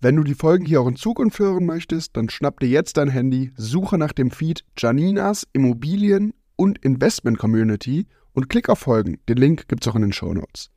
Wenn 0.00 0.14
du 0.14 0.22
die 0.22 0.34
Folgen 0.34 0.64
hier 0.64 0.80
auch 0.80 0.86
in 0.86 0.94
Zukunft 0.94 1.40
hören 1.40 1.66
möchtest, 1.66 2.16
dann 2.16 2.28
schnapp 2.28 2.60
dir 2.60 2.68
jetzt 2.68 2.98
dein 2.98 3.08
Handy, 3.08 3.50
suche 3.56 3.98
nach 3.98 4.12
dem 4.12 4.30
Feed 4.30 4.64
Janinas 4.76 5.44
Immobilien 5.52 6.34
und 6.54 6.78
Investment 6.84 7.36
Community 7.36 8.06
und 8.32 8.48
klick 8.48 8.68
auf 8.68 8.78
Folgen. 8.78 9.18
Den 9.28 9.38
Link 9.38 9.66
gibt's 9.66 9.88
auch 9.88 9.96
in 9.96 10.02
den 10.02 10.12
Show 10.12 10.32
Notes. 10.32 10.70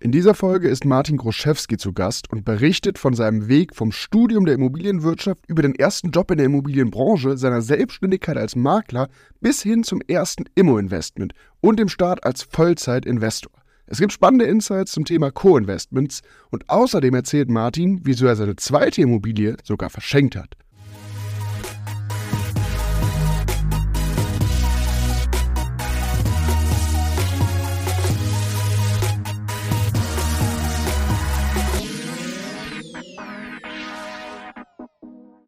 In 0.00 0.10
dieser 0.10 0.34
Folge 0.34 0.68
ist 0.68 0.84
Martin 0.84 1.18
Groschewski 1.18 1.76
zu 1.76 1.92
Gast 1.92 2.32
und 2.32 2.44
berichtet 2.44 2.98
von 2.98 3.14
seinem 3.14 3.46
Weg 3.46 3.76
vom 3.76 3.92
Studium 3.92 4.44
der 4.44 4.56
Immobilienwirtschaft 4.56 5.44
über 5.46 5.62
den 5.62 5.76
ersten 5.76 6.10
Job 6.10 6.28
in 6.32 6.38
der 6.38 6.46
Immobilienbranche, 6.46 7.36
seiner 7.36 7.62
Selbstständigkeit 7.62 8.36
als 8.36 8.56
Makler 8.56 9.08
bis 9.40 9.62
hin 9.62 9.84
zum 9.84 10.00
ersten 10.08 10.46
Immo-Investment 10.56 11.32
und 11.60 11.78
dem 11.78 11.88
Start 11.88 12.24
als 12.24 12.42
Vollzeit-Investor. 12.42 13.61
Es 13.92 13.98
gibt 13.98 14.14
spannende 14.14 14.46
Insights 14.46 14.92
zum 14.92 15.04
Thema 15.04 15.30
Co-Investments 15.30 16.22
und 16.50 16.70
außerdem 16.70 17.14
erzählt 17.14 17.50
Martin, 17.50 18.00
wieso 18.04 18.24
er 18.26 18.36
seine 18.36 18.56
zweite 18.56 19.02
Immobilie 19.02 19.58
sogar 19.64 19.90
verschenkt 19.90 20.34
hat. 20.34 20.56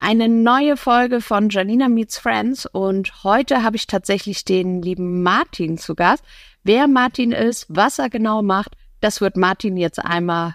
Eine 0.00 0.28
neue 0.28 0.76
Folge 0.76 1.22
von 1.22 1.48
Janina 1.48 1.88
Meets 1.88 2.18
Friends 2.18 2.66
und 2.66 3.24
heute 3.24 3.62
habe 3.62 3.76
ich 3.76 3.86
tatsächlich 3.86 4.44
den 4.44 4.82
lieben 4.82 5.22
Martin 5.22 5.78
zu 5.78 5.94
Gast. 5.94 6.22
Wer 6.66 6.88
Martin 6.88 7.32
ist, 7.32 7.66
was 7.68 7.98
er 7.98 8.08
genau 8.08 8.42
macht, 8.42 8.74
das 9.00 9.20
wird 9.20 9.36
Martin 9.36 9.76
jetzt 9.76 10.02
einmal 10.02 10.54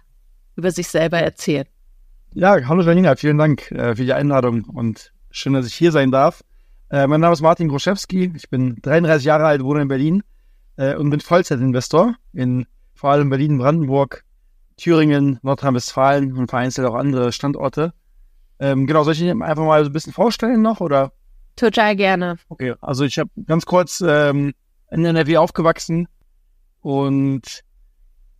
über 0.55 0.71
sich 0.71 0.87
selber 0.87 1.19
erzählen. 1.19 1.67
Ja, 2.33 2.57
hallo 2.67 2.81
Janina, 2.81 3.15
vielen 3.15 3.37
Dank 3.37 3.71
äh, 3.71 3.95
für 3.95 4.03
die 4.03 4.13
Einladung 4.13 4.63
und 4.63 5.13
schön, 5.29 5.53
dass 5.53 5.67
ich 5.67 5.75
hier 5.75 5.91
sein 5.91 6.09
darf. 6.09 6.43
Äh, 6.89 7.05
mein 7.05 7.21
Name 7.21 7.33
ist 7.33 7.41
Martin 7.41 7.67
Groschewski, 7.67 8.33
ich 8.35 8.49
bin 8.49 8.77
33 8.81 9.23
Jahre 9.23 9.45
alt, 9.45 9.63
wohne 9.63 9.83
in 9.83 9.87
Berlin 9.87 10.23
äh, 10.77 10.95
und 10.95 11.11
bin 11.11 11.19
Vollzeitinvestor 11.19 12.15
in 12.33 12.65
vor 12.95 13.11
allem 13.11 13.29
Berlin, 13.29 13.59
Brandenburg, 13.59 14.23
Thüringen, 14.77 15.37
Nordrhein-Westfalen 15.43 16.33
und 16.33 16.49
vereinzelt 16.49 16.87
auch 16.87 16.95
andere 16.95 17.31
Standorte. 17.31 17.93
Ähm, 18.59 18.87
genau, 18.87 19.03
soll 19.03 19.13
ich 19.13 19.21
mich 19.21 19.29
einfach 19.29 19.63
mal 19.63 19.83
so 19.83 19.91
ein 19.91 19.93
bisschen 19.93 20.13
vorstellen 20.13 20.63
noch 20.63 20.81
oder? 20.81 21.11
Total 21.55 21.95
gerne. 21.95 22.37
Okay, 22.49 22.73
also 22.81 23.05
ich 23.05 23.19
habe 23.19 23.29
ganz 23.45 23.67
kurz 23.67 24.03
ähm, 24.05 24.53
in 24.91 25.05
NRW 25.05 25.37
aufgewachsen 25.37 26.07
und 26.81 27.63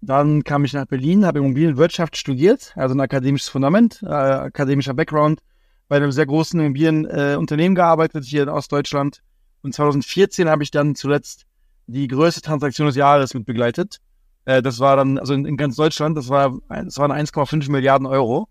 dann 0.02 0.44
kam 0.44 0.64
ich 0.64 0.74
nach 0.74 0.86
Berlin, 0.86 1.26
habe 1.26 1.40
Immobilienwirtschaft 1.40 2.16
studiert, 2.16 2.74
also 2.76 2.96
ein 2.96 3.02
akademisches 3.02 3.50
Fundament, 3.50 4.02
äh, 4.02 4.08
akademischer 4.08 4.94
Background, 4.94 5.42
bei 5.88 5.98
einem 5.98 6.12
sehr 6.12 6.26
großen 6.26 6.60
Immobilienunternehmen 6.60 7.76
äh, 7.76 7.80
gearbeitet 7.80 8.24
hier 8.24 8.44
in 8.44 8.50
Ostdeutschland. 8.50 9.22
Und 9.62 9.74
2014 9.74 10.48
habe 10.48 10.64
ich 10.64 10.72
dann 10.72 10.96
zuletzt 10.96 11.46
die 11.88 12.08
größte 12.08 12.42
Transaktion 12.42 12.88
des 12.88 12.96
Jahres 12.96 13.34
mit 13.34 13.46
begleitet. 13.46 14.00
Äh, 14.46 14.62
das 14.62 14.80
war 14.80 14.96
dann, 14.96 15.18
also 15.18 15.34
in, 15.34 15.46
in, 15.46 15.58
ganz 15.58 15.76
Deutschland, 15.76 16.18
das 16.18 16.30
war, 16.30 16.58
das 16.70 16.98
waren 16.98 17.12
1,5 17.12 17.70
Milliarden 17.70 18.08
Euro 18.08 18.48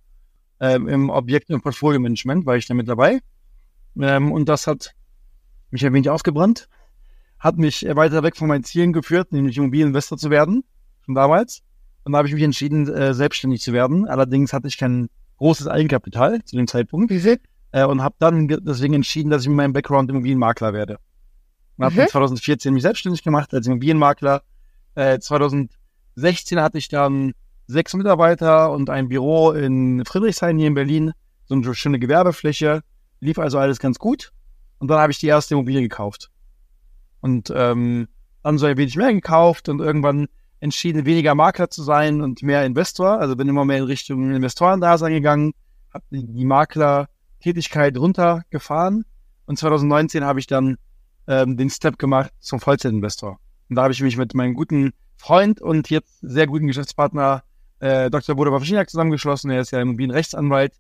ähm, 0.61 0.87
im 0.89 1.09
Objekt- 1.09 1.51
und 1.51 1.63
Portfolio-Management, 1.63 2.45
war 2.45 2.57
ich 2.57 2.67
da 2.67 2.75
mit 2.75 2.89
dabei. 2.89 3.21
Ähm, 3.99 4.33
und 4.33 4.49
das 4.49 4.67
hat 4.67 4.93
mich 5.71 5.87
ein 5.87 5.95
wenig 5.95 6.11
ausgebrannt 6.11 6.69
hat 7.39 7.57
mich 7.57 7.83
weiter 7.83 8.23
weg 8.23 8.37
von 8.37 8.49
meinen 8.49 8.65
Zielen 8.65 8.93
geführt, 8.93 9.33
nämlich 9.33 9.57
Immobilieninvestor 9.57 10.19
zu 10.19 10.31
werden, 10.31 10.65
schon 11.05 11.15
damals. 11.15 11.63
Und 12.05 12.13
da 12.13 12.19
habe 12.19 12.29
ich 12.29 12.35
mich 12.35 12.43
entschieden, 12.43 12.89
äh, 12.89 13.13
selbstständig 13.15 13.61
zu 13.61 13.73
werden. 13.73 14.09
Allerdings 14.09 14.53
hatte 14.53 14.69
ich 14.69 14.79
kein 14.79 15.09
großes 15.37 15.69
Eigenkapital 15.69 16.43
zu 16.45 16.57
dem 16.57 16.67
Zeitpunkt. 16.67 17.11
Äh, 17.71 17.85
und 17.85 18.03
habe 18.03 18.15
dann 18.19 18.49
deswegen 18.49 18.95
entschieden, 18.95 19.31
dass 19.31 19.43
ich 19.43 19.49
mit 19.49 19.57
meinem 19.57 19.73
Background 19.73 20.11
Immobilienmakler 20.11 20.73
werde. 20.73 20.99
Und 21.77 21.85
habe 21.85 22.03
mhm. 22.03 22.09
2014 22.09 22.73
mich 22.73 22.83
selbstständig 22.83 23.23
gemacht 23.23 23.53
als 23.53 23.67
Immobilienmakler. 23.67 24.43
Äh, 24.95 25.19
2016 25.19 26.61
hatte 26.61 26.79
ich 26.79 26.89
dann 26.89 27.33
sechs 27.67 27.95
Mitarbeiter 27.95 28.73
und 28.73 28.89
ein 28.89 29.09
Büro 29.09 29.53
in 29.53 30.03
Friedrichshain 30.05 30.59
hier 30.59 30.69
in 30.69 30.75
Berlin. 30.75 31.13
So 31.45 31.55
eine 31.55 31.75
schöne 31.75 31.99
Gewerbefläche. 31.99 32.83
Lief 33.21 33.39
also 33.39 33.59
alles 33.59 33.79
ganz 33.79 33.99
gut. 33.99 34.33
Und 34.79 34.89
dann 34.89 34.99
habe 34.99 35.13
ich 35.13 35.19
die 35.19 35.27
erste 35.27 35.55
Immobilie 35.55 35.83
gekauft. 35.83 36.31
Und 37.21 37.53
ähm, 37.55 38.09
dann 38.43 38.59
so 38.59 38.67
ein 38.67 38.77
wenig 38.77 38.97
mehr 38.97 39.13
gekauft 39.13 39.69
und 39.69 39.81
irgendwann 39.81 40.29
entschieden, 40.61 41.05
weniger 41.05 41.35
Makler 41.35 41.71
zu 41.71 41.83
sein 41.83 42.21
und 42.21 42.43
mehr 42.43 42.65
Investor. 42.65 43.19
Also 43.21 43.37
bin 43.37 43.49
immer 43.49 43.65
mehr 43.65 43.79
in 43.79 43.85
Richtung 43.85 44.33
Investorendasein 44.33 45.13
gegangen, 45.13 45.53
habe 45.93 46.05
die 46.11 46.45
Makler-Tätigkeit 46.45 47.97
runtergefahren 47.97 49.05
und 49.47 49.59
2019 49.59 50.25
habe 50.25 50.41
ich 50.41 50.47
dann 50.47 50.77
ähm, 51.27 51.57
den 51.57 51.71
Step 51.71 51.99
gemacht 51.99 52.33
zum 52.41 52.61
Vollzeitinvestor. 52.61 53.39
Und 53.69 53.77
da 53.77 53.83
habe 53.83 53.93
ich 53.93 54.03
mich 54.03 54.17
mit 54.17 54.35
meinem 54.35 54.55
guten 54.55 54.93
Freund 55.17 55.61
und 55.61 55.91
jetzt 55.91 56.19
sehr 56.23 56.47
guten 56.47 56.67
Geschäftspartner 56.67 57.43
äh, 57.81 58.11
Dr. 58.11 58.35
Bodo 58.35 58.53
Wawrzyniak 58.53 58.89
zusammengeschlossen. 58.89 59.51
Er 59.51 59.61
ist 59.61 59.73
ja 59.73 59.81
Immobilienrechtsanwalt. 59.81 60.73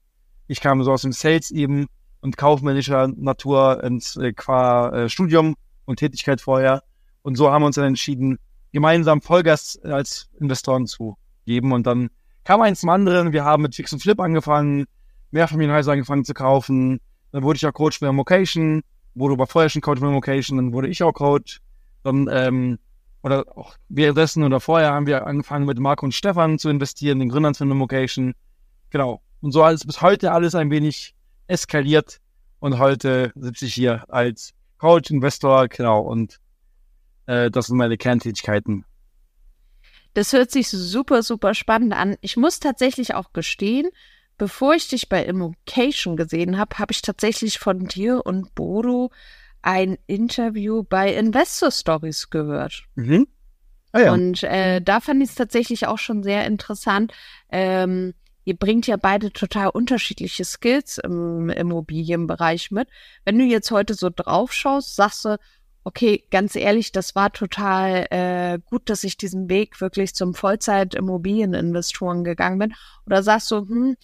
Ich 0.46 0.60
kam 0.60 0.82
so 0.82 0.92
aus 0.92 1.02
dem 1.02 1.12
Sales 1.12 1.50
eben 1.50 1.86
und 2.20 2.36
kaufmännischer 2.36 3.08
Natur 3.08 3.82
ins 3.84 4.16
äh, 4.16 4.32
qua 4.32 4.90
äh, 4.90 5.08
Studium 5.08 5.54
und 5.88 5.96
Tätigkeit 5.96 6.40
vorher. 6.40 6.82
Und 7.22 7.36
so 7.36 7.50
haben 7.50 7.62
wir 7.62 7.66
uns 7.66 7.76
dann 7.76 7.86
entschieden, 7.86 8.38
gemeinsam 8.72 9.22
Vollgas 9.22 9.78
als 9.82 10.28
Investoren 10.38 10.86
zu 10.86 11.16
geben. 11.46 11.72
Und 11.72 11.86
dann 11.86 12.10
kam 12.44 12.60
eins 12.60 12.80
zum 12.80 12.90
anderen. 12.90 13.32
Wir 13.32 13.44
haben 13.44 13.62
mit 13.62 13.74
Fix 13.74 13.92
und 13.92 14.00
Flip 14.00 14.20
angefangen, 14.20 14.84
Mehrfamilienhäuser 15.30 15.92
angefangen 15.92 16.24
zu 16.24 16.34
kaufen. 16.34 17.00
Dann 17.32 17.42
wurde 17.42 17.56
ich 17.56 17.66
auch 17.66 17.72
Coach 17.72 17.98
für 17.98 18.12
Location, 18.12 18.82
wurde 19.14 19.34
aber 19.34 19.46
vorher 19.46 19.68
schon 19.68 19.82
Coach 19.82 20.00
für 20.00 20.06
Location, 20.06 20.56
dann 20.56 20.72
wurde 20.72 20.88
ich 20.88 21.02
auch 21.02 21.12
Coach. 21.12 21.60
Dann, 22.04 22.28
ähm, 22.30 22.78
oder 23.22 23.44
auch 23.56 23.74
währenddessen 23.88 24.44
oder 24.44 24.60
vorher 24.60 24.92
haben 24.92 25.06
wir 25.06 25.26
angefangen 25.26 25.66
mit 25.66 25.78
Marco 25.78 26.06
und 26.06 26.12
Stefan 26.12 26.58
zu 26.58 26.68
investieren, 26.68 27.18
den 27.18 27.28
Gründern 27.28 27.54
von 27.54 27.68
Location. 27.68 28.34
Genau. 28.90 29.20
Und 29.40 29.52
so 29.52 29.62
alles 29.62 29.84
bis 29.84 30.00
heute 30.00 30.32
alles 30.32 30.54
ein 30.54 30.70
wenig 30.70 31.14
eskaliert. 31.46 32.18
Und 32.60 32.78
heute 32.78 33.32
sitze 33.36 33.66
ich 33.66 33.74
hier 33.74 34.04
als 34.08 34.52
Coach, 34.78 35.10
Investor, 35.10 35.68
genau. 35.68 36.00
Und 36.00 36.40
äh, 37.26 37.50
das 37.50 37.66
sind 37.66 37.76
meine 37.76 37.96
Kerntätigkeiten. 37.96 38.84
Das 40.14 40.32
hört 40.32 40.50
sich 40.50 40.68
super, 40.68 41.22
super 41.22 41.54
spannend 41.54 41.92
an. 41.92 42.16
Ich 42.20 42.36
muss 42.36 42.60
tatsächlich 42.60 43.14
auch 43.14 43.32
gestehen, 43.32 43.88
bevor 44.36 44.74
ich 44.74 44.88
dich 44.88 45.08
bei 45.08 45.24
Immocation 45.24 46.16
gesehen 46.16 46.58
habe, 46.58 46.78
habe 46.78 46.92
ich 46.92 47.02
tatsächlich 47.02 47.58
von 47.58 47.86
dir 47.86 48.24
und 48.24 48.54
Bodo 48.54 49.10
ein 49.62 49.98
Interview 50.06 50.84
bei 50.84 51.12
Investor 51.12 51.70
Stories 51.70 52.30
gehört. 52.30 52.84
Mhm. 52.94 53.28
Ah, 53.92 54.00
ja. 54.00 54.12
Und 54.12 54.42
äh, 54.42 54.80
da 54.80 55.00
fand 55.00 55.22
ich 55.22 55.30
es 55.30 55.34
tatsächlich 55.34 55.86
auch 55.86 55.98
schon 55.98 56.22
sehr 56.22 56.46
interessant. 56.46 57.12
Ähm, 57.50 58.14
ihr 58.48 58.56
bringt 58.56 58.86
ja 58.86 58.96
beide 58.96 59.30
total 59.30 59.68
unterschiedliche 59.68 60.42
Skills 60.42 60.96
im 60.96 61.50
Immobilienbereich 61.50 62.70
mit. 62.70 62.88
Wenn 63.26 63.38
du 63.38 63.44
jetzt 63.44 63.70
heute 63.70 63.92
so 63.92 64.08
drauf 64.08 64.54
schaust, 64.54 64.96
sagst 64.96 65.26
du, 65.26 65.36
okay, 65.84 66.24
ganz 66.30 66.56
ehrlich, 66.56 66.90
das 66.90 67.14
war 67.14 67.30
total 67.30 68.06
äh, 68.08 68.58
gut, 68.64 68.88
dass 68.88 69.04
ich 69.04 69.18
diesen 69.18 69.50
Weg 69.50 69.82
wirklich 69.82 70.14
zum 70.14 70.32
Vollzeit-Immobilieninvestoren 70.32 72.24
gegangen 72.24 72.58
bin. 72.58 72.74
Oder 73.04 73.22
sagst 73.22 73.50
du, 73.50 73.68
hm, 73.68 73.96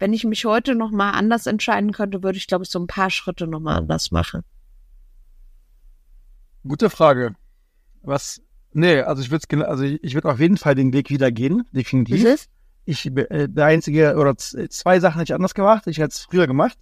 wenn 0.00 0.12
ich 0.12 0.24
mich 0.24 0.44
heute 0.46 0.74
noch 0.74 0.90
mal 0.90 1.12
anders 1.12 1.46
entscheiden 1.46 1.92
könnte, 1.92 2.24
würde 2.24 2.38
ich, 2.38 2.48
glaube 2.48 2.64
ich, 2.64 2.70
so 2.70 2.80
ein 2.80 2.88
paar 2.88 3.10
Schritte 3.10 3.46
noch 3.46 3.60
mal 3.60 3.76
anders 3.76 4.10
machen. 4.10 4.42
Gute 6.66 6.90
Frage. 6.90 7.36
Was? 8.02 8.42
Nee, 8.72 9.02
also 9.02 9.22
ich 9.22 9.30
würde 9.30 9.68
also 9.68 9.84
ich 9.84 10.14
würde 10.14 10.28
auf 10.28 10.40
jeden 10.40 10.56
Fall 10.56 10.74
den 10.74 10.92
Weg 10.92 11.10
wieder 11.10 11.30
gehen, 11.30 11.62
definitiv. 11.72 12.24
Mhm 12.24 12.36
ich 12.84 13.06
äh, 13.06 13.48
der 13.48 13.66
einzige 13.66 14.16
oder 14.16 14.36
zwei 14.36 15.00
Sachen 15.00 15.18
hätte 15.18 15.32
ich 15.32 15.34
anders 15.34 15.54
gemacht. 15.54 15.86
Ich 15.86 15.98
hätte 15.98 16.08
es 16.08 16.20
früher 16.20 16.46
gemacht. 16.46 16.78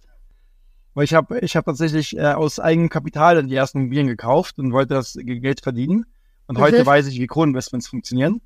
Weil 0.93 1.05
ich 1.05 1.13
habe 1.13 1.39
ich 1.39 1.55
hab 1.55 1.65
tatsächlich 1.65 2.17
äh, 2.17 2.33
aus 2.33 2.59
eigenem 2.59 2.89
Kapital 2.89 3.35
dann 3.35 3.47
die 3.47 3.55
ersten 3.55 3.79
Immobilien 3.79 4.07
gekauft 4.07 4.59
und 4.59 4.73
wollte 4.73 4.93
das 4.95 5.17
Geld 5.17 5.61
verdienen. 5.61 6.05
Und 6.47 6.57
mhm. 6.57 6.61
heute 6.61 6.85
weiß 6.85 7.07
ich, 7.07 7.19
wie 7.19 7.27
Co-Investments 7.27 7.87
funktionieren. 7.87 8.41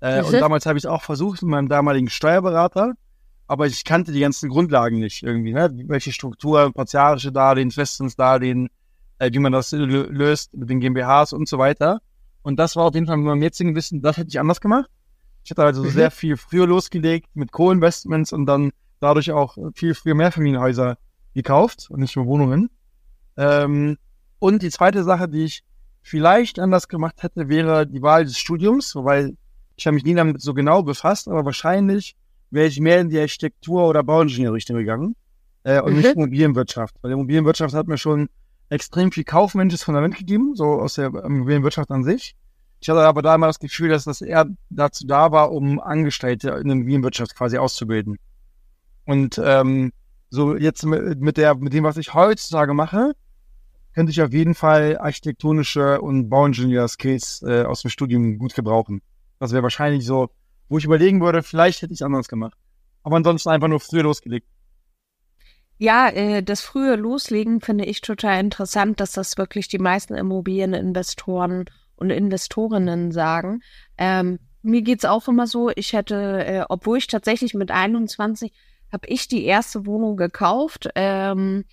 Äh, 0.00 0.20
mhm. 0.20 0.26
Und 0.26 0.32
damals 0.34 0.66
habe 0.66 0.76
ich 0.76 0.84
es 0.84 0.90
auch 0.90 1.02
versucht 1.02 1.42
mit 1.42 1.50
meinem 1.50 1.68
damaligen 1.68 2.08
Steuerberater. 2.08 2.94
Aber 3.46 3.66
ich 3.66 3.84
kannte 3.84 4.10
die 4.10 4.20
ganzen 4.20 4.48
Grundlagen 4.48 4.98
nicht 4.98 5.22
irgendwie. 5.22 5.52
Ne? 5.52 5.70
Welche 5.86 6.12
Struktur, 6.12 6.72
partiarische 6.72 7.30
Darlehen, 7.30 7.70
Festzinsdarlehen, 7.70 8.70
äh, 9.18 9.30
wie 9.32 9.38
man 9.38 9.52
das 9.52 9.70
löst 9.70 10.54
mit 10.54 10.70
den 10.70 10.80
GmbHs 10.80 11.32
und 11.32 11.48
so 11.48 11.58
weiter. 11.58 12.00
Und 12.42 12.58
das 12.58 12.74
war 12.74 12.84
auf 12.84 12.94
jeden 12.94 13.06
Fall 13.06 13.18
mit 13.18 13.26
meinem 13.26 13.42
jetzigen 13.42 13.74
Wissen, 13.74 14.02
das 14.02 14.16
hätte 14.16 14.28
ich 14.28 14.40
anders 14.40 14.60
gemacht. 14.60 14.90
Ich 15.44 15.50
hatte 15.50 15.62
also 15.62 15.84
mhm. 15.84 15.90
sehr 15.90 16.10
viel 16.10 16.36
früher 16.36 16.66
losgelegt 16.66 17.28
mit 17.34 17.52
Co-Investments 17.52 18.32
und 18.32 18.46
dann 18.46 18.72
dadurch 19.00 19.30
auch 19.30 19.56
viel 19.74 19.94
früher 19.94 20.14
Mehrfamilienhäuser 20.14 20.96
gekauft 21.34 21.88
und 21.90 22.00
nicht 22.00 22.16
nur 22.16 22.26
Wohnungen. 22.26 22.70
Ähm, 23.36 23.98
und 24.38 24.62
die 24.62 24.70
zweite 24.70 25.04
Sache, 25.04 25.28
die 25.28 25.44
ich 25.44 25.62
vielleicht 26.02 26.58
anders 26.58 26.88
gemacht 26.88 27.22
hätte, 27.22 27.48
wäre 27.48 27.86
die 27.86 28.02
Wahl 28.02 28.24
des 28.24 28.38
Studiums, 28.38 28.94
wobei 28.94 29.34
ich 29.76 29.86
habe 29.86 29.94
mich 29.94 30.04
nie 30.04 30.14
damit 30.14 30.40
so 30.40 30.54
genau 30.54 30.82
befasst, 30.82 31.28
aber 31.28 31.44
wahrscheinlich 31.44 32.16
wäre 32.50 32.66
ich 32.66 32.80
mehr 32.80 33.00
in 33.00 33.10
die 33.10 33.18
Architektur- 33.18 33.88
oder 33.88 34.02
Bauingenieurrichtung 34.02 34.76
gegangen 34.76 35.16
äh, 35.64 35.80
und 35.80 35.92
Mhm. 35.92 35.98
nicht 35.98 36.14
Immobilienwirtschaft. 36.14 36.94
Weil 37.02 37.10
die 37.10 37.14
Immobilienwirtschaft 37.14 37.74
hat 37.74 37.88
mir 37.88 37.98
schon 37.98 38.28
extrem 38.68 39.12
viel 39.12 39.24
kaufmännisches 39.24 39.82
Fundament 39.82 40.16
gegeben, 40.16 40.54
so 40.54 40.64
aus 40.64 40.94
der 40.94 41.06
Immobilienwirtschaft 41.06 41.90
an 41.90 42.04
sich. 42.04 42.36
Ich 42.80 42.88
hatte 42.88 43.00
aber 43.00 43.22
da 43.22 43.34
immer 43.34 43.46
das 43.46 43.58
Gefühl, 43.58 43.88
dass 43.88 44.04
das 44.04 44.20
eher 44.20 44.46
dazu 44.68 45.06
da 45.06 45.32
war, 45.32 45.52
um 45.52 45.80
Angestellte 45.80 46.50
in 46.50 46.68
der 46.68 46.72
Immobilienwirtschaft 46.72 47.34
quasi 47.34 47.56
auszubilden. 47.56 48.18
Und 49.06 49.40
ähm, 49.42 49.92
so 50.30 50.56
jetzt 50.56 50.84
mit, 50.84 51.36
der, 51.36 51.54
mit 51.54 51.72
dem, 51.72 51.84
was 51.84 51.96
ich 51.96 52.14
heutzutage 52.14 52.74
mache, 52.74 53.12
könnte 53.94 54.10
ich 54.10 54.20
auf 54.20 54.32
jeden 54.32 54.54
Fall 54.54 54.98
architektonische 54.98 56.00
und 56.00 56.28
Bauingenieur-Skills 56.28 57.42
äh, 57.46 57.62
aus 57.62 57.82
dem 57.82 57.90
Studium 57.90 58.38
gut 58.38 58.54
gebrauchen. 58.54 59.00
Das 59.38 59.52
wäre 59.52 59.62
wahrscheinlich 59.62 60.04
so, 60.04 60.30
wo 60.68 60.78
ich 60.78 60.84
überlegen 60.84 61.20
würde, 61.20 61.42
vielleicht 61.42 61.82
hätte 61.82 61.92
ich 61.92 62.00
es 62.00 62.02
anders 62.02 62.28
gemacht. 62.28 62.56
Aber 63.02 63.16
ansonsten 63.16 63.50
einfach 63.50 63.68
nur 63.68 63.80
früher 63.80 64.02
losgelegt. 64.02 64.48
Ja, 65.78 66.08
äh, 66.08 66.42
das 66.42 66.60
frühe 66.60 66.96
Loslegen 66.96 67.60
finde 67.60 67.84
ich 67.84 68.00
total 68.00 68.40
interessant, 68.40 69.00
dass 69.00 69.12
das 69.12 69.36
wirklich 69.36 69.68
die 69.68 69.78
meisten 69.78 70.14
Immobilieninvestoren 70.14 71.66
und 71.96 72.10
Investorinnen 72.10 73.12
sagen. 73.12 73.62
Ähm, 73.98 74.38
mir 74.62 74.82
geht's 74.82 75.04
auch 75.04 75.28
immer 75.28 75.46
so, 75.46 75.70
ich 75.74 75.92
hätte, 75.92 76.44
äh, 76.46 76.64
obwohl 76.68 76.98
ich 76.98 77.06
tatsächlich 77.06 77.54
mit 77.54 77.70
21 77.70 78.52
habe 78.92 79.06
ich 79.08 79.28
die 79.28 79.44
erste 79.44 79.86
Wohnung 79.86 80.16
gekauft, 80.16 80.88
ähm, 80.94 81.64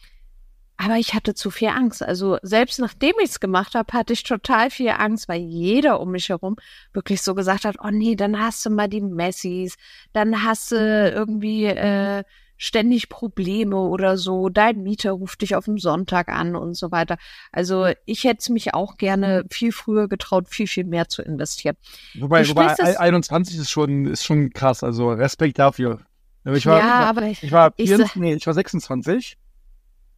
aber 0.75 0.95
ich 0.95 1.13
hatte 1.13 1.35
zu 1.35 1.51
viel 1.51 1.67
Angst. 1.67 2.01
Also 2.01 2.39
selbst 2.41 2.79
nachdem 2.79 3.13
ich 3.19 3.29
es 3.29 3.39
gemacht 3.39 3.75
habe, 3.75 3.93
hatte 3.93 4.13
ich 4.13 4.23
total 4.23 4.71
viel 4.71 4.89
Angst, 4.89 5.29
weil 5.29 5.39
jeder 5.39 5.99
um 5.99 6.11
mich 6.11 6.29
herum 6.29 6.55
wirklich 6.91 7.21
so 7.21 7.35
gesagt 7.35 7.65
hat, 7.65 7.75
oh 7.83 7.91
nee, 7.91 8.15
dann 8.15 8.39
hast 8.41 8.65
du 8.65 8.71
mal 8.71 8.89
die 8.89 9.01
Messis, 9.01 9.75
dann 10.11 10.43
hast 10.43 10.71
du 10.71 10.75
irgendwie 10.75 11.65
äh, 11.65 12.23
ständig 12.63 13.09
Probleme 13.09 13.75
oder 13.75 14.17
so, 14.17 14.47
dein 14.49 14.83
Mieter 14.83 15.13
ruft 15.13 15.41
dich 15.41 15.55
auf 15.55 15.65
dem 15.65 15.79
Sonntag 15.79 16.29
an 16.29 16.55
und 16.55 16.75
so 16.75 16.91
weiter. 16.91 17.17
Also 17.51 17.87
ich 18.05 18.23
hätte 18.23 18.53
mich 18.53 18.75
auch 18.75 18.97
gerne 18.97 19.45
viel 19.49 19.71
früher 19.71 20.07
getraut, 20.07 20.47
viel, 20.47 20.67
viel 20.67 20.83
mehr 20.83 21.09
zu 21.09 21.23
investieren. 21.23 21.75
Wobei, 22.19 22.47
wobei 22.47 22.69
sprichst 22.75 22.79
es- 22.93 22.97
21 22.97 23.57
ist 23.57 23.71
schon, 23.71 24.05
ist 24.05 24.23
schon 24.23 24.51
krass, 24.51 24.83
also 24.83 25.09
Respekt 25.11 25.57
dafür. 25.57 26.01
Ich 26.45 26.67
war, 26.67 26.77
ja, 26.77 26.85
ich 26.85 26.91
war, 27.01 27.07
aber 27.07 27.23
ich, 27.23 27.41
ich 27.43 27.51
war, 27.51 27.73
ich 27.77 27.89
24, 27.89 28.15
nee, 28.21 28.33
ich 28.35 28.45
war 28.45 28.53
26 28.53 29.37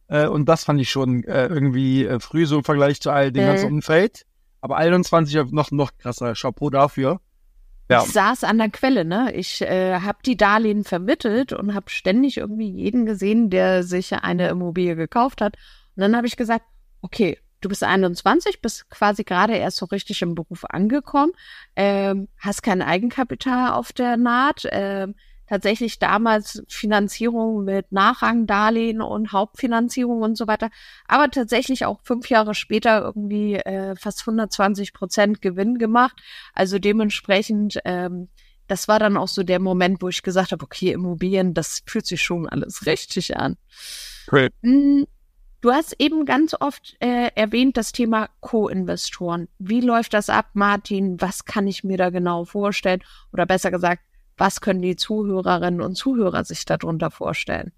äh, 0.08 0.26
und 0.26 0.46
das 0.46 0.64
fand 0.64 0.80
ich 0.82 0.90
schon 0.90 1.24
äh, 1.24 1.46
irgendwie 1.46 2.04
äh, 2.04 2.20
früh 2.20 2.44
so 2.44 2.58
im 2.58 2.64
Vergleich 2.64 3.00
zu 3.00 3.10
all 3.10 3.32
dem 3.32 3.44
Mhm. 3.44 3.48
ganzen 3.48 3.72
Umfeld. 3.72 4.26
Aber 4.60 4.76
21 4.76 5.50
noch, 5.50 5.70
noch 5.70 5.96
krasser. 5.96 6.34
Chapeau 6.34 6.68
dafür. 6.68 7.20
Ja. 7.88 8.02
Ich 8.02 8.12
saß 8.12 8.44
an 8.44 8.58
der 8.58 8.70
Quelle, 8.70 9.04
ne? 9.04 9.32
Ich 9.34 9.60
äh, 9.60 10.00
habe 10.00 10.18
die 10.24 10.36
Darlehen 10.36 10.84
vermittelt 10.84 11.52
und 11.52 11.74
habe 11.74 11.90
ständig 11.90 12.38
irgendwie 12.38 12.70
jeden 12.70 13.04
gesehen, 13.04 13.50
der 13.50 13.82
sich 13.82 14.12
eine 14.14 14.48
Immobilie 14.48 14.96
gekauft 14.96 15.40
hat. 15.42 15.56
Und 15.94 16.00
dann 16.00 16.16
habe 16.16 16.26
ich 16.26 16.36
gesagt, 16.36 16.64
okay, 17.02 17.38
du 17.60 17.68
bist 17.68 17.82
21, 17.82 18.62
bist 18.62 18.88
quasi 18.90 19.24
gerade 19.24 19.54
erst 19.56 19.78
so 19.78 19.86
richtig 19.86 20.22
im 20.22 20.34
Beruf 20.34 20.64
angekommen, 20.64 21.32
ähm, 21.76 22.28
hast 22.38 22.62
kein 22.62 22.82
Eigenkapital 22.82 23.72
auf 23.72 23.92
der 23.92 24.16
Naht, 24.16 24.66
ähm, 24.70 25.14
tatsächlich 25.46 25.98
damals 25.98 26.62
Finanzierung 26.68 27.64
mit 27.64 27.92
Nachrangdarlehen 27.92 29.00
und 29.00 29.32
Hauptfinanzierung 29.32 30.22
und 30.22 30.36
so 30.36 30.46
weiter, 30.46 30.70
aber 31.06 31.30
tatsächlich 31.30 31.84
auch 31.84 32.00
fünf 32.02 32.30
Jahre 32.30 32.54
später 32.54 33.02
irgendwie 33.02 33.56
äh, 33.56 33.94
fast 33.96 34.20
120 34.20 34.92
Prozent 34.92 35.42
Gewinn 35.42 35.78
gemacht. 35.78 36.16
Also 36.54 36.78
dementsprechend, 36.78 37.78
ähm, 37.84 38.28
das 38.66 38.88
war 38.88 38.98
dann 38.98 39.16
auch 39.16 39.28
so 39.28 39.42
der 39.42 39.60
Moment, 39.60 40.00
wo 40.00 40.08
ich 40.08 40.22
gesagt 40.22 40.52
habe, 40.52 40.64
okay, 40.64 40.92
Immobilien, 40.92 41.54
das 41.54 41.82
fühlt 41.86 42.06
sich 42.06 42.22
schon 42.22 42.48
alles 42.48 42.86
richtig 42.86 43.36
an. 43.36 43.56
Cool. 44.30 44.50
Mm, 44.62 45.04
Du 45.64 45.72
hast 45.72 45.96
eben 45.98 46.26
ganz 46.26 46.54
oft 46.60 46.94
äh, 47.00 47.30
erwähnt 47.34 47.78
das 47.78 47.92
Thema 47.92 48.28
Co-Investoren. 48.42 49.48
Wie 49.58 49.80
läuft 49.80 50.12
das 50.12 50.28
ab, 50.28 50.50
Martin? 50.52 51.18
Was 51.22 51.46
kann 51.46 51.66
ich 51.66 51.82
mir 51.82 51.96
da 51.96 52.10
genau 52.10 52.44
vorstellen? 52.44 53.02
Oder 53.32 53.46
besser 53.46 53.70
gesagt, 53.70 54.02
was 54.36 54.60
können 54.60 54.82
die 54.82 54.96
Zuhörerinnen 54.96 55.80
und 55.80 55.96
Zuhörer 55.96 56.44
sich 56.44 56.64
darunter 56.64 57.10
vorstellen? 57.10 57.72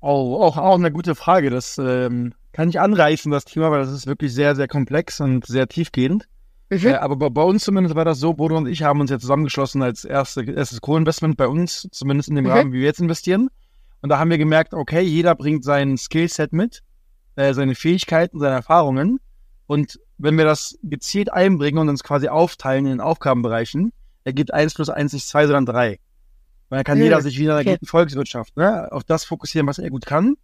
Oh, 0.00 0.40
auch, 0.42 0.56
auch 0.56 0.76
eine 0.76 0.92
gute 0.92 1.14
Frage. 1.14 1.50
Das 1.50 1.78
ähm, 1.78 2.34
kann 2.52 2.68
ich 2.68 2.80
anreißen, 2.80 3.32
das 3.32 3.44
Thema, 3.44 3.70
weil 3.70 3.80
das 3.80 3.92
ist 3.92 4.06
wirklich 4.06 4.32
sehr, 4.32 4.54
sehr 4.54 4.68
komplex 4.68 5.20
und 5.20 5.46
sehr 5.46 5.68
tiefgehend. 5.68 6.28
Äh, 6.70 6.92
aber 6.94 7.16
bei, 7.16 7.30
bei 7.30 7.42
uns 7.42 7.64
zumindest 7.64 7.96
war 7.96 8.04
das 8.04 8.20
so, 8.20 8.34
Bodo 8.34 8.56
und 8.56 8.66
ich 8.66 8.82
haben 8.82 9.00
uns 9.00 9.10
ja 9.10 9.18
zusammengeschlossen 9.18 9.82
als 9.82 10.04
erste, 10.04 10.42
erstes 10.42 10.80
Co-Investment 10.80 11.36
bei 11.36 11.48
uns, 11.48 11.88
zumindest 11.90 12.28
in 12.28 12.36
dem 12.36 12.44
Mhm. 12.44 12.50
Rahmen, 12.50 12.72
wie 12.72 12.78
wir 12.78 12.86
jetzt 12.86 13.00
investieren. 13.00 13.48
Und 14.00 14.10
da 14.10 14.18
haben 14.18 14.30
wir 14.30 14.38
gemerkt, 14.38 14.74
okay, 14.74 15.00
jeder 15.00 15.34
bringt 15.34 15.64
sein 15.64 15.96
Skillset 15.96 16.52
mit, 16.52 16.82
äh, 17.36 17.54
seine 17.54 17.74
Fähigkeiten, 17.74 18.38
seine 18.38 18.54
Erfahrungen. 18.54 19.18
Und 19.66 19.98
wenn 20.18 20.36
wir 20.36 20.44
das 20.44 20.78
gezielt 20.82 21.32
einbringen 21.32 21.78
und 21.78 21.88
uns 21.88 22.04
quasi 22.04 22.28
aufteilen 22.28 22.84
in 22.84 22.92
den 22.92 23.00
Aufgabenbereichen, 23.00 23.92
ergibt 24.24 24.52
eins 24.52 24.74
plus 24.74 24.90
eins 24.90 25.12
nicht 25.12 25.26
zwei, 25.26 25.46
sondern 25.46 25.66
drei. 25.66 25.98
Weil 26.68 26.78
dann 26.78 26.84
kann 26.84 26.98
Mhm, 26.98 27.04
jeder 27.04 27.20
sich 27.22 27.38
wieder 27.38 27.52
in 27.52 27.56
einer 27.58 27.60
okay. 27.62 27.74
guten 27.74 27.86
Volkswirtschaft 27.86 28.56
ne, 28.56 28.90
auf 28.92 29.04
das 29.04 29.24
fokussieren, 29.24 29.66
was 29.66 29.78
er 29.78 29.90
gut 29.90 30.06
kann. 30.06 30.36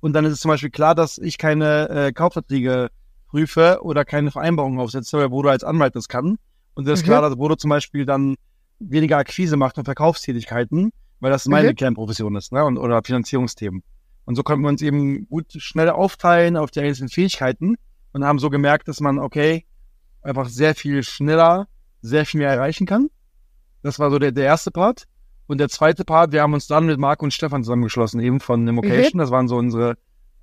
Und 0.00 0.12
dann 0.12 0.24
ist 0.24 0.32
es 0.32 0.40
zum 0.40 0.50
Beispiel 0.50 0.70
klar, 0.70 0.94
dass 0.94 1.18
ich 1.18 1.38
keine 1.38 1.88
äh, 1.88 2.12
Kaufverträge 2.12 2.88
prüfe 3.28 3.80
oder 3.82 4.04
keine 4.04 4.30
Vereinbarungen 4.30 4.78
aufsetze, 4.80 5.18
weil 5.18 5.28
Bodo 5.28 5.48
als 5.48 5.64
Anwalt 5.64 5.96
das 5.96 6.08
kann. 6.08 6.36
Und 6.74 6.86
es 6.86 7.00
ist 7.00 7.02
Mhm. 7.02 7.04
klar, 7.04 7.20
dass 7.22 7.36
Bodo 7.36 7.56
zum 7.56 7.70
Beispiel 7.70 8.04
dann 8.06 8.36
weniger 8.78 9.16
Akquise 9.18 9.56
macht 9.56 9.78
und 9.78 9.84
Verkaufstätigkeiten, 9.84 10.92
weil 11.20 11.30
das 11.30 11.46
meine 11.46 11.70
Mhm. 11.70 11.76
Kernprofession 11.76 12.36
ist, 12.36 12.52
ne? 12.52 12.64
Und, 12.64 12.78
oder 12.78 13.02
Finanzierungsthemen. 13.02 13.82
Und 14.26 14.34
so 14.34 14.42
konnten 14.42 14.62
wir 14.64 14.68
uns 14.68 14.82
eben 14.82 15.26
gut 15.28 15.52
schnell 15.56 15.88
aufteilen 15.90 16.56
auf 16.56 16.70
die 16.70 16.80
einzelnen 16.80 17.08
Fähigkeiten 17.08 17.76
und 18.12 18.24
haben 18.24 18.38
so 18.38 18.50
gemerkt, 18.50 18.88
dass 18.88 19.00
man, 19.00 19.18
okay, 19.18 19.64
einfach 20.22 20.48
sehr 20.48 20.74
viel 20.74 21.02
schneller, 21.02 21.68
sehr 22.02 22.26
viel 22.26 22.40
mehr 22.40 22.50
erreichen 22.50 22.86
kann. 22.86 23.08
Das 23.86 24.00
war 24.00 24.10
so 24.10 24.18
der, 24.18 24.32
der 24.32 24.44
erste 24.44 24.72
Part. 24.72 25.04
Und 25.46 25.58
der 25.58 25.68
zweite 25.68 26.04
Part, 26.04 26.32
wir 26.32 26.42
haben 26.42 26.54
uns 26.54 26.66
dann 26.66 26.86
mit 26.86 26.98
Marco 26.98 27.24
und 27.24 27.30
Stefan 27.30 27.62
zusammengeschlossen, 27.62 28.18
eben 28.20 28.40
von 28.40 28.66
Immocation. 28.66 29.20
Das 29.20 29.30
waren 29.30 29.46
so 29.46 29.56
unsere, 29.56 29.96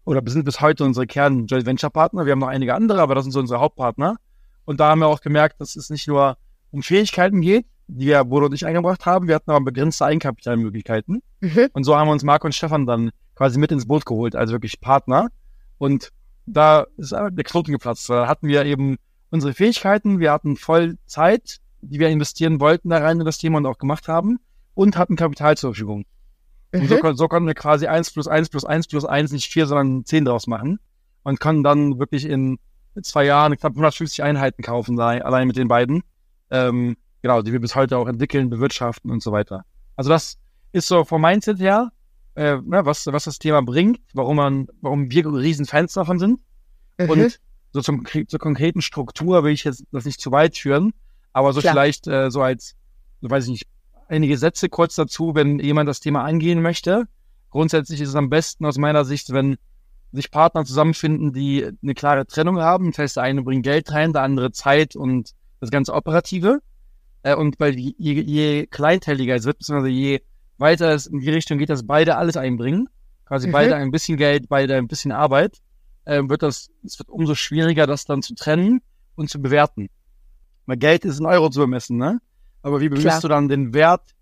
oder 0.05 0.21
sind 0.25 0.45
bis 0.45 0.61
heute 0.61 0.85
unsere 0.85 1.07
Kern 1.07 1.45
Joint 1.47 1.65
Venture 1.65 1.89
Partner. 1.89 2.25
Wir 2.25 2.31
haben 2.31 2.39
noch 2.39 2.47
einige 2.47 2.73
andere, 2.73 3.01
aber 3.01 3.15
das 3.15 3.25
sind 3.25 3.33
so 3.33 3.41
unsere 3.41 3.59
Hauptpartner. 3.59 4.15
Und 4.63 4.79
da 4.79 4.89
haben 4.89 4.99
wir 4.99 5.07
auch 5.07 5.19
gemerkt, 5.19 5.59
dass 5.59 5.75
es 5.75 5.89
nicht 5.89 6.07
nur 6.07 6.37
um 6.71 6.81
Fähigkeiten 6.83 7.41
geht, 7.41 7.65
die 7.87 8.05
wir 8.07 8.23
Bodo 8.23 8.45
und 8.45 8.53
ich 8.53 8.65
eingebracht 8.65 9.05
haben. 9.05 9.27
Wir 9.27 9.35
hatten 9.35 9.51
aber 9.51 9.65
begrenzte 9.65 10.05
Eigenkapitalmöglichkeiten. 10.05 11.21
Mhm. 11.41 11.67
Und 11.73 11.83
so 11.83 11.97
haben 11.97 12.07
wir 12.07 12.13
uns 12.13 12.23
Marco 12.23 12.47
und 12.47 12.55
Stefan 12.55 12.85
dann 12.85 13.11
quasi 13.35 13.59
mit 13.59 13.73
ins 13.73 13.87
Boot 13.87 14.05
geholt, 14.05 14.37
also 14.37 14.53
wirklich 14.53 14.79
Partner. 14.79 15.27
Und 15.79 16.11
da 16.45 16.85
ist 16.95 17.11
der 17.11 17.43
Knoten 17.43 17.73
geplatzt. 17.73 18.09
Da 18.09 18.25
hatten 18.29 18.47
wir 18.47 18.63
eben 18.63 18.95
unsere 19.31 19.53
Fähigkeiten, 19.53 20.19
wir 20.19 20.31
hatten 20.31 20.55
voll 20.55 20.97
Zeit, 21.07 21.59
die 21.83 21.99
wir 21.99 22.09
investieren 22.09 22.59
wollten 22.59 22.89
da 22.89 22.99
rein 22.99 23.19
in 23.19 23.25
das 23.25 23.37
Thema 23.37 23.57
und 23.57 23.65
auch 23.65 23.77
gemacht 23.77 24.07
haben 24.07 24.39
und 24.73 24.97
hatten 24.97 25.15
Kapital 25.15 25.57
zur 25.57 25.71
Verfügung. 25.73 26.05
Und 26.73 26.87
so, 26.87 26.95
Mhm. 26.95 26.99
kon 27.01 27.15
so 27.15 27.27
konnten 27.27 27.47
wir 27.47 27.53
quasi 27.53 27.87
eins 27.87 28.11
plus 28.11 28.27
eins 28.27 28.49
plus 28.49 28.65
eins 28.65 28.87
plus 28.87 29.05
eins 29.05 29.31
nicht 29.31 29.51
vier, 29.51 29.67
sondern 29.67 30.05
zehn 30.05 30.25
draus 30.25 30.47
machen 30.47 30.79
und 31.23 31.39
konnten 31.39 31.63
dann 31.63 31.99
wirklich 31.99 32.25
in 32.25 32.57
zwei 33.01 33.25
Jahren 33.25 33.55
knapp 33.57 33.73
150 33.73 34.23
Einheiten 34.23 34.63
kaufen, 34.63 34.99
allein 34.99 35.47
mit 35.47 35.55
den 35.57 35.67
beiden. 35.67 36.03
Ähm, 36.51 36.95
genau, 37.21 37.41
die 37.41 37.51
wir 37.51 37.59
bis 37.59 37.75
heute 37.75 37.97
auch 37.97 38.07
entwickeln, 38.07 38.49
bewirtschaften 38.49 39.11
und 39.11 39.21
so 39.21 39.31
weiter. 39.31 39.65
Also 39.95 40.09
das 40.09 40.37
ist 40.71 40.87
so 40.87 41.03
vom 41.03 41.21
Mindset 41.21 41.59
her, 41.59 41.91
äh, 42.35 42.57
was, 42.63 43.05
was 43.07 43.23
das 43.25 43.39
Thema 43.39 43.61
bringt, 43.61 43.99
warum 44.13 44.37
man, 44.37 44.67
warum 44.81 45.11
wir 45.11 45.25
riesen 45.31 45.65
Fans 45.65 45.93
davon 45.93 46.19
sind. 46.19 46.39
Mhm. 46.97 47.09
Und 47.09 47.39
so 47.71 47.81
zum, 47.81 48.05
zur 48.05 48.39
konkreten 48.39 48.81
Struktur 48.81 49.43
will 49.43 49.51
ich 49.53 49.63
jetzt 49.63 49.83
das 49.91 50.05
nicht 50.05 50.19
zu 50.21 50.31
weit 50.31 50.57
führen, 50.57 50.93
aber 51.33 51.53
so 51.53 51.59
Klar. 51.61 51.73
vielleicht 51.73 52.07
äh, 52.07 52.31
so 52.31 52.41
als, 52.41 52.75
so 53.21 53.29
weiß 53.29 53.45
ich 53.45 53.49
nicht, 53.51 53.67
einige 54.07 54.37
Sätze 54.37 54.69
kurz 54.69 54.95
dazu, 54.95 55.35
wenn 55.35 55.59
jemand 55.59 55.89
das 55.89 55.99
Thema 55.99 56.23
angehen 56.23 56.61
möchte. 56.61 57.07
Grundsätzlich 57.49 58.01
ist 58.01 58.09
es 58.09 58.15
am 58.15 58.29
besten 58.29 58.65
aus 58.65 58.77
meiner 58.77 59.05
Sicht, 59.05 59.31
wenn 59.33 59.57
sich 60.11 60.29
Partner 60.31 60.63
zusammenfinden, 60.63 61.33
die 61.33 61.67
eine 61.81 61.93
klare 61.95 62.25
Trennung 62.27 62.59
haben. 62.59 62.91
Das 62.91 62.99
heißt, 62.99 63.15
der 63.17 63.23
eine 63.23 63.41
bringt 63.41 63.63
Geld 63.63 63.91
rein, 63.91 64.13
der 64.13 64.21
andere 64.21 64.51
Zeit 64.51 64.95
und 64.95 65.31
das 65.59 65.71
ganze 65.71 65.93
Operative. 65.93 66.59
Äh, 67.23 67.35
und 67.35 67.59
weil 67.59 67.77
je, 67.77 67.93
je, 67.97 68.21
je 68.21 68.67
kleinteiliger 68.67 69.35
es 69.35 69.45
wird, 69.45 69.59
beziehungsweise 69.59 69.91
je 69.91 70.21
weiter 70.57 70.93
es 70.93 71.07
in 71.07 71.19
die 71.19 71.29
Richtung 71.31 71.57
geht, 71.57 71.69
dass 71.69 71.85
beide 71.85 72.15
alles 72.17 72.37
einbringen, 72.37 72.89
quasi 73.25 73.47
Mhm. 73.47 73.51
beide 73.51 73.75
ein 73.75 73.91
bisschen 73.91 74.17
Geld, 74.17 74.49
beide 74.49 74.75
ein 74.75 74.87
bisschen 74.87 75.11
Arbeit, 75.11 75.57
äh, 76.05 76.21
wird 76.23 76.43
das, 76.43 76.69
es 76.83 76.99
wird 76.99 77.09
umso 77.09 77.33
schwieriger, 77.33 77.87
das 77.87 78.05
dann 78.05 78.21
zu 78.21 78.35
trennen 78.35 78.81
und 79.15 79.29
zu 79.29 79.41
bewerten. 79.41 79.89
Weil 80.65 80.77
Geld 80.77 81.05
ist 81.05 81.19
in 81.19 81.25
Euro 81.25 81.49
zu 81.49 81.59
bemessen, 81.59 81.97
ne? 81.97 82.19
Aber 82.61 82.79
wie 82.79 82.89
bemisst 82.89 83.05
Klar. 83.05 83.21
du 83.21 83.27
dann 83.27 83.49
den 83.49 83.73
Wert, 83.73 84.15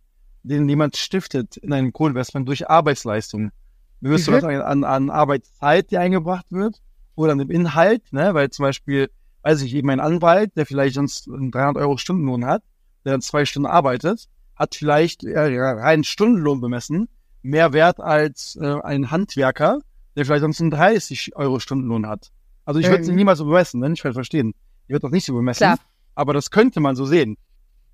den 0.43 0.67
jemand 0.67 0.97
stiftet 0.97 1.57
in 1.57 1.71
einem 1.73 1.93
Co-Investment 1.93 2.47
durch 2.47 2.69
Arbeitsleistung? 2.69 3.51
Bemisst 3.99 4.27
Mhm. 4.27 4.33
du 4.33 4.39
das 4.41 4.61
an, 4.65 4.83
an 4.83 5.09
Arbeitszeit, 5.09 5.91
die 5.91 5.97
eingebracht 5.97 6.45
wird? 6.49 6.81
Oder 7.15 7.33
an 7.33 7.37
dem 7.39 7.51
Inhalt, 7.51 8.11
ne? 8.11 8.33
Weil 8.33 8.49
zum 8.49 8.63
Beispiel, 8.63 9.09
weiß 9.43 9.61
ich, 9.61 9.75
eben 9.75 9.89
ein 9.91 9.99
Anwalt, 9.99 10.55
der 10.57 10.65
vielleicht 10.65 10.95
sonst 10.95 11.27
einen 11.29 11.51
300 11.51 11.77
Euro 11.83 11.97
Stundenlohn 11.97 12.45
hat, 12.45 12.63
der 13.05 13.11
dann 13.13 13.21
zwei 13.21 13.45
Stunden 13.45 13.67
arbeitet, 13.67 14.27
hat 14.55 14.75
vielleicht 14.75 15.23
äh, 15.23 15.39
rein 15.39 16.03
Stundenlohn 16.03 16.61
bemessen 16.61 17.09
mehr 17.43 17.73
Wert 17.73 17.99
als 17.99 18.55
äh, 18.61 18.79
ein 18.83 19.09
Handwerker, 19.09 19.79
der 20.15 20.25
vielleicht 20.25 20.41
sonst 20.41 20.61
einen 20.61 20.69
30 20.71 21.35
Euro 21.35 21.59
Stundenlohn 21.59 22.05
hat. 22.07 22.31
Also 22.65 22.79
ich 22.79 22.87
würde 22.87 23.03
sie 23.03 23.11
Mhm. 23.11 23.17
niemals 23.17 23.39
so 23.39 23.45
bemessen, 23.45 23.79
ne? 23.79 23.91
ich 23.93 24.03
werde 24.03 24.13
verstehen. 24.13 24.53
Ich 24.85 24.89
würde 24.93 25.01
das 25.01 25.11
nicht 25.11 25.25
so 25.25 25.33
bemessen, 25.33 25.57
Klar. 25.65 25.79
Aber 26.15 26.33
das 26.33 26.51
könnte 26.51 26.79
man 26.79 26.95
so 26.95 27.05
sehen. 27.05 27.37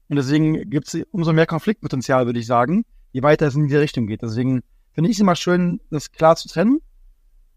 Und 0.10 0.16
deswegen 0.16 0.70
gibt 0.70 0.94
es 0.94 1.06
umso 1.12 1.34
mehr 1.34 1.46
Konfliktpotenzial, 1.46 2.26
würde 2.26 2.40
ich 2.40 2.46
sagen, 2.46 2.86
je 3.12 3.24
weiter 3.24 3.48
es 3.48 3.56
in 3.56 3.68
diese 3.68 3.82
Richtung 3.82 4.08
geht. 4.08 4.22
Deswegen 4.22 4.62
finde 4.94 5.10
ich 5.10 5.18
es 5.18 5.22
immer 5.22 5.36
schön, 5.36 5.82
das 5.90 6.12
klar 6.12 6.36
zu 6.36 6.48
trennen. 6.48 6.80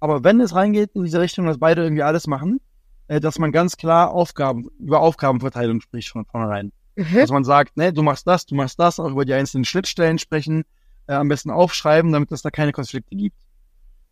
Aber 0.01 0.25
wenn 0.25 0.41
es 0.41 0.55
reingeht 0.55 0.91
in 0.95 1.05
diese 1.05 1.21
Richtung, 1.21 1.47
dass 1.47 1.59
beide 1.59 1.83
irgendwie 1.83 2.03
alles 2.03 2.27
machen, 2.27 2.61
äh, 3.09 3.21
dass 3.21 3.39
man 3.39 3.53
ganz 3.53 3.77
klar 3.77 4.11
Aufgaben, 4.11 4.69
über 4.79 5.01
Aufgabenverteilung 5.01 5.81
spricht 5.81 6.09
von 6.09 6.25
vornherein. 6.25 6.73
Mhm. 6.97 7.15
Dass 7.15 7.31
man 7.31 7.45
sagt, 7.45 7.77
ne, 7.77 7.93
du 7.93 8.03
machst 8.03 8.27
das, 8.27 8.47
du 8.47 8.55
machst 8.55 8.79
das, 8.79 8.99
auch 8.99 9.11
über 9.11 9.25
die 9.25 9.35
einzelnen 9.35 9.65
Schnittstellen 9.65 10.19
sprechen, 10.19 10.65
äh, 11.07 11.15
am 11.15 11.29
besten 11.29 11.51
aufschreiben, 11.51 12.13
damit 12.13 12.33
es 12.33 12.43
da 12.43 12.51
keine 12.51 12.73
Konflikte 12.73 13.15
gibt. 13.15 13.39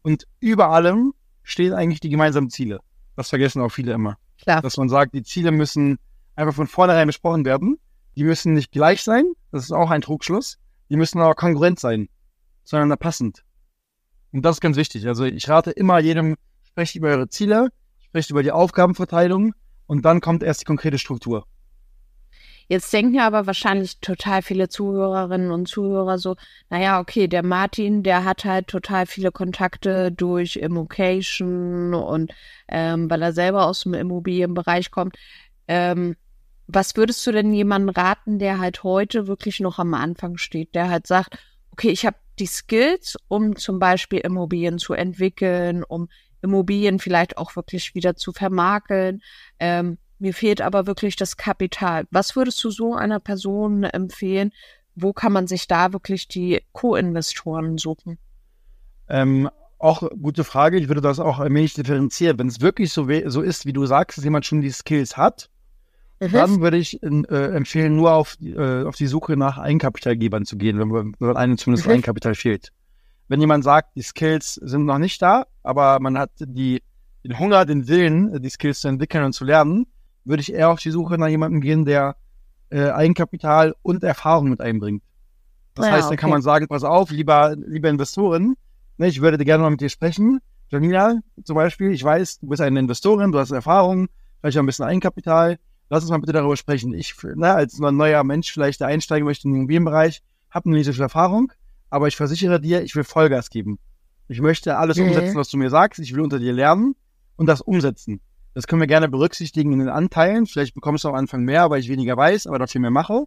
Und 0.02 0.26
über 0.40 0.70
allem 0.70 1.14
stehen 1.42 1.72
eigentlich 1.72 2.00
die 2.00 2.10
gemeinsamen 2.10 2.50
Ziele. 2.50 2.80
Das 3.16 3.30
vergessen 3.30 3.62
auch 3.62 3.70
viele 3.70 3.92
immer. 3.92 4.16
Klar. 4.40 4.62
Dass 4.62 4.76
man 4.76 4.88
sagt, 4.88 5.14
die 5.14 5.22
Ziele 5.22 5.50
müssen 5.50 5.98
einfach 6.38 6.54
von 6.54 6.68
vornherein 6.68 7.08
besprochen 7.08 7.44
werden. 7.44 7.78
Die 8.16 8.24
müssen 8.24 8.54
nicht 8.54 8.70
gleich 8.70 9.02
sein, 9.02 9.24
das 9.50 9.64
ist 9.64 9.72
auch 9.72 9.90
ein 9.90 10.00
Trugschluss. 10.00 10.58
Die 10.88 10.96
müssen 10.96 11.20
aber 11.20 11.34
kongruent 11.34 11.78
sein, 11.78 12.08
zueinander 12.64 12.96
passend. 12.96 13.44
Und 14.32 14.42
das 14.44 14.56
ist 14.56 14.60
ganz 14.60 14.76
wichtig. 14.76 15.06
Also 15.06 15.24
ich 15.24 15.48
rate 15.48 15.70
immer 15.70 15.98
jedem, 15.98 16.36
sprecht 16.64 16.94
über 16.96 17.08
eure 17.08 17.28
Ziele, 17.28 17.68
sprecht 18.00 18.30
über 18.30 18.42
die 18.42 18.52
Aufgabenverteilung 18.52 19.54
und 19.86 20.04
dann 20.04 20.20
kommt 20.20 20.42
erst 20.42 20.62
die 20.62 20.64
konkrete 20.64 20.98
Struktur. 20.98 21.44
Jetzt 22.68 22.92
denken 22.92 23.18
aber 23.18 23.46
wahrscheinlich 23.46 23.98
total 24.00 24.42
viele 24.42 24.68
Zuhörerinnen 24.68 25.50
und 25.50 25.68
Zuhörer 25.68 26.18
so, 26.18 26.36
naja, 26.68 27.00
okay, 27.00 27.26
der 27.26 27.42
Martin, 27.42 28.02
der 28.02 28.24
hat 28.24 28.44
halt 28.44 28.68
total 28.68 29.06
viele 29.06 29.32
Kontakte 29.32 30.12
durch 30.12 30.56
Immocation 30.56 31.94
und 31.94 32.32
ähm, 32.68 33.10
weil 33.10 33.22
er 33.22 33.32
selber 33.32 33.66
aus 33.66 33.84
dem 33.84 33.94
Immobilienbereich 33.94 34.90
kommt. 34.90 35.16
Ähm, 35.66 36.14
was 36.68 36.96
würdest 36.96 37.26
du 37.26 37.32
denn 37.32 37.52
jemandem 37.52 37.88
raten, 37.88 38.38
der 38.38 38.58
halt 38.58 38.82
heute 38.84 39.26
wirklich 39.26 39.58
noch 39.58 39.78
am 39.78 39.94
Anfang 39.94 40.36
steht, 40.36 40.74
der 40.74 40.90
halt 40.90 41.06
sagt, 41.06 41.38
okay, 41.72 41.88
ich 41.88 42.04
habe 42.04 42.16
die 42.38 42.46
Skills, 42.46 43.16
um 43.26 43.56
zum 43.56 43.78
Beispiel 43.78 44.20
Immobilien 44.20 44.78
zu 44.78 44.92
entwickeln, 44.92 45.82
um 45.82 46.08
Immobilien 46.42 46.98
vielleicht 46.98 47.38
auch 47.38 47.56
wirklich 47.56 47.94
wieder 47.94 48.16
zu 48.16 48.32
vermakeln. 48.32 49.22
Ähm, 49.58 49.96
mir 50.18 50.34
fehlt 50.34 50.60
aber 50.60 50.86
wirklich 50.86 51.16
das 51.16 51.36
Kapital. 51.38 52.04
Was 52.10 52.36
würdest 52.36 52.62
du 52.62 52.70
so 52.70 52.94
einer 52.94 53.18
Person 53.18 53.84
empfehlen? 53.84 54.52
Wo 54.94 55.12
kann 55.12 55.32
man 55.32 55.46
sich 55.46 55.68
da 55.68 55.92
wirklich 55.92 56.28
die 56.28 56.62
Co-Investoren 56.72 57.78
suchen? 57.78 58.18
Ähm, 59.08 59.48
auch 59.78 60.02
gute 60.20 60.44
Frage. 60.44 60.76
Ich 60.76 60.88
würde 60.88 61.00
das 61.00 61.18
auch 61.18 61.38
ein 61.38 61.54
wenig 61.54 61.74
differenzieren. 61.74 62.38
Wenn 62.38 62.48
es 62.48 62.60
wirklich 62.60 62.92
so, 62.92 63.08
so 63.26 63.40
ist, 63.40 63.64
wie 63.64 63.72
du 63.72 63.86
sagst, 63.86 64.18
dass 64.18 64.24
jemand 64.24 64.44
schon 64.44 64.60
die 64.60 64.70
Skills 64.70 65.16
hat, 65.16 65.48
dann 66.20 66.60
würde 66.60 66.76
ich 66.76 67.02
äh, 67.02 67.06
empfehlen, 67.54 67.96
nur 67.96 68.12
auf, 68.12 68.36
die- 68.36 68.52
äh, 68.52 68.84
auf 68.84 68.96
die 68.96 69.06
Suche 69.06 69.36
nach 69.36 69.58
Eigenkapitalgebern 69.58 70.44
zu 70.44 70.56
gehen, 70.56 70.78
wenn, 70.78 71.14
wenn 71.18 71.36
einem 71.36 71.58
zumindest 71.58 71.86
Mhm. 71.86 71.92
Eigenkapital 71.92 72.34
fehlt. 72.34 72.72
Wenn 73.28 73.40
jemand 73.40 73.62
sagt, 73.64 73.94
die 73.96 74.02
Skills 74.02 74.54
sind 74.54 74.84
noch 74.86 74.98
nicht 74.98 75.20
da, 75.20 75.46
aber 75.62 76.00
man 76.00 76.18
hat 76.18 76.30
die, 76.40 76.82
den 77.24 77.38
Hunger, 77.38 77.64
den 77.66 77.86
Willen, 77.88 78.40
die 78.42 78.48
Skills 78.48 78.80
zu 78.80 78.88
entwickeln 78.88 79.24
und 79.24 79.32
zu 79.34 79.44
lernen, 79.44 79.86
würde 80.24 80.40
ich 80.40 80.52
eher 80.52 80.70
auf 80.70 80.80
die 80.80 80.90
Suche 80.90 81.18
nach 81.18 81.28
jemandem 81.28 81.60
gehen, 81.60 81.84
der 81.84 82.16
äh, 82.70 82.90
Eigenkapital 82.90 83.74
und 83.82 84.02
Erfahrung 84.02 84.48
mit 84.50 84.60
einbringt. 84.60 85.02
Das 85.74 85.86
Ja, 85.86 85.92
heißt, 85.92 86.10
dann 86.10 86.16
kann 86.16 86.28
okay. 86.30 86.36
man 86.36 86.42
sagen, 86.42 86.66
pass 86.68 86.84
auf, 86.84 87.10
lieber, 87.10 87.54
lieber 87.56 87.88
Investorin, 87.88 88.56
ne, 88.96 89.06
ich 89.08 89.20
würde 89.20 89.42
gerne 89.44 89.62
mal 89.62 89.70
mit 89.70 89.80
dir 89.80 89.88
sprechen. 89.88 90.40
Janina, 90.70 91.20
zum 91.44 91.54
Beispiel, 91.54 91.92
ich 91.92 92.02
weiß, 92.04 92.40
du 92.40 92.48
bist 92.48 92.60
eine 92.60 92.78
Investorin, 92.80 93.30
du 93.32 93.38
hast 93.38 93.52
Erfahrung, 93.52 94.08
vielleicht 94.40 94.56
auch 94.58 94.62
ein 94.62 94.66
bisschen 94.66 94.84
Eigenkapital. 94.86 95.58
Lass 95.90 96.02
uns 96.04 96.10
mal 96.10 96.18
bitte 96.18 96.32
darüber 96.32 96.56
sprechen. 96.56 96.92
Ich, 96.94 97.14
ne, 97.22 97.52
als 97.54 97.78
neuer 97.78 98.22
Mensch 98.24 98.52
vielleicht, 98.52 98.80
der 98.80 98.88
einsteigen 98.88 99.24
möchte 99.26 99.46
in 99.48 99.52
den 99.52 99.58
Immobilienbereich, 99.60 100.22
habe 100.50 100.68
noch 100.68 100.76
nicht 100.76 100.86
so 100.86 100.92
viel 100.92 101.02
Erfahrung, 101.02 101.52
aber 101.90 102.08
ich 102.08 102.16
versichere 102.16 102.60
dir, 102.60 102.82
ich 102.82 102.94
will 102.94 103.04
Vollgas 103.04 103.50
geben. 103.50 103.78
Ich 104.28 104.40
möchte 104.40 104.76
alles 104.76 104.98
Mhm. 104.98 105.04
umsetzen, 105.04 105.36
was 105.36 105.48
du 105.48 105.56
mir 105.56 105.70
sagst. 105.70 105.98
Ich 106.00 106.12
will 106.14 106.20
unter 106.20 106.38
dir 106.38 106.52
lernen 106.52 106.94
und 107.36 107.46
das 107.46 107.62
umsetzen. 107.62 108.20
Das 108.54 108.66
können 108.66 108.80
wir 108.80 108.86
gerne 108.86 109.08
berücksichtigen 109.08 109.72
in 109.72 109.78
den 109.78 109.88
Anteilen. 109.88 110.46
Vielleicht 110.46 110.74
bekommst 110.74 111.04
du 111.04 111.08
am 111.08 111.14
Anfang 111.14 111.44
mehr, 111.44 111.70
weil 111.70 111.80
ich 111.80 111.88
weniger 111.88 112.16
weiß, 112.16 112.46
aber 112.46 112.58
dafür 112.58 112.80
mehr 112.80 112.90
mache. 112.90 113.24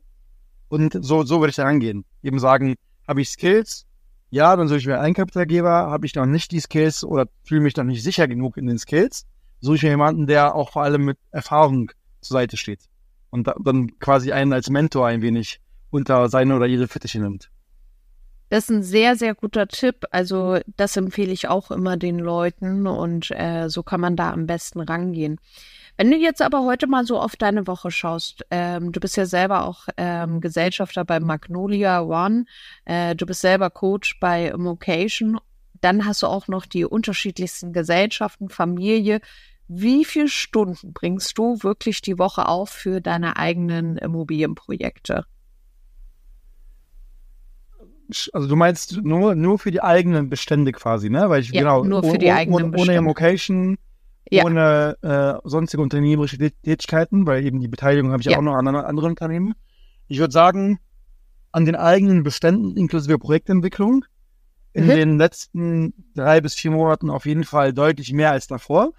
Und 0.69 0.97
so, 1.03 1.23
so 1.23 1.39
würde 1.39 1.49
ich 1.49 1.55
da 1.55 1.63
rangehen. 1.63 2.05
Eben 2.21 2.37
sagen, 2.39 2.75
habe 3.07 3.21
ich 3.21 3.29
Skills? 3.29 3.85
Ja, 4.29 4.55
dann 4.55 4.67
suche 4.67 4.77
ich 4.77 4.87
mir 4.87 4.95
einen 4.95 5.05
Eigenkapitalgeber. 5.05 5.69
Habe 5.69 6.05
ich 6.05 6.15
noch 6.15 6.25
nicht 6.25 6.51
die 6.51 6.59
Skills 6.59 7.03
oder 7.03 7.27
fühle 7.43 7.61
mich 7.61 7.75
noch 7.75 7.83
nicht 7.83 8.03
sicher 8.03 8.27
genug 8.27 8.57
in 8.57 8.67
den 8.67 8.77
Skills, 8.77 9.25
suche 9.59 9.75
ich 9.77 9.83
mir 9.83 9.89
jemanden, 9.89 10.27
der 10.27 10.55
auch 10.55 10.71
vor 10.71 10.83
allem 10.83 11.03
mit 11.05 11.17
Erfahrung 11.31 11.91
zur 12.21 12.35
Seite 12.35 12.57
steht. 12.57 12.79
Und 13.29 13.47
da, 13.47 13.55
dann 13.63 13.99
quasi 13.99 14.31
einen 14.31 14.53
als 14.53 14.69
Mentor 14.69 15.07
ein 15.07 15.21
wenig 15.21 15.59
unter 15.89 16.29
seine 16.29 16.55
oder 16.55 16.67
ihre 16.67 16.87
Fittiche 16.87 17.19
nimmt. 17.19 17.49
Das 18.49 18.65
ist 18.65 18.69
ein 18.69 18.83
sehr, 18.83 19.15
sehr 19.15 19.33
guter 19.33 19.67
Tipp. 19.67 20.05
Also 20.11 20.59
das 20.75 20.97
empfehle 20.97 21.31
ich 21.31 21.47
auch 21.47 21.71
immer 21.71 21.95
den 21.95 22.19
Leuten 22.19 22.85
und 22.85 23.31
äh, 23.31 23.69
so 23.69 23.81
kann 23.81 24.01
man 24.01 24.17
da 24.17 24.31
am 24.31 24.45
besten 24.45 24.81
rangehen. 24.81 25.39
Wenn 25.95 26.11
du 26.11 26.17
jetzt 26.17 26.41
aber 26.41 26.63
heute 26.63 26.87
mal 26.87 27.05
so 27.05 27.17
auf 27.19 27.35
deine 27.37 27.67
Woche 27.67 27.91
schaust, 27.91 28.45
ähm, 28.51 28.91
du 28.91 28.99
bist 28.99 29.15
ja 29.15 29.25
selber 29.25 29.65
auch 29.65 29.87
ähm, 29.95 30.41
Gesellschafter 30.41 31.05
bei 31.05 31.19
Magnolia 31.19 32.01
One, 32.01 32.45
äh, 32.85 33.15
du 33.15 33.25
bist 33.25 33.41
selber 33.41 33.69
Coach 33.69 34.19
bei 34.19 34.47
Immocation, 34.47 35.39
dann 35.79 36.05
hast 36.05 36.21
du 36.21 36.27
auch 36.27 36.47
noch 36.47 36.65
die 36.65 36.85
unterschiedlichsten 36.85 37.71
Gesellschaften, 37.71 38.49
Familie. 38.49 39.21
Wie 39.73 40.03
viele 40.03 40.27
Stunden 40.27 40.91
bringst 40.91 41.37
du 41.37 41.63
wirklich 41.63 42.01
die 42.01 42.19
Woche 42.19 42.49
auf 42.49 42.69
für 42.69 42.99
deine 42.99 43.37
eigenen 43.37 43.95
Immobilienprojekte? 43.97 45.23
Also 48.33 48.49
du 48.49 48.57
meinst 48.57 49.01
nur, 49.01 49.33
nur 49.35 49.57
für 49.59 49.71
die 49.71 49.81
eigenen 49.81 50.29
Bestände 50.29 50.73
quasi, 50.73 51.09
ne? 51.09 51.29
Weil 51.29 51.39
ich 51.39 51.51
Ja, 51.51 51.61
genau 51.61 51.85
nur 51.85 52.03
für 52.03 52.17
die 52.17 52.29
eigenen 52.29 52.53
ohne, 52.53 52.65
ohne 52.65 52.71
Bestände. 52.71 52.97
Immocation, 52.99 53.77
Ja. 54.29 54.43
ohne 54.43 54.97
äh, 55.01 55.47
sonstige 55.47 55.81
unternehmerische 55.81 56.35
Tät- 56.35 56.61
Tätigkeiten, 56.63 57.25
weil 57.25 57.45
eben 57.45 57.61
die 57.61 57.69
Beteiligung 57.69 58.11
habe 58.11 58.21
ich 58.21 58.27
Ja. 58.27 58.37
auch 58.37 58.41
noch 58.41 58.55
an 58.55 58.67
anderen 58.67 58.85
anderen 58.85 59.11
Unternehmen. 59.11 59.53
Ich 60.09 60.19
würde 60.19 60.33
sagen, 60.33 60.79
an 61.53 61.63
den 61.63 61.77
eigenen 61.77 62.23
Beständen 62.23 62.75
inklusive 62.75 63.17
Projektentwicklung 63.17 64.03
in 64.73 64.87
Mhm. 64.87 64.93
den 64.93 65.17
letzten 65.17 65.93
drei 66.13 66.41
bis 66.41 66.55
vier 66.55 66.71
Monaten 66.71 67.09
auf 67.09 67.25
jeden 67.25 67.45
Fall 67.45 67.71
deutlich 67.71 68.11
mehr 68.11 68.31
als 68.31 68.47
davor, 68.47 68.91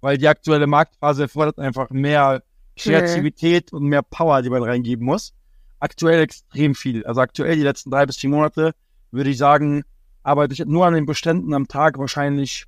weil 0.00 0.18
die 0.18 0.28
aktuelle 0.28 0.66
Marktphase 0.66 1.22
erfordert 1.22 1.58
einfach 1.58 1.90
mehr 1.90 2.42
Kreativität 2.76 3.72
und 3.72 3.84
mehr 3.84 4.02
Power, 4.02 4.42
die 4.42 4.50
man 4.50 4.62
reingeben 4.62 5.04
muss. 5.04 5.34
Aktuell 5.80 6.20
extrem 6.22 6.74
viel. 6.74 7.04
Also 7.06 7.20
aktuell 7.20 7.56
die 7.56 7.62
letzten 7.62 7.90
drei 7.90 8.06
bis 8.06 8.16
vier 8.16 8.30
Monate 8.30 8.72
würde 9.10 9.30
ich 9.30 9.38
sagen, 9.38 9.82
arbeite 10.22 10.52
ich 10.54 10.64
nur 10.66 10.86
an 10.86 10.94
den 10.94 11.06
Beständen 11.06 11.54
am 11.54 11.68
Tag 11.68 11.98
wahrscheinlich 11.98 12.66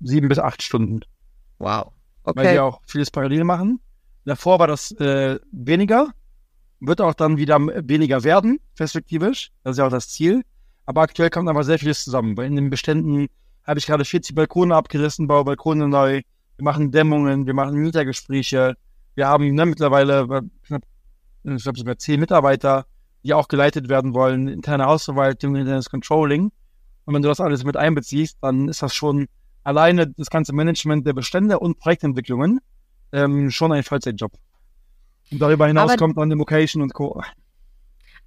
sieben 0.00 0.28
bis 0.28 0.38
acht 0.38 0.62
Stunden, 0.62 1.00
Wow. 1.58 1.92
weil 2.24 2.52
wir 2.52 2.64
auch 2.64 2.80
vieles 2.86 3.10
parallel 3.10 3.44
machen. 3.44 3.80
Davor 4.24 4.58
war 4.58 4.66
das 4.66 4.92
äh, 4.92 5.38
weniger, 5.52 6.08
wird 6.80 7.00
auch 7.00 7.14
dann 7.14 7.36
wieder 7.38 7.58
weniger 7.58 8.24
werden, 8.24 8.60
perspektivisch. 8.76 9.50
Das 9.62 9.72
ist 9.72 9.78
ja 9.78 9.86
auch 9.86 9.90
das 9.90 10.08
Ziel. 10.08 10.42
Aber 10.86 11.02
aktuell 11.02 11.30
kommt 11.30 11.48
aber 11.48 11.64
sehr 11.64 11.78
vieles 11.78 12.04
zusammen, 12.04 12.36
weil 12.36 12.46
in 12.46 12.56
den 12.56 12.70
Beständen 12.70 13.28
habe 13.66 13.78
ich 13.78 13.86
gerade 13.86 14.04
40 14.04 14.34
Balkone 14.34 14.74
abgerissen, 14.74 15.26
baue 15.26 15.44
Balkone 15.44 15.88
neu, 15.88 16.22
wir 16.58 16.64
machen 16.64 16.90
Dämmungen, 16.90 17.46
wir 17.46 17.54
machen 17.54 17.76
Mietergespräche, 17.76 18.76
wir 19.14 19.26
haben 19.28 19.54
ne, 19.54 19.64
mittlerweile 19.64 20.22
äh, 20.22 20.42
knapp, 20.66 20.82
ich 21.44 21.62
glaube 21.62 21.78
sogar 21.78 21.96
zehn 21.98 22.18
Mitarbeiter, 22.20 22.84
die 23.24 23.32
auch 23.32 23.48
geleitet 23.48 23.88
werden 23.88 24.12
wollen, 24.12 24.48
interne 24.48 24.86
Hausverwaltung, 24.86 25.54
internes 25.56 25.88
Controlling. 25.88 26.50
Und 27.04 27.14
wenn 27.14 27.22
du 27.22 27.28
das 27.28 27.40
alles 27.40 27.64
mit 27.64 27.76
einbeziehst, 27.76 28.38
dann 28.42 28.68
ist 28.68 28.82
das 28.82 28.94
schon 28.94 29.28
alleine 29.62 30.08
das 30.08 30.30
ganze 30.30 30.52
Management 30.52 31.06
der 31.06 31.12
Bestände 31.12 31.58
und 31.60 31.78
Projektentwicklungen 31.78 32.60
ähm, 33.12 33.50
schon 33.50 33.72
ein 33.72 33.84
Vollzeitjob. 33.84 34.32
Und 35.30 35.40
darüber 35.40 35.66
hinaus 35.68 35.92
Aber- 35.92 35.98
kommt 35.98 36.18
dann 36.18 36.28
Democation 36.28 36.82
und 36.82 36.92
Co. 36.92 37.22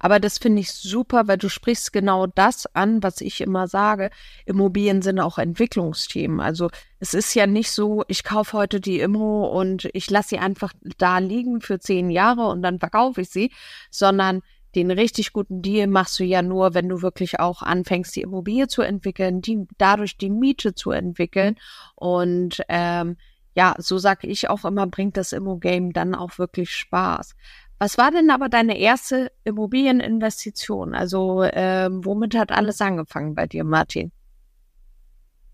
Aber 0.02 0.18
das 0.18 0.38
finde 0.38 0.60
ich 0.60 0.72
super, 0.72 1.28
weil 1.28 1.38
du 1.38 1.48
sprichst 1.48 1.92
genau 1.92 2.26
das 2.26 2.66
an, 2.74 3.02
was 3.04 3.20
ich 3.20 3.40
immer 3.40 3.68
sage. 3.68 4.10
Immobilien 4.44 5.00
sind 5.00 5.20
auch 5.20 5.38
Entwicklungsthemen. 5.38 6.40
Also 6.40 6.70
es 6.98 7.14
ist 7.14 7.34
ja 7.34 7.46
nicht 7.46 7.70
so, 7.70 8.04
ich 8.08 8.24
kaufe 8.24 8.58
heute 8.58 8.80
die 8.80 8.98
Immo 8.98 9.46
und 9.46 9.88
ich 9.94 10.10
lasse 10.10 10.30
sie 10.30 10.38
einfach 10.38 10.72
da 10.98 11.18
liegen 11.18 11.60
für 11.60 11.78
zehn 11.78 12.10
Jahre 12.10 12.48
und 12.48 12.62
dann 12.62 12.80
verkaufe 12.80 13.20
ich 13.20 13.30
sie, 13.30 13.52
sondern 13.90 14.42
den 14.74 14.90
richtig 14.90 15.32
guten 15.32 15.62
Deal 15.62 15.86
machst 15.86 16.18
du 16.18 16.24
ja 16.24 16.42
nur, 16.42 16.74
wenn 16.74 16.88
du 16.88 17.00
wirklich 17.00 17.38
auch 17.38 17.62
anfängst, 17.62 18.16
die 18.16 18.22
Immobilie 18.22 18.66
zu 18.66 18.82
entwickeln, 18.82 19.40
die, 19.40 19.66
dadurch 19.78 20.18
die 20.18 20.30
Miete 20.30 20.74
zu 20.74 20.90
entwickeln. 20.90 21.56
Und 21.94 22.62
ähm, 22.68 23.16
ja, 23.54 23.74
so 23.78 23.98
sage 23.98 24.26
ich 24.26 24.48
auch 24.48 24.64
immer, 24.64 24.86
bringt 24.86 25.16
das 25.16 25.32
Immo-Game 25.32 25.92
dann 25.92 26.14
auch 26.14 26.38
wirklich 26.38 26.74
Spaß. 26.74 27.34
Was 27.82 27.98
war 27.98 28.12
denn 28.12 28.30
aber 28.30 28.48
deine 28.48 28.78
erste 28.78 29.32
Immobilieninvestition? 29.42 30.94
Also 30.94 31.42
ähm, 31.42 32.04
womit 32.04 32.36
hat 32.36 32.52
alles 32.52 32.80
angefangen 32.80 33.34
bei 33.34 33.48
dir, 33.48 33.64
Martin? 33.64 34.12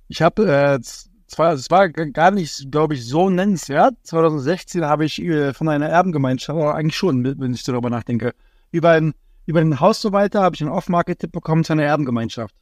Ich 0.08 0.20
habe 0.20 0.47
äh, 0.47 0.78
zwar, 1.26 1.54
es 1.54 1.70
war 1.70 1.88
gar 1.88 2.30
nicht, 2.30 2.70
glaube 2.70 2.92
ich, 2.92 3.06
so 3.06 3.30
nennenswert. 3.30 3.94
2016 4.02 4.85
habe 4.85 5.06
ich 5.06 5.23
äh, 5.23 5.54
von 5.54 5.70
einer 5.70 5.88
Erbengemeinschaft, 5.88 6.50
aber 6.50 6.75
eigentlich 6.75 6.99
schon, 6.99 7.25
wenn 7.25 7.54
ich 7.54 7.64
darüber 7.64 7.88
nachdenke, 7.88 8.35
über 8.73 8.90
einen, 8.90 9.14
über 9.47 9.61
einen 9.61 9.80
Hausverwalter 9.80 10.42
habe 10.42 10.54
ich 10.54 10.61
einen 10.61 10.70
Off-Market-Tipp 10.70 11.32
bekommen 11.32 11.64
zu 11.64 11.73
einer 11.73 11.85
Erbengemeinschaft. 11.85 12.54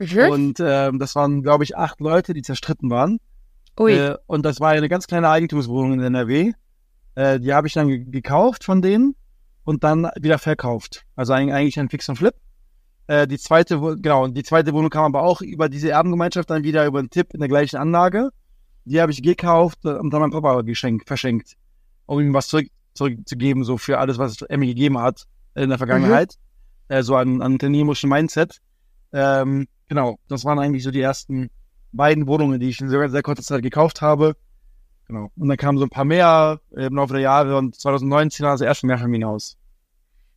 Mhm. 0.00 0.30
Und 0.30 0.60
äh, 0.60 0.92
das 0.92 1.14
waren, 1.14 1.42
glaube 1.42 1.64
ich, 1.64 1.78
acht 1.78 1.98
Leute, 2.00 2.34
die 2.34 2.42
zerstritten 2.42 2.90
waren. 2.90 3.20
Ui. 3.80 3.90
Äh, 3.90 4.18
und 4.26 4.44
das 4.44 4.60
war 4.60 4.72
eine 4.72 4.90
ganz 4.90 5.06
kleine 5.06 5.30
Eigentumswohnung 5.30 5.94
in 5.94 6.00
NRW. 6.00 6.52
Äh, 7.18 7.40
die 7.40 7.52
habe 7.52 7.66
ich 7.66 7.72
dann 7.72 8.12
gekauft 8.12 8.62
von 8.62 8.80
denen 8.80 9.16
und 9.64 9.82
dann 9.82 10.08
wieder 10.20 10.38
verkauft. 10.38 11.04
Also 11.16 11.32
eigentlich 11.32 11.76
ein 11.80 11.88
Fix 11.88 12.08
und 12.08 12.14
Flip. 12.14 12.34
Äh, 13.08 13.26
die 13.26 13.38
zweite, 13.38 13.96
genau, 14.00 14.28
die 14.28 14.44
zweite 14.44 14.72
Wohnung 14.72 14.88
kam 14.88 15.06
aber 15.06 15.24
auch 15.24 15.40
über 15.40 15.68
diese 15.68 15.90
Erbengemeinschaft 15.90 16.48
dann 16.48 16.62
wieder 16.62 16.86
über 16.86 17.00
einen 17.00 17.10
Tipp 17.10 17.34
in 17.34 17.40
der 17.40 17.48
gleichen 17.48 17.76
Anlage. 17.76 18.28
Die 18.84 19.00
habe 19.00 19.10
ich 19.10 19.20
gekauft 19.20 19.80
äh, 19.84 19.94
und 19.94 20.10
dann 20.10 20.20
meinem 20.20 20.30
Papa 20.30 20.62
geschenkt, 20.62 21.08
verschenkt, 21.08 21.56
um 22.06 22.20
ihm 22.20 22.32
was 22.34 22.46
zurück, 22.46 22.68
zurückzugeben, 22.94 23.64
so 23.64 23.78
für 23.78 23.98
alles, 23.98 24.18
was 24.18 24.40
Emmy 24.42 24.68
gegeben 24.68 25.00
hat 25.00 25.24
in 25.56 25.70
der 25.70 25.78
Vergangenheit. 25.78 26.34
Mhm. 26.88 26.94
Äh, 26.94 27.02
so 27.02 27.16
an, 27.16 27.42
an 27.42 27.54
unternehmerischen 27.54 28.10
Mindset. 28.10 28.58
Ähm, 29.12 29.66
genau, 29.88 30.20
das 30.28 30.44
waren 30.44 30.60
eigentlich 30.60 30.84
so 30.84 30.92
die 30.92 31.00
ersten 31.00 31.50
beiden 31.90 32.28
Wohnungen, 32.28 32.60
die 32.60 32.68
ich 32.68 32.80
in 32.80 32.88
sehr, 32.88 33.10
sehr 33.10 33.22
kurzer 33.22 33.42
Zeit 33.42 33.62
gekauft 33.62 34.02
habe. 34.02 34.36
Genau. 35.08 35.30
Und 35.36 35.48
dann 35.48 35.56
kamen 35.56 35.78
so 35.78 35.84
ein 35.84 35.90
paar 35.90 36.04
mehr 36.04 36.60
im 36.70 36.94
Laufe 36.94 37.14
der 37.14 37.22
Jahre 37.22 37.56
und 37.56 37.74
2019 37.74 38.44
war 38.44 38.52
das 38.52 38.60
erste 38.60 38.86
Mehrfamilienhaus. 38.86 39.56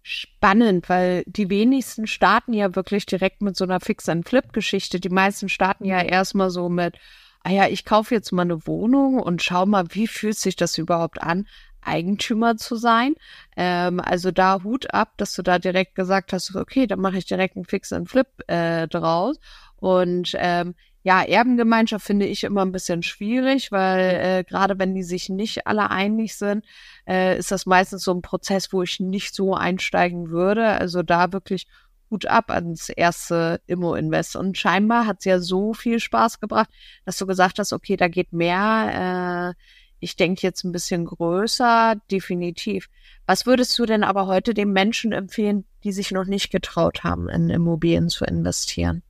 Spannend, 0.01 0.89
weil 0.89 1.23
die 1.27 1.49
wenigsten 1.49 2.07
starten 2.07 2.53
ja 2.53 2.75
wirklich 2.75 3.05
direkt 3.05 3.41
mit 3.41 3.55
so 3.55 3.65
einer 3.65 3.79
Fix-and-Flip-Geschichte. 3.79 4.99
Die 4.99 5.09
meisten 5.09 5.49
starten 5.49 5.85
ja 5.85 6.01
erstmal 6.01 6.49
so 6.49 6.69
mit, 6.69 6.95
ah 7.43 7.51
ja, 7.51 7.67
ich 7.67 7.85
kaufe 7.85 8.15
jetzt 8.15 8.31
mal 8.31 8.43
eine 8.43 8.65
Wohnung 8.65 9.19
und 9.19 9.43
schau 9.43 9.65
mal, 9.65 9.85
wie 9.89 10.07
fühlt 10.07 10.37
sich 10.37 10.55
das 10.55 10.77
überhaupt 10.77 11.21
an, 11.21 11.45
Eigentümer 11.81 12.57
zu 12.57 12.77
sein. 12.77 13.15
Ähm, 13.57 13.99
also 13.99 14.31
da 14.31 14.63
Hut 14.63 14.93
ab, 14.93 15.13
dass 15.17 15.35
du 15.35 15.43
da 15.43 15.59
direkt 15.59 15.95
gesagt 15.95 16.33
hast, 16.33 16.55
okay, 16.55 16.87
dann 16.87 16.99
mache 16.99 17.17
ich 17.17 17.25
direkt 17.25 17.55
einen 17.55 17.65
Fix-and-Flip 17.65 18.27
äh, 18.47 18.87
draus. 18.87 19.37
Und 19.75 20.33
ähm, 20.37 20.75
ja, 21.03 21.23
Erbengemeinschaft 21.23 22.05
finde 22.05 22.27
ich 22.27 22.43
immer 22.43 22.61
ein 22.61 22.71
bisschen 22.71 23.01
schwierig, 23.01 23.71
weil 23.71 23.99
äh, 23.99 24.43
gerade 24.43 24.77
wenn 24.77 24.93
die 24.93 25.03
sich 25.03 25.29
nicht 25.29 25.65
alle 25.65 25.89
einig 25.89 26.35
sind, 26.35 26.65
äh, 27.07 27.37
ist 27.37 27.51
das 27.51 27.65
meistens 27.65 28.03
so 28.03 28.13
ein 28.13 28.21
Prozess, 28.21 28.71
wo 28.71 28.83
ich 28.83 28.99
nicht 28.99 29.33
so 29.33 29.55
einsteigen 29.55 30.29
würde. 30.29 30.67
Also 30.67 31.01
da 31.01 31.33
wirklich 31.33 31.67
gut 32.09 32.27
ab 32.27 32.51
ans 32.51 32.89
erste 32.89 33.61
Immo-Invest. 33.67 34.35
Und 34.35 34.57
scheinbar 34.57 35.07
hat 35.07 35.19
es 35.19 35.25
ja 35.25 35.39
so 35.39 35.73
viel 35.73 35.99
Spaß 35.99 36.39
gebracht, 36.39 36.69
dass 37.05 37.17
du 37.17 37.25
gesagt 37.25 37.57
hast, 37.57 37.73
okay, 37.73 37.97
da 37.97 38.07
geht 38.07 38.33
mehr. 38.33 39.55
Äh, 39.55 39.61
ich 40.01 40.15
denke 40.17 40.41
jetzt 40.41 40.63
ein 40.63 40.71
bisschen 40.71 41.05
größer, 41.05 41.95
definitiv. 42.11 42.89
Was 43.25 43.45
würdest 43.45 43.77
du 43.79 43.85
denn 43.85 44.03
aber 44.03 44.27
heute 44.27 44.53
den 44.53 44.73
Menschen 44.73 45.13
empfehlen, 45.13 45.65
die 45.83 45.93
sich 45.93 46.11
noch 46.11 46.25
nicht 46.25 46.51
getraut 46.51 47.03
haben, 47.03 47.29
in 47.29 47.49
Immobilien 47.49 48.09
zu 48.09 48.25
investieren? 48.25 49.03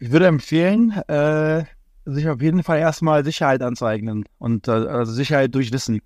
Ich 0.00 0.10
würde 0.10 0.26
empfehlen, 0.26 0.92
äh, 1.08 1.64
sich 2.06 2.28
auf 2.28 2.40
jeden 2.40 2.62
Fall 2.62 2.78
erstmal 2.78 3.24
Sicherheit 3.24 3.62
anzueignen 3.62 4.24
und 4.38 4.66
äh, 4.66 4.72
also 4.72 5.12
Sicherheit 5.12 5.54
durch 5.54 5.72
Wissen. 5.72 6.00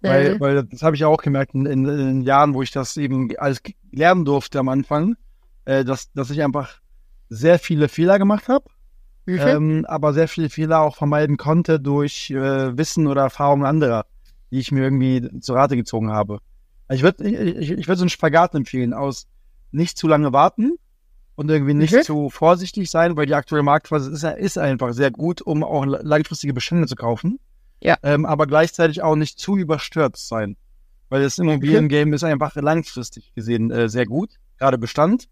Weil, 0.00 0.40
weil 0.40 0.64
das 0.64 0.82
habe 0.82 0.96
ich 0.96 1.04
auch 1.04 1.22
gemerkt 1.22 1.54
in, 1.54 1.64
in, 1.64 1.86
in, 1.86 1.96
den 1.96 2.22
Jahren, 2.22 2.54
wo 2.54 2.62
ich 2.62 2.72
das 2.72 2.96
eben 2.96 3.30
alles 3.38 3.62
lernen 3.92 4.24
durfte 4.24 4.58
am 4.58 4.68
Anfang, 4.68 5.14
äh, 5.64 5.84
dass, 5.84 6.12
dass 6.12 6.30
ich 6.30 6.42
einfach 6.42 6.80
sehr 7.28 7.60
viele 7.60 7.88
Fehler 7.88 8.18
gemacht 8.18 8.48
habe, 8.48 8.64
mhm. 9.26 9.38
ähm, 9.38 9.86
aber 9.86 10.12
sehr 10.12 10.26
viele 10.26 10.50
Fehler 10.50 10.80
auch 10.80 10.96
vermeiden 10.96 11.36
konnte 11.36 11.78
durch 11.78 12.30
äh, 12.30 12.76
Wissen 12.76 13.06
oder 13.06 13.22
Erfahrungen 13.22 13.64
anderer, 13.64 14.06
die 14.50 14.58
ich 14.58 14.72
mir 14.72 14.82
irgendwie 14.82 15.30
zu 15.38 15.54
Rate 15.54 15.76
gezogen 15.76 16.10
habe. 16.10 16.40
Also 16.88 16.98
ich 16.98 17.02
würde 17.04 17.28
ich, 17.60 17.70
ich 17.70 17.86
würd 17.86 17.98
so 17.98 18.02
einen 18.02 18.10
Spagat 18.10 18.56
empfehlen 18.56 18.92
aus 18.92 19.28
nicht 19.70 19.96
zu 19.96 20.08
lange 20.08 20.32
warten, 20.32 20.78
und 21.34 21.50
irgendwie 21.50 21.74
nicht 21.74 21.94
mhm. 21.94 22.02
zu 22.02 22.30
vorsichtig 22.30 22.90
sein, 22.90 23.16
weil 23.16 23.26
die 23.26 23.34
aktuelle 23.34 23.62
Marktphase 23.62 24.10
ist, 24.10 24.24
ist 24.24 24.58
einfach 24.58 24.92
sehr 24.92 25.10
gut, 25.10 25.40
um 25.40 25.64
auch 25.64 25.84
langfristige 25.84 26.52
Bestände 26.52 26.86
zu 26.86 26.96
kaufen. 26.96 27.38
Ja. 27.80 27.96
Ähm, 28.02 28.26
aber 28.26 28.46
gleichzeitig 28.46 29.02
auch 29.02 29.16
nicht 29.16 29.38
zu 29.38 29.56
überstürzt 29.56 30.28
sein. 30.28 30.56
Weil 31.08 31.22
das 31.22 31.38
Immobiliengame 31.38 32.06
mhm. 32.06 32.14
ist 32.14 32.24
einfach 32.24 32.54
langfristig 32.56 33.34
gesehen 33.34 33.70
äh, 33.70 33.88
sehr 33.88 34.06
gut, 34.06 34.30
gerade 34.58 34.78
Bestand. 34.78 35.28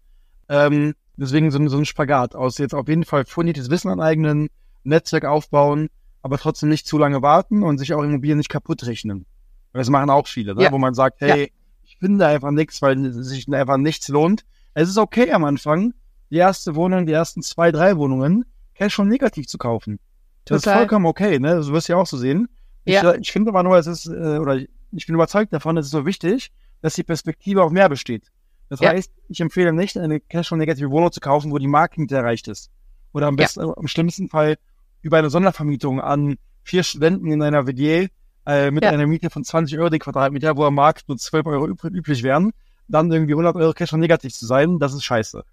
Ähm, 0.49 0.93
deswegen 1.15 1.49
so, 1.49 1.65
so 1.69 1.77
ein 1.77 1.85
Spagat 1.85 2.35
aus 2.35 2.57
jetzt 2.57 2.75
auf 2.75 2.87
jeden 2.87 3.05
Fall 3.05 3.25
fundiertes 3.25 3.69
Wissen 3.69 3.89
aneignen, 3.89 4.49
Netzwerk 4.83 5.25
aufbauen, 5.25 5.89
aber 6.21 6.37
trotzdem 6.37 6.69
nicht 6.69 6.87
zu 6.87 6.97
lange 6.97 7.21
warten 7.21 7.63
und 7.63 7.77
sich 7.77 7.93
auch 7.93 8.03
Immobilien 8.03 8.37
nicht 8.37 8.49
kaputt 8.49 8.85
rechnen. 8.85 9.25
Weil 9.71 9.79
das 9.79 9.89
machen 9.89 10.09
auch 10.09 10.27
viele, 10.27 10.55
ne? 10.55 10.63
ja. 10.63 10.71
wo 10.71 10.77
man 10.77 10.93
sagt, 10.93 11.21
hey, 11.21 11.43
ja. 11.43 11.47
ich 11.83 11.97
finde 11.97 12.27
einfach 12.27 12.51
nichts, 12.51 12.81
weil 12.81 13.11
sich 13.13 13.47
einfach 13.51 13.77
nichts 13.77 14.07
lohnt 14.09 14.43
es 14.73 14.89
ist 14.89 14.97
okay 14.97 15.31
am 15.31 15.43
Anfang, 15.43 15.93
die 16.29 16.37
erste 16.37 16.75
Wohnung, 16.75 17.05
die 17.05 17.13
ersten 17.13 17.41
zwei, 17.41 17.71
drei 17.71 17.97
Wohnungen 17.97 18.45
Cash 18.75 18.93
schon 18.93 19.07
negativ 19.07 19.47
zu 19.47 19.57
kaufen. 19.57 19.99
Total. 20.45 20.57
Das 20.57 20.65
ist 20.65 20.73
vollkommen 20.73 21.05
okay, 21.05 21.39
ne? 21.39 21.55
Das 21.55 21.71
wirst 21.71 21.87
du 21.87 21.93
ja 21.93 21.99
auch 21.99 22.07
so 22.07 22.17
sehen. 22.17 22.47
Ja. 22.85 23.13
Ich, 23.13 23.21
ich 23.21 23.31
finde 23.31 23.49
aber 23.51 23.63
nur, 23.63 23.77
es 23.77 23.85
ist, 23.85 24.07
äh, 24.07 24.39
oder 24.39 24.55
ich 24.55 25.05
bin 25.05 25.15
überzeugt 25.15 25.53
davon, 25.53 25.77
es 25.77 25.87
ist 25.87 25.91
so 25.91 26.05
wichtig, 26.05 26.51
dass 26.81 26.95
die 26.95 27.03
Perspektive 27.03 27.63
auf 27.63 27.71
mehr 27.71 27.89
besteht. 27.89 28.31
Das 28.69 28.79
ja. 28.79 28.89
heißt, 28.89 29.11
ich 29.27 29.39
empfehle 29.39 29.73
nicht, 29.73 29.97
eine 29.97 30.19
Cash 30.19 30.47
schon 30.47 30.57
negative 30.57 30.89
Wohnung 30.89 31.11
zu 31.11 31.19
kaufen, 31.19 31.51
wo 31.51 31.57
die 31.57 31.67
Marke 31.67 32.01
nicht 32.01 32.11
erreicht 32.11 32.47
ist. 32.47 32.71
Oder 33.13 33.27
am 33.27 33.35
besten, 33.35 33.61
ja. 33.61 33.73
am 33.75 33.87
schlimmsten 33.87 34.29
Fall 34.29 34.57
über 35.01 35.17
eine 35.17 35.29
Sondervermietung 35.29 35.99
an 35.99 36.37
vier 36.63 36.83
Studenten 36.83 37.31
in 37.31 37.41
einer 37.43 37.67
WG 37.67 38.07
äh, 38.45 38.71
mit 38.71 38.83
ja. 38.83 38.91
einer 38.91 39.05
Miete 39.05 39.29
von 39.29 39.43
20 39.43 39.77
Euro 39.77 39.89
die 39.89 39.99
Quadratmeter, 39.99 40.55
wo 40.55 40.63
am 40.63 40.75
Markt 40.75 41.07
nur 41.07 41.17
12 41.17 41.45
Euro 41.45 41.67
üblich 41.67 42.23
wären 42.23 42.51
dann 42.87 43.11
irgendwie 43.11 43.33
100 43.33 43.55
Euro 43.55 43.73
Cash 43.73 43.93
negativ 43.93 44.33
zu 44.33 44.45
sein, 44.45 44.79
das 44.79 44.93
ist 44.93 45.03
scheiße. 45.03 45.43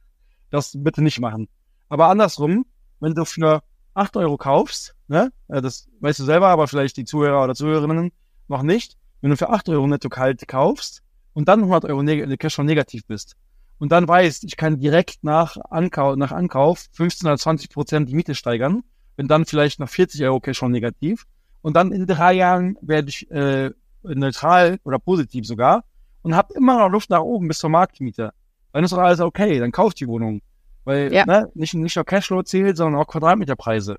Das 0.51 0.73
bitte 0.75 1.03
nicht 1.03 1.21
machen. 1.21 1.49
Aber 1.88 2.09
andersrum, 2.09 2.67
wenn 3.01 3.14
du 3.14 3.25
für 3.25 3.62
8 3.95 4.17
Euro 4.17 4.37
kaufst, 4.37 4.95
ne, 5.09 5.33
äh, 5.49 5.61
das 5.61 5.88
weißt 6.01 6.21
du 6.21 6.25
selber, 6.25 6.49
aber 6.49 6.69
vielleicht 6.69 6.97
die 6.97 7.05
Zuhörer 7.05 7.45
oder 7.45 7.55
Zuhörerinnen 7.55 8.12
noch 8.49 8.62
nicht, 8.62 8.97
wenn 9.21 9.31
du 9.31 9.37
für 9.37 9.51
8 9.51 9.69
Euro 9.69 9.87
netto 9.87 10.09
kalt 10.09 10.47
kaufst 10.47 11.03
und 11.35 11.49
dann 11.49 11.61
100 11.61 11.85
Euro 11.87 12.03
neg 12.03 12.38
Cash 12.38 12.59
negativ 12.59 13.07
bist 13.07 13.37
und 13.79 13.93
dann 13.93 14.07
weißt, 14.07 14.45
ich 14.45 14.57
kann 14.57 14.79
direkt 14.79 15.25
nach 15.25 15.57
Ankauf, 15.71 16.17
nach 16.17 16.33
Ankauf 16.33 16.87
15 16.93 17.27
oder 17.27 17.38
20 17.38 17.71
Prozent 17.71 18.09
die 18.09 18.14
Miete 18.14 18.35
steigern, 18.35 18.83
wenn 19.17 19.29
dann 19.29 19.45
vielleicht 19.45 19.81
nach 19.81 19.88
40 19.88 20.23
Euro 20.25 20.41
Cash 20.41 20.62
negativ 20.62 21.27
und 21.62 21.75
dann 21.75 21.93
in 21.93 22.07
drei 22.07 22.35
Jahren 22.35 22.77
werde 22.81 23.09
ich 23.09 23.31
äh, 23.31 23.71
neutral 24.03 24.79
oder 24.85 24.99
positiv 24.99 25.47
sogar 25.47 25.85
und 26.23 26.35
habt 26.35 26.53
immer 26.53 26.79
noch 26.79 26.89
Luft 26.89 27.11
nach 27.11 27.21
oben 27.21 27.49
bis 27.49 27.59
zur 27.59 27.71
Marktmiete, 27.71 28.33
dann 28.73 28.85
ist 28.85 28.93
doch 28.93 28.99
alles 28.99 29.21
okay, 29.21 29.59
dann 29.59 29.73
kauft 29.73 30.01
die 30.01 30.09
Wohnung. 30.09 30.41
Weil 30.85 31.13
ja. 31.13 31.27
ne, 31.27 31.51
nicht, 31.55 31.75
nicht 31.75 31.97
nur 31.97 32.05
Cashflow 32.05 32.43
zählt, 32.43 32.77
sondern 32.77 33.01
auch 33.01 33.07
Quadratmeterpreise. 33.07 33.99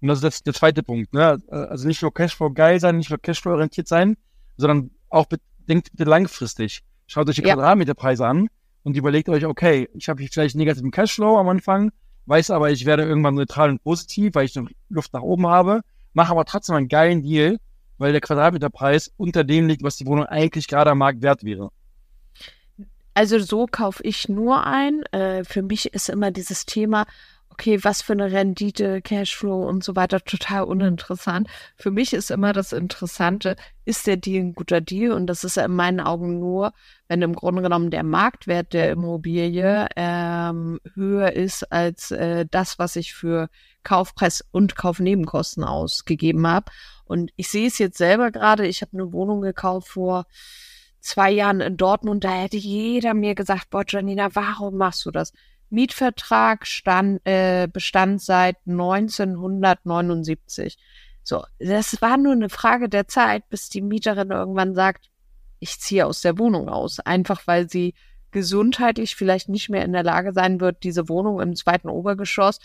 Und 0.00 0.08
das 0.08 0.18
ist 0.18 0.24
jetzt 0.24 0.46
der 0.46 0.54
zweite 0.54 0.82
Punkt. 0.82 1.14
Ne? 1.14 1.38
Also 1.48 1.86
nicht 1.86 2.02
nur 2.02 2.12
Cashflow 2.12 2.50
geil 2.50 2.80
sein, 2.80 2.98
nicht 2.98 3.10
nur 3.10 3.20
Cashflow 3.20 3.52
orientiert 3.52 3.88
sein, 3.88 4.16
sondern 4.56 4.90
auch 5.08 5.26
denkt 5.68 5.90
bitte 5.92 6.08
langfristig. 6.08 6.82
Schaut 7.06 7.28
euch 7.28 7.36
die 7.36 7.42
ja. 7.42 7.54
Quadratmeterpreise 7.54 8.26
an 8.26 8.48
und 8.82 8.96
überlegt 8.96 9.28
euch, 9.28 9.44
okay, 9.44 9.88
ich 9.94 10.08
habe 10.08 10.26
vielleicht 10.26 10.56
negativen 10.56 10.90
Cashflow 10.90 11.38
am 11.38 11.48
Anfang, 11.48 11.92
weiß 12.26 12.50
aber, 12.50 12.70
ich 12.70 12.84
werde 12.84 13.04
irgendwann 13.04 13.34
neutral 13.34 13.70
und 13.70 13.82
positiv, 13.82 14.34
weil 14.34 14.46
ich 14.46 14.54
noch 14.54 14.68
Luft 14.88 15.12
nach 15.12 15.22
oben 15.22 15.46
habe, 15.46 15.82
mache 16.14 16.32
aber 16.32 16.44
trotzdem 16.44 16.76
einen 16.76 16.88
geilen 16.88 17.22
Deal 17.22 17.58
weil 17.98 18.12
der 18.12 18.20
Quadratmeterpreis 18.20 19.12
unter 19.16 19.44
dem 19.44 19.68
liegt, 19.68 19.82
was 19.82 19.96
die 19.96 20.06
Wohnung 20.06 20.26
eigentlich 20.26 20.68
gerade 20.68 20.90
am 20.90 20.98
Markt 20.98 21.22
wert 21.22 21.44
wäre. 21.44 21.70
Also 23.14 23.38
so 23.38 23.66
kaufe 23.66 24.02
ich 24.04 24.28
nur 24.28 24.66
ein. 24.66 25.02
Äh, 25.12 25.44
für 25.44 25.62
mich 25.62 25.92
ist 25.92 26.08
immer 26.08 26.30
dieses 26.30 26.64
Thema, 26.64 27.06
okay, 27.52 27.84
was 27.84 28.00
für 28.00 28.14
eine 28.14 28.32
Rendite, 28.32 29.02
Cashflow 29.02 29.68
und 29.68 29.84
so 29.84 29.94
weiter 29.94 30.20
total 30.24 30.64
uninteressant. 30.64 31.48
Für 31.76 31.90
mich 31.90 32.14
ist 32.14 32.30
immer 32.30 32.54
das 32.54 32.72
Interessante, 32.72 33.56
ist 33.84 34.06
der 34.06 34.16
Deal 34.16 34.42
ein 34.42 34.54
guter 34.54 34.80
Deal? 34.80 35.12
Und 35.12 35.26
das 35.26 35.44
ist 35.44 35.56
ja 35.56 35.66
in 35.66 35.76
meinen 35.76 36.00
Augen 36.00 36.38
nur, 36.38 36.72
wenn 37.08 37.20
im 37.20 37.34
Grunde 37.34 37.60
genommen 37.60 37.90
der 37.90 38.04
Marktwert 38.04 38.72
der 38.72 38.90
Immobilie 38.90 39.86
ähm, 39.96 40.80
höher 40.94 41.32
ist 41.32 41.70
als 41.70 42.10
äh, 42.10 42.46
das, 42.50 42.78
was 42.78 42.96
ich 42.96 43.12
für 43.12 43.50
Kaufpreis 43.82 44.42
und 44.50 44.74
Kaufnebenkosten 44.74 45.64
ausgegeben 45.64 46.46
habe. 46.46 46.72
Und 47.12 47.30
ich 47.36 47.50
sehe 47.50 47.66
es 47.66 47.76
jetzt 47.76 47.98
selber 47.98 48.30
gerade, 48.30 48.66
ich 48.66 48.80
habe 48.80 48.94
eine 48.94 49.12
Wohnung 49.12 49.42
gekauft 49.42 49.88
vor 49.88 50.24
zwei 50.98 51.30
Jahren 51.30 51.60
in 51.60 51.76
Dortmund, 51.76 52.24
da 52.24 52.30
hätte 52.30 52.56
jeder 52.56 53.12
mir 53.12 53.34
gesagt, 53.34 53.68
boah, 53.68 53.84
Janina, 53.86 54.34
warum 54.34 54.78
machst 54.78 55.04
du 55.04 55.10
das? 55.10 55.34
Mietvertrag 55.68 56.66
stand, 56.66 57.20
äh, 57.26 57.68
bestand 57.70 58.22
seit 58.22 58.56
1979. 58.66 60.78
So, 61.22 61.44
das 61.58 62.00
war 62.00 62.16
nur 62.16 62.32
eine 62.32 62.48
Frage 62.48 62.88
der 62.88 63.08
Zeit, 63.08 63.46
bis 63.50 63.68
die 63.68 63.82
Mieterin 63.82 64.30
irgendwann 64.30 64.74
sagt, 64.74 65.10
ich 65.58 65.78
ziehe 65.80 66.06
aus 66.06 66.22
der 66.22 66.38
Wohnung 66.38 66.70
aus, 66.70 66.98
einfach 66.98 67.46
weil 67.46 67.68
sie 67.68 67.92
gesundheitlich 68.30 69.16
vielleicht 69.16 69.50
nicht 69.50 69.68
mehr 69.68 69.84
in 69.84 69.92
der 69.92 70.02
Lage 70.02 70.32
sein 70.32 70.60
wird, 70.60 70.82
diese 70.82 71.10
Wohnung 71.10 71.42
im 71.42 71.56
zweiten 71.56 71.90
Obergeschoss 71.90 72.58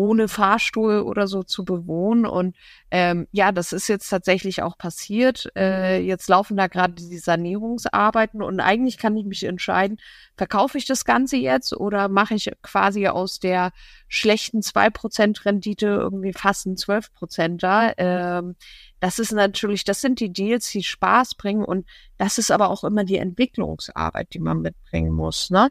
ohne 0.00 0.28
Fahrstuhl 0.28 1.00
oder 1.00 1.26
so 1.26 1.42
zu 1.42 1.62
bewohnen. 1.62 2.24
Und 2.24 2.56
ähm, 2.90 3.28
ja, 3.32 3.52
das 3.52 3.74
ist 3.74 3.86
jetzt 3.86 4.08
tatsächlich 4.08 4.62
auch 4.62 4.78
passiert. 4.78 5.52
Äh, 5.54 6.00
jetzt 6.00 6.26
laufen 6.30 6.56
da 6.56 6.68
gerade 6.68 6.94
die 6.94 7.18
Sanierungsarbeiten 7.18 8.42
und 8.42 8.60
eigentlich 8.60 8.96
kann 8.96 9.14
ich 9.18 9.26
mich 9.26 9.44
entscheiden, 9.44 9.98
verkaufe 10.38 10.78
ich 10.78 10.86
das 10.86 11.04
Ganze 11.04 11.36
jetzt 11.36 11.74
oder 11.76 12.08
mache 12.08 12.34
ich 12.34 12.50
quasi 12.62 13.08
aus 13.08 13.40
der 13.40 13.72
schlechten 14.08 14.60
2% 14.60 15.44
Rendite 15.44 15.86
irgendwie 15.86 16.32
fast 16.32 16.64
ein 16.64 16.76
12% 16.76 17.58
da. 17.58 17.92
Ähm, 17.98 18.56
das 19.00 19.18
ist 19.18 19.32
natürlich, 19.32 19.84
das 19.84 20.00
sind 20.00 20.18
die 20.18 20.32
Deals, 20.32 20.70
die 20.70 20.82
Spaß 20.82 21.34
bringen 21.34 21.62
und 21.62 21.86
das 22.16 22.38
ist 22.38 22.50
aber 22.50 22.70
auch 22.70 22.84
immer 22.84 23.04
die 23.04 23.18
Entwicklungsarbeit, 23.18 24.32
die 24.32 24.40
man 24.40 24.62
mitbringen 24.62 25.12
muss, 25.12 25.50
ne? 25.50 25.68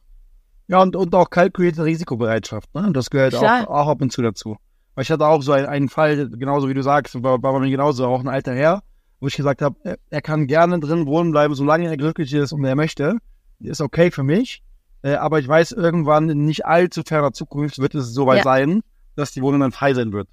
Ja, 0.69 0.83
und, 0.83 0.95
und 0.95 1.13
auch 1.15 1.31
kalkulierte 1.31 1.83
Risikobereitschaft. 1.83 2.73
Ne? 2.75 2.91
Das 2.93 3.09
gehört 3.09 3.33
auch, 3.33 3.43
auch 3.67 3.87
ab 3.87 4.01
und 4.03 4.11
zu 4.11 4.21
dazu. 4.21 4.55
Weil 4.93 5.01
ich 5.01 5.11
hatte 5.11 5.25
auch 5.25 5.41
so 5.41 5.51
einen, 5.51 5.65
einen 5.65 5.89
Fall, 5.89 6.29
genauso 6.29 6.69
wie 6.69 6.75
du 6.75 6.83
sagst, 6.83 7.15
war, 7.23 7.41
war 7.41 7.53
bei 7.53 7.59
mir 7.59 7.71
genauso, 7.71 8.05
auch 8.05 8.19
ein 8.19 8.27
alter 8.27 8.53
Herr, 8.53 8.83
wo 9.19 9.25
ich 9.25 9.35
gesagt 9.35 9.63
habe, 9.63 9.75
er, 9.83 9.97
er, 10.11 10.21
kann 10.21 10.45
gerne 10.45 10.79
drin 10.79 11.07
wohnen 11.07 11.31
bleiben, 11.31 11.55
solange 11.55 11.87
er 11.87 11.97
glücklich 11.97 12.31
ist 12.33 12.53
und 12.53 12.63
er 12.63 12.75
möchte. 12.75 13.17
Ist 13.59 13.81
okay 13.81 14.11
für 14.11 14.21
mich. 14.21 14.61
Äh, 15.01 15.15
aber 15.15 15.39
ich 15.39 15.47
weiß, 15.47 15.71
irgendwann 15.71 16.29
in 16.29 16.45
nicht 16.45 16.67
allzu 16.67 17.01
ferner 17.03 17.33
Zukunft 17.33 17.79
wird 17.79 17.95
es 17.95 18.13
soweit 18.13 18.37
ja. 18.37 18.43
sein, 18.43 18.81
dass 19.15 19.31
die 19.31 19.41
Wohnung 19.41 19.61
dann 19.61 19.71
frei 19.71 19.95
sein 19.95 20.13
wird. 20.13 20.29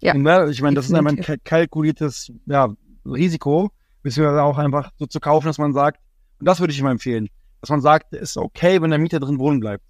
Ja. 0.00 0.14
Und, 0.14 0.22
ne, 0.22 0.48
ich 0.50 0.62
meine, 0.62 0.74
das 0.74 0.86
ist 0.86 0.94
einfach 0.94 1.12
ein 1.12 1.38
kalkuliertes 1.44 2.32
ja, 2.46 2.74
Risiko, 3.06 3.70
beziehungsweise 4.02 4.42
auch 4.42 4.58
einfach 4.58 4.90
so 4.98 5.06
zu 5.06 5.20
kaufen, 5.20 5.46
dass 5.46 5.58
man 5.58 5.72
sagt, 5.74 6.00
und 6.40 6.46
das 6.46 6.58
würde 6.58 6.72
ich 6.72 6.80
immer 6.80 6.90
empfehlen 6.90 7.28
dass 7.60 7.70
man 7.70 7.80
sagt, 7.80 8.12
es 8.12 8.30
ist 8.30 8.36
okay, 8.36 8.80
wenn 8.82 8.90
der 8.90 8.98
Mieter 8.98 9.20
drin 9.20 9.38
wohnen 9.38 9.60
bleibt. 9.60 9.84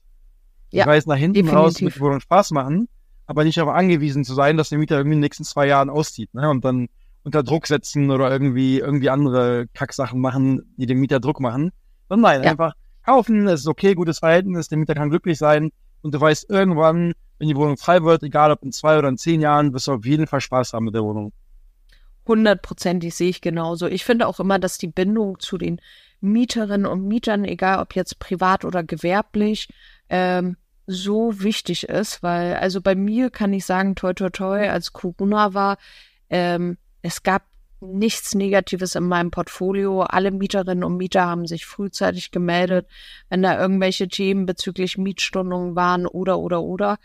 Ja, 0.70 0.84
ich 0.84 0.88
weiß, 0.88 1.06
nach 1.06 1.16
hinten 1.16 1.34
definitiv. 1.34 1.58
raus 1.58 1.80
wird 1.80 1.94
die 1.96 2.00
Wohnung 2.00 2.20
Spaß 2.20 2.52
machen, 2.52 2.88
aber 3.26 3.44
nicht 3.44 3.58
darauf 3.58 3.74
angewiesen 3.74 4.24
zu 4.24 4.34
sein, 4.34 4.56
dass 4.56 4.68
der 4.68 4.78
Mieter 4.78 4.96
irgendwie 4.96 5.14
in 5.14 5.18
den 5.18 5.26
nächsten 5.26 5.44
zwei 5.44 5.66
Jahren 5.66 5.90
auszieht, 5.90 6.32
ne? 6.34 6.48
Und 6.48 6.64
dann 6.64 6.88
unter 7.22 7.42
Druck 7.42 7.66
setzen 7.66 8.10
oder 8.10 8.30
irgendwie, 8.30 8.78
irgendwie 8.78 9.10
andere 9.10 9.66
Kacksachen 9.74 10.20
machen, 10.20 10.72
die 10.76 10.86
dem 10.86 11.00
Mieter 11.00 11.20
Druck 11.20 11.40
machen. 11.40 11.72
Sondern 12.08 12.32
nein, 12.32 12.44
ja. 12.44 12.50
einfach 12.50 12.74
kaufen, 13.04 13.46
es 13.48 13.60
ist 13.60 13.66
okay, 13.66 13.94
gutes 13.94 14.20
Verhältnis, 14.20 14.68
der 14.68 14.78
Mieter 14.78 14.94
kann 14.94 15.10
glücklich 15.10 15.38
sein 15.38 15.70
und 16.02 16.14
du 16.14 16.20
weißt 16.20 16.48
irgendwann, 16.48 17.12
wenn 17.38 17.48
die 17.48 17.56
Wohnung 17.56 17.76
frei 17.76 18.02
wird, 18.02 18.22
egal 18.22 18.50
ob 18.50 18.62
in 18.62 18.72
zwei 18.72 18.98
oder 18.98 19.08
in 19.08 19.16
zehn 19.16 19.40
Jahren, 19.40 19.72
wirst 19.72 19.86
du 19.86 19.92
auf 19.92 20.04
jeden 20.04 20.26
Fall 20.26 20.40
Spaß 20.40 20.72
haben 20.72 20.84
mit 20.84 20.94
der 20.94 21.02
Wohnung. 21.02 21.32
Hundertprozentig 22.26 23.14
sehe 23.14 23.30
ich 23.30 23.40
genauso. 23.40 23.86
Ich 23.86 24.04
finde 24.04 24.26
auch 24.26 24.40
immer, 24.40 24.58
dass 24.58 24.78
die 24.78 24.88
Bindung 24.88 25.38
zu 25.40 25.58
den 25.58 25.80
Mieterinnen 26.20 26.86
und 26.86 27.06
Mietern, 27.06 27.44
egal 27.44 27.80
ob 27.80 27.94
jetzt 27.94 28.18
privat 28.18 28.64
oder 28.64 28.82
gewerblich, 28.82 29.68
ähm, 30.08 30.56
so 30.86 31.40
wichtig 31.42 31.88
ist, 31.88 32.22
weil 32.22 32.54
also 32.56 32.80
bei 32.80 32.94
mir 32.94 33.30
kann 33.30 33.52
ich 33.52 33.64
sagen, 33.64 33.94
toi 33.94 34.12
toi 34.12 34.30
toi, 34.30 34.68
als 34.68 34.92
Corona 34.92 35.54
war, 35.54 35.78
ähm, 36.28 36.78
es 37.02 37.22
gab 37.22 37.44
nichts 37.80 38.34
Negatives 38.34 38.94
in 38.94 39.04
meinem 39.04 39.30
Portfolio. 39.30 40.02
Alle 40.02 40.30
Mieterinnen 40.30 40.84
und 40.84 40.96
Mieter 40.96 41.26
haben 41.26 41.46
sich 41.46 41.64
frühzeitig 41.64 42.30
gemeldet, 42.30 42.86
wenn 43.28 43.42
da 43.42 43.58
irgendwelche 43.58 44.08
Themen 44.08 44.46
bezüglich 44.46 44.98
Mietstundungen 44.98 45.76
waren 45.76 46.06
oder 46.06 46.38
oder 46.38 46.62
oder. 46.62 46.98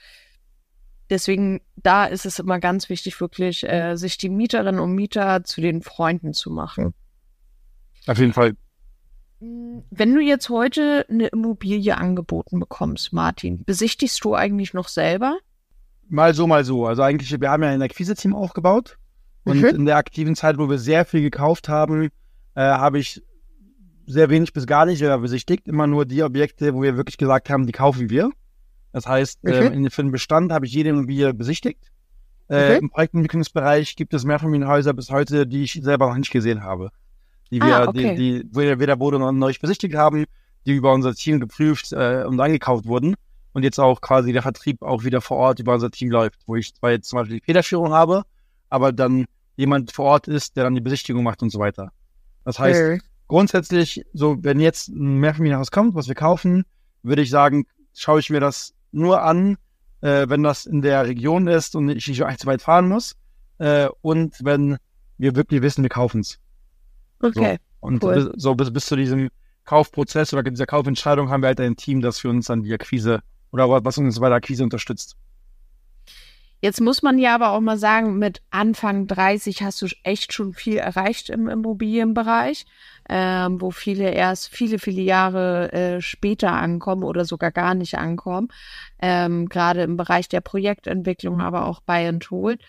Deswegen, 1.10 1.62
da 1.76 2.06
ist 2.06 2.26
es 2.26 2.40
immer 2.40 2.60
ganz 2.60 2.90
wichtig, 2.90 3.22
wirklich 3.22 3.64
äh, 3.64 3.96
sich 3.96 4.18
die 4.18 4.30
Mieterinnen 4.30 4.82
und 4.82 4.94
Mieter 4.94 5.44
zu 5.44 5.62
den 5.62 5.82
Freunden 5.82 6.34
zu 6.34 6.50
machen. 6.50 6.94
Auf 8.08 8.18
jeden 8.18 8.34
Fall. 8.34 8.56
Wenn 9.40 10.16
du 10.16 10.22
jetzt 10.22 10.50
heute 10.50 11.06
eine 11.10 11.28
Immobilie 11.28 11.98
angeboten 11.98 12.60
bekommst, 12.60 13.12
Martin, 13.12 13.64
besichtigst 13.66 14.24
du 14.24 14.34
eigentlich 14.34 14.74
noch 14.74 14.88
selber? 14.88 15.38
Mal 16.08 16.34
so, 16.34 16.48
mal 16.48 16.64
so. 16.64 16.86
Also 16.86 17.02
eigentlich, 17.02 17.40
wir 17.40 17.50
haben 17.50 17.64
ja 17.64 17.70
ein 17.70 17.82
Akquise-Team 17.82 18.34
aufgebaut. 18.34 18.98
Und 19.44 19.62
mhm. 19.62 19.66
in 19.66 19.86
der 19.86 19.98
aktiven 19.98 20.36
Zeit, 20.36 20.58
wo 20.58 20.70
wir 20.70 20.80
sehr 20.80 21.06
viel 21.06 21.22
gekauft 21.22 21.70
haben, 21.70 22.10
äh, 22.56 22.62
habe 22.62 22.98
ich 23.00 23.22
sehr 24.08 24.30
wenig 24.30 24.54
bis 24.54 24.66
gar 24.68 24.86
nicht 24.86 25.02
besichtigt. 25.02 25.68
Immer 25.68 25.86
nur 25.86 26.06
die 26.06 26.24
Objekte, 26.24 26.74
wo 26.74 26.82
wir 26.82 26.96
wirklich 26.96 27.18
gesagt 27.18 27.50
haben, 27.50 27.66
die 27.66 27.72
kaufen 27.72 28.10
wir. 28.10 28.32
Das 28.94 29.06
heißt, 29.06 29.40
okay. 29.44 29.68
äh, 29.68 29.74
in, 29.74 29.90
für 29.90 30.02
den 30.02 30.12
Bestand 30.12 30.52
habe 30.52 30.66
ich 30.66 30.74
jede 30.74 30.90
Immobilie 30.90 31.34
besichtigt. 31.34 31.92
Äh, 32.48 32.56
okay. 32.56 32.78
Im 32.78 32.90
Projektentwicklungsbereich 32.90 33.96
gibt 33.96 34.14
es 34.14 34.24
Mehrfamilienhäuser 34.24 34.94
bis 34.94 35.10
heute, 35.10 35.46
die 35.46 35.64
ich 35.64 35.74
selber 35.74 36.08
noch 36.08 36.16
nicht 36.16 36.32
gesehen 36.32 36.64
habe 36.64 36.92
die 37.52 37.62
wir, 37.62 37.82
ah, 37.82 37.88
okay. 37.88 38.16
die, 38.16 38.44
die 38.44 38.56
weder 38.56 39.00
wurde 39.00 39.20
noch 39.20 39.32
neu 39.32 39.54
besichtigt 39.60 39.96
haben, 39.96 40.26
die 40.66 40.74
über 40.74 40.94
unser 40.94 41.14
Team 41.14 41.40
geprüft 41.40 41.92
äh, 41.94 42.24
und 42.26 42.40
eingekauft 42.40 42.86
wurden. 42.86 43.16
Und 43.54 43.64
jetzt 43.64 43.80
auch 43.80 44.02
quasi 44.02 44.34
der 44.34 44.42
Vertrieb 44.42 44.82
auch 44.82 45.04
wieder 45.04 45.22
vor 45.22 45.38
Ort 45.38 45.60
über 45.60 45.74
unser 45.74 45.90
Team 45.90 46.10
läuft, 46.10 46.42
wo 46.46 46.56
ich 46.56 46.74
zwar 46.76 46.92
jetzt 46.92 47.08
zum 47.08 47.20
Beispiel 47.20 47.40
die 47.40 47.46
Federführung 47.46 47.94
habe, 47.94 48.24
aber 48.70 48.92
dann 48.92 49.26
jemand 49.56 49.94
vor 49.94 50.06
Ort 50.06 50.28
ist, 50.28 50.58
der 50.58 50.66
dann 50.66 50.76
die 50.76 50.82
Besichtigung 50.82 51.24
macht 51.24 51.42
und 51.42 51.52
so 51.52 51.60
weiter. 51.60 51.92
Das 52.44 52.60
heißt, 52.60 52.82
okay. 52.82 53.02
grundsätzlich, 53.28 54.04
so 54.14 54.38
wenn 54.42 54.60
jetzt 54.60 54.90
ein 54.90 55.20
Mehrfamilienhaus 55.20 55.72
kommt, 55.72 55.96
was 55.96 56.08
wir 56.10 56.16
kaufen, 56.16 56.66
würde 57.02 57.22
ich 57.22 57.30
sagen, 57.30 57.66
schaue 57.94 58.20
ich 58.20 58.30
mir 58.30 58.42
das 58.42 58.74
nur 58.92 59.22
an, 59.22 59.58
äh, 60.02 60.28
wenn 60.28 60.44
das 60.44 60.66
in 60.66 60.82
der 60.82 61.06
Region 61.06 61.48
ist 61.48 61.76
und 61.76 61.90
ich 61.90 62.08
nicht 62.08 62.18
so 62.18 62.48
weit 62.48 62.62
fahren 62.62 62.90
muss. 62.90 63.16
Äh, 63.58 63.88
und 64.02 64.36
wenn 64.44 64.78
wir 65.18 65.36
wirklich 65.36 65.62
wissen, 65.62 65.84
wir 65.84 65.90
kaufen 65.90 66.22
es. 66.22 66.40
Okay. 67.22 67.58
So. 67.60 67.88
Und 67.88 68.04
cool. 68.04 68.16
bis, 68.16 68.44
so 68.44 68.56
bis, 68.56 68.74
bis 68.74 68.86
zu 68.86 68.96
diesem 68.96 69.30
Kaufprozess 69.64 70.34
oder 70.34 70.44
dieser 70.44 70.66
Kaufentscheidung 70.66 71.30
haben 71.30 71.42
wir 71.42 71.48
halt 71.48 71.60
ein 71.60 71.76
Team, 71.76 72.02
das 72.02 72.20
für 72.20 72.30
uns 72.30 72.48
dann 72.48 72.64
die 72.64 72.74
Akquise 72.74 73.22
oder 73.52 73.70
was 73.84 73.98
uns 73.98 74.20
bei 74.20 74.30
der 74.30 74.38
Akquise 74.38 74.64
unterstützt. 74.64 75.18
Jetzt 76.62 76.82
muss 76.82 77.04
man 77.04 77.20
ja 77.20 77.36
aber 77.36 77.52
auch 77.52 77.60
mal 77.60 77.78
sagen, 77.78 78.18
mit 78.18 78.42
Anfang 78.50 79.06
30 79.06 79.62
hast 79.62 79.84
du 79.84 79.88
echt 80.02 80.34
schon 80.34 80.54
viel 80.54 80.78
erreicht 80.78 81.30
im 81.30 81.48
Immobilienbereich, 81.48 82.66
ähm, 83.08 83.62
wo 83.62 83.70
viele 83.70 84.10
erst 84.10 84.50
viele, 84.50 84.80
viele 84.80 85.04
Jahre 85.04 85.72
äh, 85.74 86.02
später 86.02 86.54
ankommen 86.54 87.04
oder 87.04 87.24
sogar 87.24 87.52
gar 87.52 87.76
nicht 87.76 88.00
ankommen. 88.00 88.48
Ähm, 89.00 89.48
Gerade 89.48 89.84
im 89.84 89.96
Bereich 89.96 90.28
der 90.28 90.42
Projektentwicklung, 90.42 91.40
aber 91.40 91.68
auch 91.68 91.82
bei 91.82 92.06
Enthold. 92.06 92.62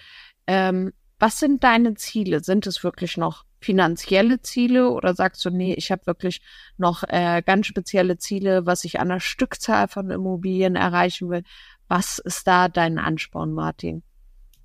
Ähm, 0.47 0.93
was 1.19 1.39
sind 1.39 1.65
deine 1.65 1.95
Ziele? 1.95 2.45
Sind 2.45 2.67
es 2.67 2.85
wirklich 2.85 3.17
noch 3.17 3.46
finanzielle 3.67 4.41
Ziele 4.41 4.91
oder 4.91 5.15
sagst 5.15 5.45
du, 5.45 5.51
nee, 5.51 5.75
ich 5.75 5.91
habe 5.91 6.07
wirklich 6.07 6.41
noch 6.79 7.03
äh, 7.09 7.43
ganz 7.45 7.67
spezielle 7.67 8.17
Ziele, 8.17 8.65
was 8.65 8.85
ich 8.85 9.01
an 9.01 9.09
der 9.09 9.19
Stückzahl 9.19 9.89
von 9.89 10.09
Immobilien 10.09 10.77
erreichen 10.77 11.29
will? 11.29 11.43
Was 11.89 12.21
ist 12.21 12.47
da 12.47 12.69
dein 12.69 12.99
Ansporn, 12.99 13.53
Martin? 13.53 14.05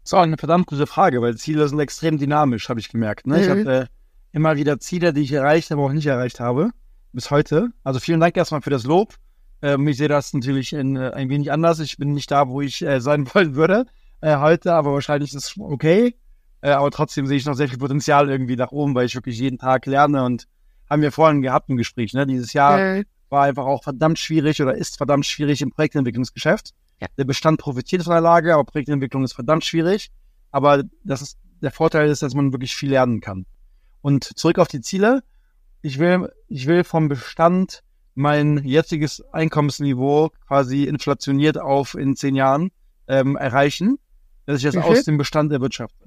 Das 0.03 0.11
ist 0.11 0.13
auch 0.13 0.21
eine 0.21 0.37
verdammt 0.37 0.67
gute 0.67 0.85
Frage, 0.85 1.19
weil 1.21 1.35
Ziele 1.35 1.67
sind 1.67 1.79
extrem 1.79 2.19
dynamisch, 2.19 2.69
habe 2.69 2.79
ich 2.79 2.89
gemerkt. 2.89 3.25
Ne? 3.25 3.37
Mhm. 3.37 3.41
Ich 3.41 3.49
habe 3.49 3.73
äh, 3.73 3.85
immer 4.33 4.55
wieder 4.55 4.79
Ziele, 4.79 5.13
die 5.13 5.21
ich 5.21 5.31
erreicht, 5.31 5.71
aber 5.71 5.83
auch 5.83 5.93
nicht 5.93 6.05
erreicht 6.05 6.39
habe, 6.39 6.69
bis 7.11 7.31
heute. 7.31 7.69
Also 7.83 7.99
vielen 7.99 8.19
Dank 8.19 8.37
erstmal 8.37 8.61
für 8.61 8.69
das 8.69 8.83
Lob. 8.83 9.15
Ähm, 9.63 9.87
ich 9.87 9.97
sehe 9.97 10.09
das 10.09 10.31
natürlich 10.31 10.73
in, 10.73 10.95
äh, 10.95 11.09
ein 11.09 11.29
wenig 11.29 11.51
anders. 11.51 11.79
Ich 11.79 11.97
bin 11.97 12.13
nicht 12.13 12.29
da, 12.29 12.49
wo 12.49 12.61
ich 12.61 12.83
äh, 12.83 13.01
sein 13.01 13.27
wollen 13.33 13.55
würde 13.55 13.85
äh, 14.21 14.37
heute, 14.37 14.73
aber 14.73 14.93
wahrscheinlich 14.93 15.33
ist 15.33 15.45
es 15.45 15.59
okay. 15.59 16.15
Äh, 16.61 16.71
aber 16.71 16.91
trotzdem 16.91 17.25
sehe 17.27 17.37
ich 17.37 17.45
noch 17.45 17.55
sehr 17.55 17.67
viel 17.67 17.77
Potenzial 17.77 18.29
irgendwie 18.29 18.55
nach 18.55 18.71
oben, 18.71 18.95
weil 18.95 19.05
ich 19.05 19.15
wirklich 19.15 19.39
jeden 19.39 19.57
Tag 19.57 19.85
lerne 19.85 20.23
und 20.23 20.47
haben 20.89 21.01
wir 21.01 21.11
vorhin 21.11 21.41
gehabt 21.41 21.69
ein 21.69 21.77
Gespräch. 21.77 22.13
Ne? 22.13 22.27
Dieses 22.27 22.53
Jahr 22.53 22.77
mhm. 22.77 23.05
war 23.29 23.43
einfach 23.43 23.65
auch 23.65 23.83
verdammt 23.83 24.19
schwierig 24.19 24.61
oder 24.61 24.75
ist 24.75 24.97
verdammt 24.97 25.25
schwierig 25.25 25.61
im 25.61 25.71
Projektentwicklungsgeschäft. 25.71 26.73
Ja. 26.99 27.07
Der 27.17 27.23
Bestand 27.23 27.59
profitiert 27.59 28.03
von 28.03 28.11
der 28.11 28.21
Lage, 28.21 28.53
aber 28.53 28.63
Projektentwicklung 28.63 29.23
ist 29.23 29.33
verdammt 29.33 29.65
schwierig. 29.65 30.11
Aber 30.51 30.83
das 31.03 31.21
ist, 31.21 31.37
der 31.61 31.71
Vorteil 31.71 32.09
ist, 32.09 32.21
dass 32.21 32.35
man 32.35 32.51
wirklich 32.51 32.75
viel 32.75 32.89
lernen 32.89 33.21
kann. 33.21 33.45
Und 34.01 34.23
zurück 34.37 34.59
auf 34.59 34.67
die 34.67 34.81
Ziele. 34.81 35.23
Ich 35.81 35.97
will, 35.97 36.31
ich 36.47 36.67
will 36.67 36.83
vom 36.83 37.07
Bestand 37.07 37.83
mein 38.13 38.63
jetziges 38.65 39.23
Einkommensniveau 39.31 40.31
quasi 40.47 40.83
inflationiert 40.83 41.57
auf 41.57 41.95
in 41.95 42.15
zehn 42.15 42.35
Jahren 42.35 42.71
ähm, 43.07 43.35
erreichen, 43.35 43.97
dass 44.45 44.57
ich 44.57 44.63
das 44.63 44.75
okay. 44.75 44.87
aus 44.87 45.03
dem 45.03 45.17
Bestand 45.17 45.51
erwirtschafte. 45.51 46.00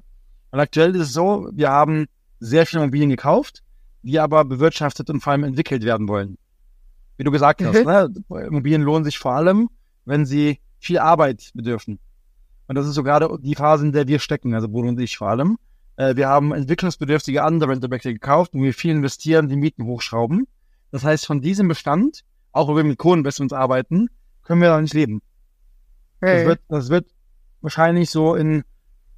Und 0.55 0.61
aktuell 0.61 0.95
ist 0.95 1.03
es 1.03 1.13
so, 1.13 1.51
wir 1.53 1.69
haben 1.71 2.07
sehr 2.39 2.65
viele 2.65 2.85
Immobilien 2.85 3.11
gekauft, 3.11 3.65
die 4.03 4.21
aber 4.21 4.45
bewirtschaftet 4.45 5.11
und 5.11 5.21
vor 5.21 5.33
allem 5.33 5.43
entwickelt 5.43 5.83
werden 5.83 6.07
wollen. 6.07 6.39
Wie 7.17 7.25
du 7.25 7.33
gesagt 7.33 7.61
hast, 7.61 7.81
mhm. 7.81 7.85
ne? 7.85 8.47
Immobilien 8.47 8.83
lohnen 8.83 9.03
sich 9.03 9.19
vor 9.19 9.33
allem, 9.33 9.69
wenn 10.05 10.25
sie 10.27 10.61
viel 10.79 11.01
Arbeit 11.01 11.51
bedürfen. 11.55 11.99
Und 12.69 12.77
das 12.77 12.87
ist 12.87 12.95
so 12.95 13.03
gerade 13.03 13.37
die 13.43 13.57
Phase, 13.57 13.85
in 13.85 13.91
der 13.91 14.07
wir 14.07 14.21
stecken, 14.21 14.55
also 14.55 14.69
Bruno 14.69 14.91
und 14.91 15.01
ich 15.01 15.19
vor 15.19 15.29
allem. 15.29 15.59
Äh, 15.97 16.15
wir 16.15 16.29
haben 16.29 16.53
entwicklungsbedürftige 16.53 17.43
andere 17.43 17.71
Rentabjekte 17.71 18.13
gekauft, 18.13 18.53
wo 18.55 18.63
wir 18.63 18.75
viel 18.75 18.93
investieren, 18.93 19.49
die 19.49 19.57
Mieten 19.57 19.87
hochschrauben. 19.87 20.47
Das 20.93 21.03
heißt, 21.03 21.27
von 21.27 21.41
diesem 21.41 21.67
Bestand, 21.67 22.21
auch 22.53 22.69
wenn 22.69 22.77
wir 22.77 22.85
mit 22.85 22.99
Co-Investments 22.99 23.53
arbeiten, 23.53 24.07
können 24.45 24.61
wir 24.61 24.69
da 24.69 24.81
nicht 24.81 24.95
leben. 24.95 25.21
Hey. 26.21 26.37
Das, 26.37 26.47
wird, 26.47 26.61
das 26.69 26.89
wird 26.91 27.11
wahrscheinlich 27.61 28.09
so 28.09 28.37
in 28.37 28.63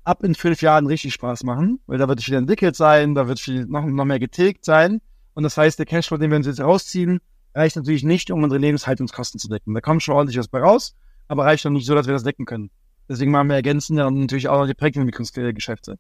ab 0.07 0.23
in 0.23 0.35
fünf 0.35 0.62
Jahren 0.62 0.87
richtig 0.87 1.14
Spaß 1.14 1.42
machen, 1.42 1.81
weil 1.87 1.99
da 1.99 2.07
wird 2.07 2.23
viel 2.23 2.35
entwickelt 2.35 2.77
sein, 2.77 3.14
da 3.14 3.27
wird 3.27 3.40
viel 3.40 3.66
noch, 3.66 3.85
noch 3.85 4.05
mehr 4.05 4.21
getilgt 4.21 4.64
sein 4.64 5.01
Und 5.35 5.42
das 5.42 5.57
heißt, 5.57 5.79
der 5.79 5.87
Cashflow, 5.87 6.16
den 6.16 6.31
wir 6.31 6.37
uns 6.37 6.47
jetzt 6.47 6.61
rausziehen, 6.61 7.21
reicht 7.55 7.77
natürlich 7.77 8.05
nicht, 8.05 8.31
um 8.31 8.42
unsere 8.42 8.61
Lebenshaltungskosten 8.61 9.40
zu 9.40 9.49
decken. 9.49 9.75
Da 9.75 9.81
kommt 9.81 10.03
schon 10.03 10.14
ordentlich 10.14 10.38
was 10.38 10.47
bei 10.47 10.61
raus, 10.61 10.95
aber 11.27 11.45
reicht 11.45 11.64
noch 11.64 11.73
nicht 11.73 11.87
so, 11.87 11.95
dass 11.95 12.07
wir 12.07 12.14
das 12.14 12.23
decken 12.23 12.47
können. 12.47 12.71
Deswegen 13.09 13.33
machen 13.33 13.49
wir 13.49 13.57
ergänzend 13.57 13.99
dann 13.99 14.21
natürlich 14.21 14.49
auch 14.49 14.61
noch 14.61 14.66
die 14.66 14.75
Prägentwicklungsgeschäfte. 14.75 15.99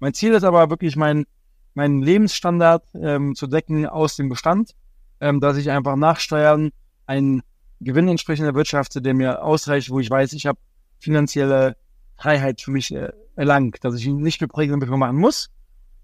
Mein 0.00 0.12
Ziel 0.12 0.32
ist 0.32 0.44
aber 0.44 0.68
wirklich, 0.68 0.96
mein, 0.96 1.24
meinen 1.74 2.02
Lebensstandard 2.02 2.84
ähm, 2.94 3.34
zu 3.34 3.46
decken 3.46 3.86
aus 3.86 4.16
dem 4.16 4.28
Bestand, 4.28 4.72
ähm, 5.20 5.40
dass 5.40 5.56
ich 5.56 5.70
einfach 5.70 5.96
nach 5.96 6.18
Steuern 6.18 6.70
einen 7.06 7.42
Gewinn 7.80 8.08
entsprechend 8.08 8.46
erwirtschafte, 8.46 9.00
der 9.00 9.14
mir 9.14 9.42
ausreicht, 9.42 9.90
wo 9.90 10.00
ich 10.00 10.10
weiß, 10.10 10.34
ich 10.34 10.46
habe 10.46 10.58
finanzielle 10.98 11.76
Freiheit 12.20 12.60
für 12.60 12.70
mich 12.70 12.94
äh, 12.94 13.12
erlangt, 13.36 13.78
dass 13.82 13.94
ich 13.94 14.06
nicht 14.06 14.40
mehr 14.40 14.48
Prägentwicklung 14.48 14.98
machen 14.98 15.16
muss, 15.16 15.50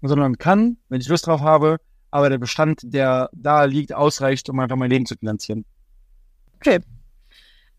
sondern 0.01 0.37
kann, 0.37 0.77
wenn 0.89 1.01
ich 1.01 1.07
Lust 1.07 1.27
drauf 1.27 1.41
habe, 1.41 1.77
aber 2.11 2.29
der 2.29 2.37
Bestand, 2.37 2.81
der 2.83 3.29
da 3.33 3.65
liegt, 3.65 3.93
ausreicht, 3.93 4.49
um 4.49 4.59
einfach 4.59 4.75
mein 4.75 4.89
Leben 4.89 5.05
zu 5.05 5.15
finanzieren. 5.15 5.65
Okay. 6.55 6.79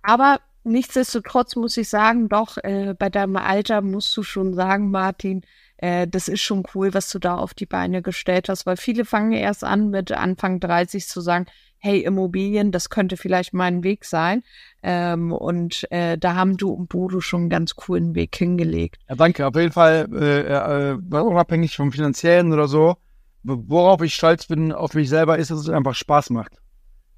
Aber 0.03 0.41
nichtsdestotrotz 0.65 1.57
muss 1.57 1.77
ich 1.77 1.89
sagen, 1.89 2.29
doch, 2.29 2.57
äh, 2.59 2.95
bei 2.97 3.09
deinem 3.09 3.37
Alter 3.37 3.81
musst 3.81 4.17
du 4.17 4.23
schon 4.23 4.55
sagen, 4.55 4.91
Martin, 4.91 5.43
äh, 5.79 6.07
das 6.07 6.29
ist 6.29 6.41
schon 6.41 6.65
cool, 6.75 6.95
was 6.95 7.11
du 7.11 7.19
da 7.19 7.37
auf 7.37 7.55
die 7.55 7.67
Beine 7.67 8.03
gestellt 8.03 8.49
hast, 8.49 8.67
weil 8.67 8.77
viele 8.77 9.05
fangen 9.05 9.33
erst 9.33 9.65
an, 9.65 9.91
mit 9.91 10.13
Anfang 10.13 10.61
30 10.61 11.07
zu 11.07 11.21
sagen, 11.21 11.47
hey, 11.79 12.01
Immobilien, 12.01 12.73
das 12.73 12.91
könnte 12.91 13.17
vielleicht 13.17 13.55
mein 13.55 13.83
Weg 13.83 14.05
sein. 14.05 14.43
Ähm, 14.83 15.33
und 15.33 15.91
äh, 15.91 16.19
da 16.19 16.35
haben 16.35 16.57
du 16.57 16.71
und 16.71 16.89
Bodo 16.89 17.21
schon 17.21 17.43
einen 17.43 17.51
ganz 17.51 17.75
coolen 17.75 18.15
Weg 18.15 18.37
hingelegt. 18.37 18.99
Ja, 19.09 19.15
danke. 19.17 19.47
Auf 19.47 19.57
jeden 19.57 19.73
Fall, 19.73 20.09
äh, 20.13 20.93
äh, 20.93 20.95
unabhängig 20.95 21.77
vom 21.77 21.93
Finanziellen 21.93 22.53
oder 22.53 22.69
so, 22.69 22.97
worauf 23.43 24.03
ich 24.03 24.15
stolz 24.15 24.47
bin 24.47 24.73
auf 24.73 24.95
mich 24.95 25.09
selber, 25.09 25.39
ist, 25.39 25.51
dass 25.51 25.61
es 25.61 25.69
einfach 25.69 25.95
Spaß 25.95 26.31
macht. 26.31 26.61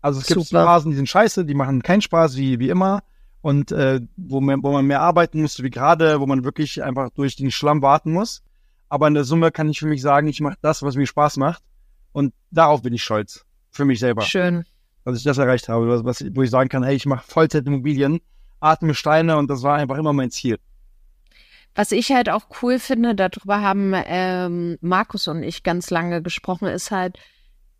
Also 0.01 0.21
es 0.21 0.27
gibt 0.27 0.41
Super. 0.43 0.65
Phasen, 0.65 0.91
die 0.91 0.97
sind 0.97 1.09
scheiße, 1.09 1.45
die 1.45 1.55
machen 1.55 1.83
keinen 1.83 2.01
Spaß, 2.01 2.37
wie, 2.37 2.59
wie 2.59 2.69
immer. 2.71 3.03
Und 3.43 3.73
äh, 3.73 4.01
wo, 4.17 4.41
man, 4.41 4.63
wo 4.63 4.71
man 4.71 4.87
mehr 4.87 5.01
arbeiten 5.01 5.41
muss, 5.41 5.63
wie 5.63 5.71
gerade, 5.71 6.21
wo 6.21 6.27
man 6.27 6.45
wirklich 6.45 6.83
einfach 6.83 7.11
durch 7.11 7.37
den 7.37 7.51
Schlamm 7.51 7.81
warten 7.81 8.13
muss. 8.13 8.43
Aber 8.89 9.09
in 9.09 9.15
der 9.15 9.25
Summe 9.25 9.51
kann 9.51 9.69
ich 9.71 9.79
für 9.79 9.87
mich 9.87 10.03
sagen, 10.03 10.29
ich 10.29 10.41
mache 10.41 10.59
das, 10.61 10.83
was 10.83 10.97
mir 10.97 11.07
Spaß 11.07 11.37
macht. 11.39 11.63
Und 12.13 12.35
darauf 12.51 12.83
bin 12.83 12.93
ich 12.93 13.03
stolz. 13.03 13.47
Für 13.71 13.85
mich 13.85 14.01
selber. 14.01 14.23
Schön. 14.23 14.65
Dass 15.05 15.17
ich 15.17 15.25
das 15.25 15.39
erreicht 15.39 15.69
habe, 15.69 15.89
was, 15.89 16.05
was, 16.05 16.25
wo 16.35 16.43
ich 16.43 16.51
sagen 16.51 16.69
kann, 16.69 16.85
hey, 16.85 16.95
ich 16.95 17.07
mache 17.07 17.25
Vollzeit-Immobilien, 17.27 18.21
atme 18.61 18.95
Steine 18.95 19.39
und 19.39 19.49
das 19.49 19.63
war 19.63 19.77
einfach 19.77 19.97
immer 19.97 20.13
mein 20.13 20.31
Ziel. 20.31 20.59
Was 21.75 21.93
ich 21.93 22.11
halt 22.11 22.29
auch 22.29 22.47
cool 22.63 22.79
finde, 22.79 23.15
darüber 23.15 23.63
haben 23.63 23.95
ähm, 23.95 24.77
Markus 24.81 25.29
und 25.29 25.43
ich 25.43 25.63
ganz 25.63 25.91
lange 25.91 26.21
gesprochen, 26.21 26.67
ist 26.67 26.91
halt, 26.91 27.19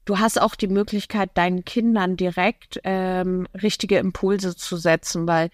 du 0.05 0.19
hast 0.19 0.41
auch 0.41 0.55
die 0.55 0.69
Möglichkeit, 0.69 1.31
deinen 1.35 1.65
Kindern 1.65 2.17
direkt 2.17 2.81
ähm, 2.85 3.47
richtige 3.61 3.99
Impulse 3.99 4.55
zu 4.57 4.77
setzen, 4.77 5.27
weil 5.27 5.51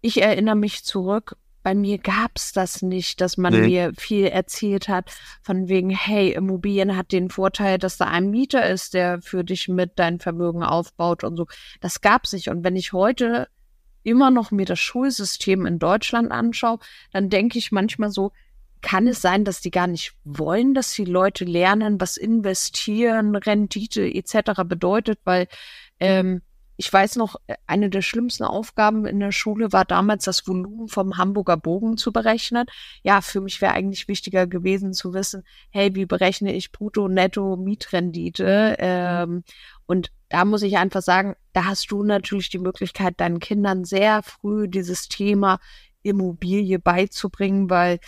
ich 0.00 0.22
erinnere 0.22 0.54
mich 0.54 0.84
zurück, 0.84 1.36
bei 1.66 1.74
mir 1.74 1.98
gab's 1.98 2.52
das 2.52 2.80
nicht, 2.80 3.20
dass 3.20 3.38
man 3.38 3.52
nee. 3.52 3.66
mir 3.66 3.92
viel 3.98 4.26
erzählt 4.26 4.86
hat, 4.86 5.10
von 5.42 5.66
wegen, 5.66 5.90
hey, 5.90 6.30
Immobilien 6.30 6.96
hat 6.96 7.10
den 7.10 7.28
Vorteil, 7.28 7.78
dass 7.78 7.96
da 7.96 8.04
ein 8.04 8.30
Mieter 8.30 8.70
ist, 8.70 8.94
der 8.94 9.20
für 9.20 9.42
dich 9.42 9.66
mit 9.66 9.98
dein 9.98 10.20
Vermögen 10.20 10.62
aufbaut 10.62 11.24
und 11.24 11.36
so. 11.36 11.48
Das 11.80 12.00
gab's 12.00 12.32
nicht. 12.32 12.50
Und 12.50 12.62
wenn 12.62 12.76
ich 12.76 12.92
heute 12.92 13.48
immer 14.04 14.30
noch 14.30 14.52
mir 14.52 14.64
das 14.64 14.78
Schulsystem 14.78 15.66
in 15.66 15.80
Deutschland 15.80 16.30
anschaue, 16.30 16.78
dann 17.12 17.30
denke 17.30 17.58
ich 17.58 17.72
manchmal 17.72 18.12
so, 18.12 18.30
kann 18.80 19.08
es 19.08 19.20
sein, 19.20 19.44
dass 19.44 19.60
die 19.60 19.72
gar 19.72 19.88
nicht 19.88 20.12
wollen, 20.22 20.72
dass 20.72 20.92
die 20.92 21.04
Leute 21.04 21.44
lernen, 21.44 22.00
was 22.00 22.16
investieren, 22.16 23.34
Rendite 23.34 24.06
etc. 24.06 24.62
bedeutet, 24.64 25.18
weil 25.24 25.48
ähm, 25.98 26.42
ich 26.76 26.92
weiß 26.92 27.16
noch, 27.16 27.36
eine 27.66 27.88
der 27.88 28.02
schlimmsten 28.02 28.44
Aufgaben 28.44 29.06
in 29.06 29.18
der 29.18 29.32
Schule 29.32 29.72
war 29.72 29.84
damals 29.84 30.24
das 30.24 30.46
Volumen 30.46 30.88
vom 30.88 31.16
Hamburger 31.16 31.56
Bogen 31.56 31.96
zu 31.96 32.12
berechnen. 32.12 32.66
Ja, 33.02 33.22
für 33.22 33.40
mich 33.40 33.60
wäre 33.60 33.72
eigentlich 33.72 34.08
wichtiger 34.08 34.46
gewesen 34.46 34.92
zu 34.92 35.14
wissen, 35.14 35.44
hey, 35.70 35.94
wie 35.94 36.06
berechne 36.06 36.54
ich 36.54 36.72
Brutto, 36.72 37.08
Netto, 37.08 37.56
Mietrendite? 37.56 38.76
Ähm, 38.78 39.42
und 39.86 40.12
da 40.28 40.44
muss 40.44 40.62
ich 40.62 40.76
einfach 40.76 41.02
sagen, 41.02 41.34
da 41.52 41.64
hast 41.64 41.90
du 41.90 42.02
natürlich 42.02 42.50
die 42.50 42.58
Möglichkeit, 42.58 43.20
deinen 43.20 43.38
Kindern 43.38 43.84
sehr 43.84 44.22
früh 44.22 44.68
dieses 44.68 45.08
Thema 45.08 45.58
Immobilie 46.02 46.78
beizubringen, 46.78 47.70
weil 47.70 48.00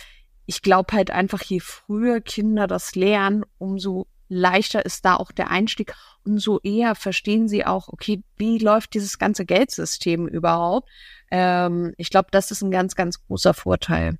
ich 0.45 0.61
glaube 0.61 0.93
halt 0.93 1.11
einfach, 1.11 1.41
je 1.43 1.59
früher 1.59 2.21
Kinder 2.21 2.67
das 2.67 2.95
lernen, 2.95 3.45
umso 3.57 4.07
leichter 4.29 4.85
ist 4.85 5.03
da 5.03 5.15
auch 5.15 5.31
der 5.31 5.51
Einstieg 5.51 5.93
und 6.25 6.39
so 6.39 6.59
eher 6.61 6.95
verstehen 6.95 7.47
sie 7.47 7.65
auch, 7.65 7.89
okay, 7.89 8.23
wie 8.37 8.59
läuft 8.59 8.93
dieses 8.93 9.19
ganze 9.19 9.45
Geldsystem 9.45 10.27
überhaupt? 10.27 10.87
Ähm, 11.31 11.93
ich 11.97 12.09
glaube, 12.09 12.29
das 12.31 12.51
ist 12.51 12.61
ein 12.61 12.71
ganz, 12.71 12.95
ganz 12.95 13.21
großer 13.25 13.53
Vorteil. 13.53 14.17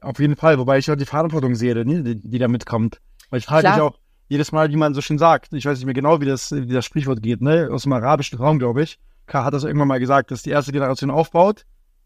Auf 0.00 0.18
jeden 0.18 0.36
Fall, 0.36 0.58
wobei 0.58 0.78
ich 0.78 0.90
auch 0.90 0.96
die 0.96 1.06
Verantwortung 1.06 1.54
sehe, 1.54 1.84
die, 1.84 2.20
die 2.20 2.38
da 2.38 2.48
mitkommt. 2.48 3.00
Weil 3.30 3.38
ich 3.38 3.46
frage 3.46 3.68
mich 3.68 3.80
auch, 3.80 3.98
jedes 4.28 4.52
Mal, 4.52 4.70
wie 4.70 4.76
man 4.76 4.94
so 4.94 5.00
schön 5.00 5.18
sagt, 5.18 5.52
ich 5.52 5.64
weiß 5.64 5.78
nicht 5.78 5.86
mehr 5.86 5.94
genau, 5.94 6.20
wie 6.20 6.26
das, 6.26 6.50
wie 6.52 6.66
das 6.66 6.84
Sprichwort 6.84 7.22
geht, 7.22 7.40
ne? 7.40 7.68
Aus 7.70 7.84
dem 7.84 7.92
arabischen 7.92 8.38
Raum, 8.38 8.58
glaube 8.58 8.82
ich. 8.82 8.98
K 9.26 9.44
hat 9.44 9.54
das 9.54 9.64
irgendwann 9.64 9.88
mal 9.88 10.00
gesagt, 10.00 10.30
dass 10.30 10.42
die 10.42 10.50
erste 10.50 10.72
Generation 10.72 11.10
aufbaut, 11.10 11.64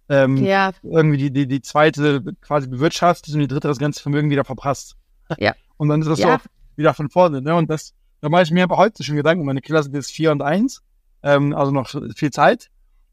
ähm, 0.08 0.36
ja. 0.38 0.72
irgendwie 0.82 1.16
die, 1.16 1.30
die, 1.30 1.46
die 1.46 1.62
zweite 1.62 2.22
quasi 2.40 2.68
bewirtschaftet 2.68 3.34
und 3.34 3.40
die 3.40 3.48
dritte 3.48 3.68
das 3.68 3.78
ganze 3.78 4.02
Vermögen 4.02 4.30
wieder 4.30 4.44
verpasst. 4.44 4.96
Ja. 5.38 5.54
Und 5.76 5.88
dann 5.88 6.02
ist 6.02 6.08
das 6.08 6.18
ja. 6.18 6.38
so 6.38 6.50
wieder 6.76 6.94
von 6.94 7.10
vorne, 7.10 7.42
ne? 7.42 7.54
Und 7.54 7.70
das, 7.70 7.94
da 8.20 8.28
mache 8.28 8.42
ich 8.42 8.50
mir 8.50 8.64
aber 8.64 8.76
heute 8.76 9.02
schon 9.02 9.16
Gedanken. 9.16 9.44
Meine 9.44 9.60
Kinder 9.60 9.82
sind 9.82 9.94
jetzt 9.94 10.10
vier 10.10 10.32
und 10.32 10.42
eins, 10.42 10.82
ähm, 11.22 11.54
also 11.54 11.72
noch 11.72 11.88
viel 12.14 12.30
Zeit. 12.30 12.70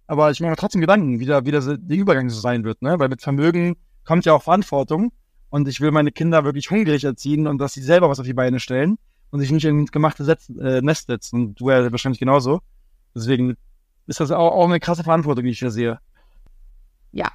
Aber 0.07 0.31
ich 0.31 0.39
mache 0.39 0.51
mir 0.51 0.55
trotzdem 0.55 0.81
Gedanken, 0.81 1.19
wie, 1.19 1.25
da, 1.25 1.45
wie 1.45 1.51
das, 1.51 1.65
der 1.65 1.97
Übergang 1.97 2.29
so 2.29 2.39
sein 2.39 2.63
wird, 2.63 2.81
ne? 2.81 2.97
Weil 2.99 3.09
mit 3.09 3.21
Vermögen 3.21 3.75
kommt 4.05 4.25
ja 4.25 4.33
auch 4.33 4.43
Verantwortung. 4.43 5.11
Und 5.49 5.67
ich 5.67 5.79
will 5.79 5.91
meine 5.91 6.11
Kinder 6.11 6.43
wirklich 6.43 6.71
hungrig 6.71 7.03
erziehen 7.03 7.47
und 7.47 7.57
dass 7.59 7.73
sie 7.73 7.81
selber 7.81 8.09
was 8.09 8.19
auf 8.19 8.25
die 8.25 8.33
Beine 8.33 8.59
stellen 8.59 8.97
und 9.29 9.39
sich 9.39 9.51
nicht 9.51 9.65
ins 9.65 9.91
gemachte 9.91 10.25
Setz, 10.25 10.49
äh, 10.49 10.81
Nest 10.81 11.07
setzen. 11.07 11.47
Und 11.47 11.59
du 11.59 11.69
ja 11.69 11.89
wahrscheinlich 11.91 12.19
genauso. 12.19 12.61
Deswegen 13.15 13.55
ist 14.07 14.19
das 14.19 14.31
auch, 14.31 14.51
auch 14.51 14.65
eine 14.65 14.79
krasse 14.79 15.03
Verantwortung, 15.03 15.45
die 15.45 15.51
ich 15.51 15.59
hier 15.59 15.71
sehe. 15.71 15.99
Ja. 17.11 17.31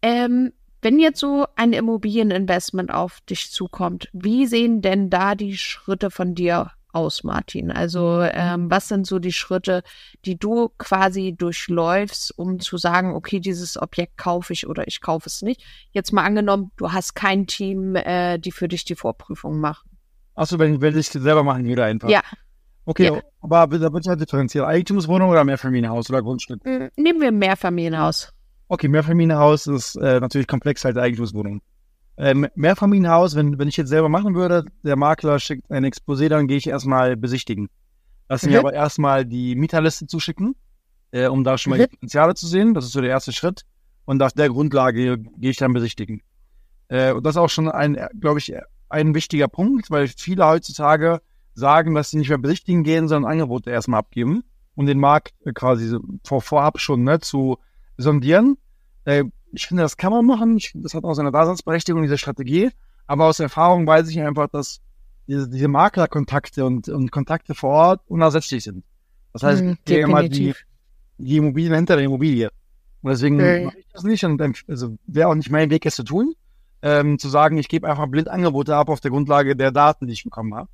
Ähm, 0.00 0.52
wenn 0.82 0.98
jetzt 0.98 1.20
so 1.20 1.46
ein 1.56 1.72
Immobilieninvestment 1.72 2.92
auf 2.92 3.20
dich 3.22 3.50
zukommt, 3.50 4.08
wie 4.12 4.46
sehen 4.46 4.80
denn 4.82 5.10
da 5.10 5.34
die 5.34 5.56
Schritte 5.56 6.10
von 6.10 6.34
dir 6.34 6.70
aus, 6.92 7.24
Martin? 7.24 7.70
Also 7.70 8.20
ähm, 8.22 8.70
was 8.70 8.88
sind 8.88 9.06
so 9.06 9.18
die 9.18 9.32
Schritte, 9.32 9.82
die 10.24 10.38
du 10.38 10.70
quasi 10.78 11.34
durchläufst, 11.36 12.38
um 12.38 12.60
zu 12.60 12.76
sagen, 12.76 13.14
okay, 13.14 13.40
dieses 13.40 13.80
Objekt 13.80 14.16
kaufe 14.16 14.52
ich 14.52 14.66
oder 14.66 14.86
ich 14.86 15.00
kaufe 15.00 15.26
es 15.26 15.42
nicht? 15.42 15.62
Jetzt 15.90 16.12
mal 16.12 16.24
angenommen, 16.24 16.70
du 16.76 16.92
hast 16.92 17.14
kein 17.14 17.46
Team, 17.46 17.96
äh, 17.96 18.38
die 18.38 18.52
für 18.52 18.68
dich 18.68 18.84
die 18.84 18.94
Vorprüfung 18.94 19.58
machen. 19.58 19.90
Achso, 20.34 20.58
wenn, 20.58 20.80
wenn 20.80 20.96
ich 20.96 21.10
das 21.10 21.22
selber 21.22 21.42
machen 21.42 21.66
würde 21.66 21.84
einfach. 21.84 22.08
Ja. 22.08 22.22
Okay, 22.84 23.04
ja. 23.04 23.20
aber 23.42 23.66
da 23.66 23.92
wird 23.92 24.06
ja 24.06 24.16
differenziert. 24.16 24.64
Eigentumswohnung 24.64 25.28
oder 25.28 25.44
Mehrfamilienhaus 25.44 26.08
oder 26.08 26.22
Grundstück? 26.22 26.64
Hm, 26.64 26.88
nehmen 26.96 27.20
wir 27.20 27.32
Mehrfamilienhaus. 27.32 28.32
Okay, 28.68 28.88
Mehrfamilienhaus 28.88 29.66
ist 29.66 29.96
äh, 29.96 30.20
natürlich 30.20 30.46
komplex 30.46 30.84
als 30.84 30.96
Eigentumswohnung. 30.96 31.62
Ähm, 32.18 32.48
Mehrfamilienhaus, 32.54 33.34
wenn, 33.34 33.58
wenn 33.58 33.68
ich 33.68 33.76
jetzt 33.76 33.88
selber 33.88 34.08
machen 34.08 34.34
würde, 34.34 34.64
der 34.82 34.96
Makler 34.96 35.38
schickt 35.38 35.70
ein 35.70 35.86
Exposé, 35.86 36.28
dann 36.28 36.48
gehe 36.48 36.58
ich 36.58 36.66
erstmal 36.66 37.16
besichtigen. 37.16 37.68
Lass 38.28 38.42
mhm. 38.42 38.52
mir 38.52 38.58
aber 38.58 38.74
erstmal 38.74 39.24
die 39.24 39.56
Mieterliste 39.56 40.06
zuschicken, 40.06 40.54
äh, 41.12 41.28
um 41.28 41.44
da 41.44 41.56
schon 41.56 41.70
mal 41.70 41.78
mhm. 41.78 41.82
die 41.84 41.96
Potenziale 41.96 42.34
zu 42.34 42.46
sehen. 42.46 42.74
Das 42.74 42.84
ist 42.84 42.92
so 42.92 43.00
der 43.00 43.10
erste 43.10 43.32
Schritt. 43.32 43.62
Und 44.04 44.22
auf 44.22 44.32
der 44.32 44.48
Grundlage 44.48 45.18
gehe 45.18 45.50
ich 45.50 45.56
dann 45.56 45.72
besichtigen. 45.72 46.22
Äh, 46.88 47.12
und 47.12 47.24
das 47.24 47.36
ist 47.36 47.38
auch 47.38 47.50
schon 47.50 47.70
ein, 47.70 47.98
glaube 48.20 48.38
ich, 48.38 48.52
ein 48.90 49.14
wichtiger 49.14 49.48
Punkt, 49.48 49.90
weil 49.90 50.08
viele 50.08 50.46
heutzutage 50.46 51.20
sagen, 51.54 51.94
dass 51.94 52.10
sie 52.10 52.18
nicht 52.18 52.28
mehr 52.28 52.38
besichtigen 52.38 52.84
gehen, 52.84 53.08
sondern 53.08 53.30
Angebote 53.30 53.70
erstmal 53.70 54.00
abgeben, 54.00 54.44
um 54.74 54.86
den 54.86 54.98
Markt 54.98 55.34
quasi 55.54 55.96
vor, 56.24 56.42
vorab 56.42 56.80
schon 56.80 57.04
ne, 57.04 57.20
zu 57.20 57.58
sondieren. 57.98 58.56
Äh, 59.04 59.24
ich 59.52 59.66
finde, 59.66 59.82
das 59.82 59.96
kann 59.96 60.12
man 60.12 60.24
machen. 60.24 60.56
Ich, 60.56 60.72
das 60.74 60.94
hat 60.94 61.04
auch 61.04 61.14
seine 61.14 61.32
Daseinsberechtigung, 61.32 62.02
diese 62.02 62.16
Strategie. 62.16 62.70
Aber 63.06 63.26
aus 63.26 63.40
Erfahrung 63.40 63.86
weiß 63.86 64.08
ich 64.08 64.20
einfach, 64.20 64.48
dass 64.48 64.80
diese, 65.26 65.48
diese 65.48 65.68
Maklerkontakte 65.68 66.64
und, 66.64 66.88
und 66.88 67.10
Kontakte 67.10 67.54
vor 67.54 67.70
Ort 67.70 68.00
unersetzlich 68.06 68.64
sind. 68.64 68.84
Das 69.32 69.42
heißt, 69.42 69.62
mm, 69.62 69.72
ich 69.86 69.96
immer 69.96 70.28
die, 70.28 70.54
die 71.18 71.36
Immobilien 71.36 71.74
hinter 71.74 71.96
der 71.96 72.04
Immobilie. 72.04 72.50
Und 73.02 73.10
deswegen 73.10 73.36
okay. 73.36 73.64
mache 73.66 73.78
ich 73.78 73.88
das 73.92 74.04
nicht. 74.04 74.24
Und 74.24 74.40
also 74.68 74.96
wäre 75.06 75.28
auch 75.28 75.34
nicht 75.34 75.50
mein 75.50 75.70
Weg, 75.70 75.86
es 75.86 75.96
zu 75.96 76.02
tun, 76.02 76.34
ähm, 76.82 77.18
zu 77.18 77.28
sagen, 77.28 77.58
ich 77.58 77.68
gebe 77.68 77.88
einfach 77.88 78.06
blind 78.06 78.28
Angebote 78.28 78.74
ab 78.74 78.88
auf 78.88 79.00
der 79.00 79.10
Grundlage 79.10 79.56
der 79.56 79.70
Daten, 79.70 80.06
die 80.06 80.12
ich 80.12 80.24
bekommen 80.24 80.54
habe. 80.54 80.68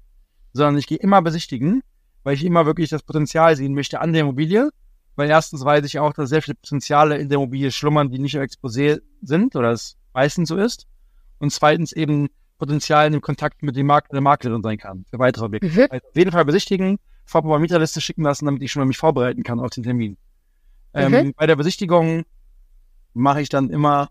Sondern 0.53 0.79
ich 0.79 0.87
gehe 0.87 0.99
immer 0.99 1.21
besichtigen, 1.23 1.83
weil 2.23 2.35
ich 2.35 2.45
immer 2.45 2.67
wirklich 2.67 2.91
das 2.91 3.03
Potenzial 3.03 3.57
sehen 3.57 3.75
möchte 3.75 4.01
an 4.01 4.13
der 4.13 4.23
Immobilie 4.23 4.71
weil 5.17 5.29
erstens 5.29 5.65
weiß 5.65 5.85
ich 5.85 5.99
auch, 5.99 6.13
dass 6.13 6.29
sehr 6.29 6.43
viele 6.43 6.57
Potenziale 6.57 7.19
in 7.19 7.29
der 7.29 7.37
Immobilie 7.37 7.71
schlummern, 7.71 8.11
die 8.11 8.19
nicht 8.19 8.35
im 8.35 8.43
Exposé 8.43 9.01
sind 9.23 9.55
oder 9.57 9.71
es 9.71 9.97
meistens 10.13 10.49
so 10.49 10.57
ist. 10.57 10.87
Und 11.39 11.51
zweitens 11.51 11.93
eben 11.93 12.29
Potenzial 12.59 13.13
im 13.13 13.21
Kontakt 13.21 13.63
mit 13.63 13.77
dem 13.77 13.87
Makler, 13.87 14.13
der 14.13 14.21
Maklerin 14.21 14.63
sein 14.63 14.79
kann 14.79 15.05
für 15.11 15.19
weitere 15.19 15.45
Objekte. 15.45 15.69
Mhm. 15.69 15.87
Also 15.91 16.07
auf 16.07 16.17
jeden 16.17 16.33
Fall 16.33 16.45
besichtigen, 16.45 16.99
vorab 17.25 17.45
mal 17.45 17.59
Mieterliste 17.59 18.01
schicken 18.01 18.23
lassen, 18.23 18.47
damit 18.47 18.63
ich 18.63 18.73
schon 18.73 18.81
mal 18.81 18.87
mich 18.87 18.99
vorbereiten 18.99 19.43
kann 19.43 19.61
auf 19.61 19.71
den 19.71 19.83
Termin. 19.83 20.17
Ähm, 20.95 21.13
Mhm. 21.13 21.35
Bei 21.37 21.47
der 21.47 21.57
Besichtigung 21.57 22.25
mache 23.13 23.41
ich 23.41 23.49
dann 23.49 23.71
immer 23.71 24.11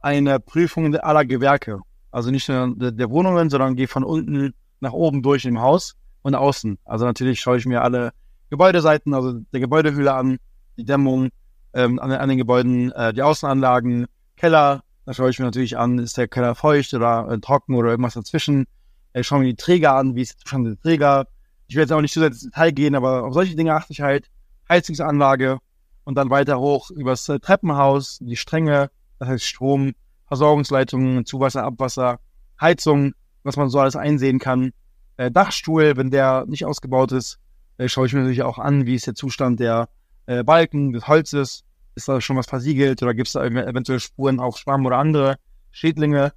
eine 0.00 0.40
Prüfung 0.40 0.94
aller 0.96 1.24
Gewerke. 1.24 1.80
Also 2.10 2.30
nicht 2.30 2.48
nur 2.48 2.74
der, 2.76 2.92
der 2.92 3.10
Wohnungen, 3.10 3.50
sondern 3.50 3.76
gehe 3.76 3.88
von 3.88 4.04
unten 4.04 4.54
nach 4.80 4.92
oben 4.92 5.22
durch 5.22 5.44
im 5.44 5.60
Haus 5.60 5.96
und 6.22 6.34
außen. 6.34 6.78
Also 6.84 7.04
natürlich 7.04 7.40
schaue 7.40 7.58
ich 7.58 7.66
mir 7.66 7.82
alle 7.82 8.12
Gebäudeseiten, 8.50 9.14
also 9.14 9.40
der 9.52 9.60
Gebäudehülle 9.60 10.12
an, 10.12 10.38
die 10.76 10.84
Dämmung 10.84 11.30
ähm, 11.72 11.98
an, 11.98 12.10
den- 12.10 12.18
an 12.18 12.28
den 12.28 12.38
Gebäuden, 12.38 12.92
äh, 12.92 13.12
die 13.12 13.22
Außenanlagen, 13.22 14.06
Keller. 14.36 14.82
Da 15.06 15.14
schaue 15.14 15.30
ich 15.30 15.38
mir 15.38 15.44
natürlich 15.46 15.78
an, 15.78 15.98
ist 15.98 16.16
der 16.16 16.28
Keller 16.28 16.54
feucht 16.54 16.92
oder 16.94 17.28
äh, 17.30 17.38
trocken 17.40 17.74
oder 17.74 17.90
irgendwas 17.90 18.14
dazwischen. 18.14 18.66
Ich 19.14 19.26
schaue 19.26 19.40
mir 19.40 19.46
die 19.46 19.56
Träger 19.56 19.94
an, 19.94 20.14
wie 20.14 20.22
ist 20.22 20.32
der 20.32 20.38
Zustand 20.40 20.66
der 20.66 20.80
Träger. 20.80 21.26
Ich 21.66 21.74
will 21.74 21.82
jetzt 21.82 21.92
auch 21.92 22.00
nicht 22.00 22.12
zu 22.12 22.20
sehr 22.20 22.28
ins 22.28 22.40
Detail 22.42 22.70
gehen, 22.72 22.94
aber 22.94 23.24
auf 23.24 23.34
solche 23.34 23.56
Dinge 23.56 23.74
achte 23.74 23.92
ich 23.92 24.00
halt. 24.00 24.28
Heizungsanlage 24.68 25.58
und 26.04 26.14
dann 26.14 26.30
weiter 26.30 26.60
hoch 26.60 26.90
übers 26.90 27.28
äh, 27.28 27.40
Treppenhaus, 27.40 28.18
die 28.20 28.36
Stränge, 28.36 28.90
das 29.18 29.28
heißt 29.28 29.44
Strom, 29.44 29.92
Versorgungsleitungen, 30.28 31.24
Zuwasser, 31.26 31.64
Abwasser, 31.64 32.18
Heizung, 32.60 33.12
was 33.42 33.56
man 33.56 33.68
so 33.68 33.80
alles 33.80 33.96
einsehen 33.96 34.38
kann. 34.38 34.72
Äh, 35.16 35.30
Dachstuhl, 35.30 35.96
wenn 35.96 36.10
der 36.10 36.44
nicht 36.46 36.64
ausgebaut 36.64 37.12
ist, 37.12 37.38
äh, 37.80 37.88
schaue 37.88 38.06
ich 38.06 38.12
mir 38.12 38.20
natürlich 38.20 38.42
auch 38.42 38.58
an, 38.58 38.84
wie 38.86 38.94
ist 38.94 39.06
der 39.06 39.14
Zustand 39.14 39.58
der 39.58 39.88
äh, 40.26 40.44
Balken, 40.44 40.92
des 40.92 41.08
Holzes, 41.08 41.64
ist 41.94 42.08
da 42.08 42.20
schon 42.20 42.36
was 42.36 42.46
versiegelt 42.46 43.02
oder 43.02 43.14
gibt 43.14 43.28
es 43.28 43.32
da 43.32 43.40
ev- 43.42 43.66
eventuell 43.66 44.00
Spuren 44.00 44.38
auf 44.38 44.58
Schwamm 44.58 44.84
oder 44.84 44.98
andere 44.98 45.36
Schädlinge 45.70 46.32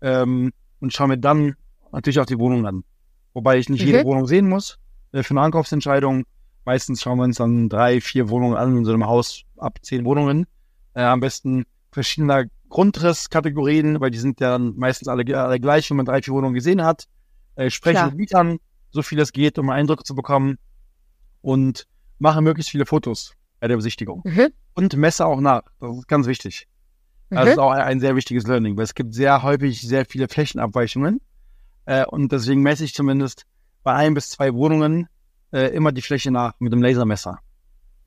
ähm, 0.00 0.52
und 0.80 0.92
schaue 0.92 1.08
mir 1.08 1.18
dann 1.18 1.54
natürlich 1.92 2.18
auch 2.18 2.26
die 2.26 2.38
Wohnung 2.38 2.66
an. 2.66 2.84
Wobei 3.32 3.58
ich 3.58 3.68
nicht 3.68 3.84
jede 3.84 4.00
Mhm. 4.00 4.04
Wohnung 4.04 4.26
sehen 4.26 4.48
muss 4.48 4.78
äh, 5.12 5.22
für 5.22 5.34
eine 5.34 5.42
Ankaufsentscheidung. 5.42 6.24
Meistens 6.64 7.00
schauen 7.00 7.18
wir 7.18 7.24
uns 7.24 7.36
dann 7.36 7.68
drei, 7.68 8.00
vier 8.00 8.28
Wohnungen 8.28 8.56
an 8.56 8.76
in 8.76 8.84
so 8.84 8.92
einem 8.92 9.06
Haus 9.06 9.44
ab 9.56 9.78
zehn 9.82 10.04
Wohnungen. 10.04 10.46
Äh, 10.94 11.02
am 11.02 11.20
besten 11.20 11.64
verschiedener 11.92 12.44
Grundrisskategorien, 12.68 14.00
weil 14.00 14.10
die 14.10 14.18
sind 14.18 14.40
ja 14.40 14.50
dann 14.50 14.74
meistens 14.76 15.08
alle, 15.08 15.24
alle 15.38 15.60
gleich, 15.60 15.88
wenn 15.88 15.96
man 15.96 16.06
drei, 16.06 16.22
vier 16.22 16.34
Wohnungen 16.34 16.54
gesehen 16.54 16.82
hat. 16.82 17.04
Äh, 17.54 17.70
spreche 17.70 17.94
Klar. 17.98 18.06
mit 18.06 18.16
Mietern, 18.16 18.58
so 18.90 19.02
viel 19.02 19.20
es 19.20 19.32
geht, 19.32 19.58
um 19.58 19.70
Eindrücke 19.70 20.04
zu 20.04 20.14
bekommen 20.14 20.58
und 21.52 21.86
mache 22.18 22.42
möglichst 22.42 22.70
viele 22.70 22.84
Fotos 22.84 23.32
bei 23.60 23.68
der 23.68 23.76
Besichtigung. 23.76 24.20
Mhm. 24.24 24.48
Und 24.74 24.96
messe 24.96 25.24
auch 25.26 25.40
nach. 25.40 25.62
Das 25.80 25.96
ist 25.96 26.08
ganz 26.08 26.26
wichtig. 26.26 26.68
Das 27.30 27.44
Mhm. 27.46 27.50
ist 27.52 27.58
auch 27.58 27.70
ein, 27.72 28.00
sehr 28.00 28.14
wichtiges 28.16 28.46
Learning, 28.46 28.76
weil 28.76 28.84
es 28.84 28.94
gibt 28.94 29.14
sehr 29.14 29.42
häufig 29.42 29.80
sehr 29.80 30.04
viele 30.04 30.28
Flächenabweichungen. 30.28 31.20
Äh, 31.86 32.04
und 32.06 32.32
deswegen 32.32 32.62
messe 32.62 32.84
ich 32.84 32.92
zumindest 32.94 33.44
bei 33.82 33.94
ein 33.94 34.14
bis 34.14 34.28
zwei 34.30 34.52
Wohnungen 34.54 35.08
äh, 35.52 35.74
immer 35.74 35.92
die 35.92 36.02
Fläche 36.02 36.30
nach 36.30 36.52
mit 36.58 36.72
dem 36.72 36.82
Lasermesser. 36.82 37.38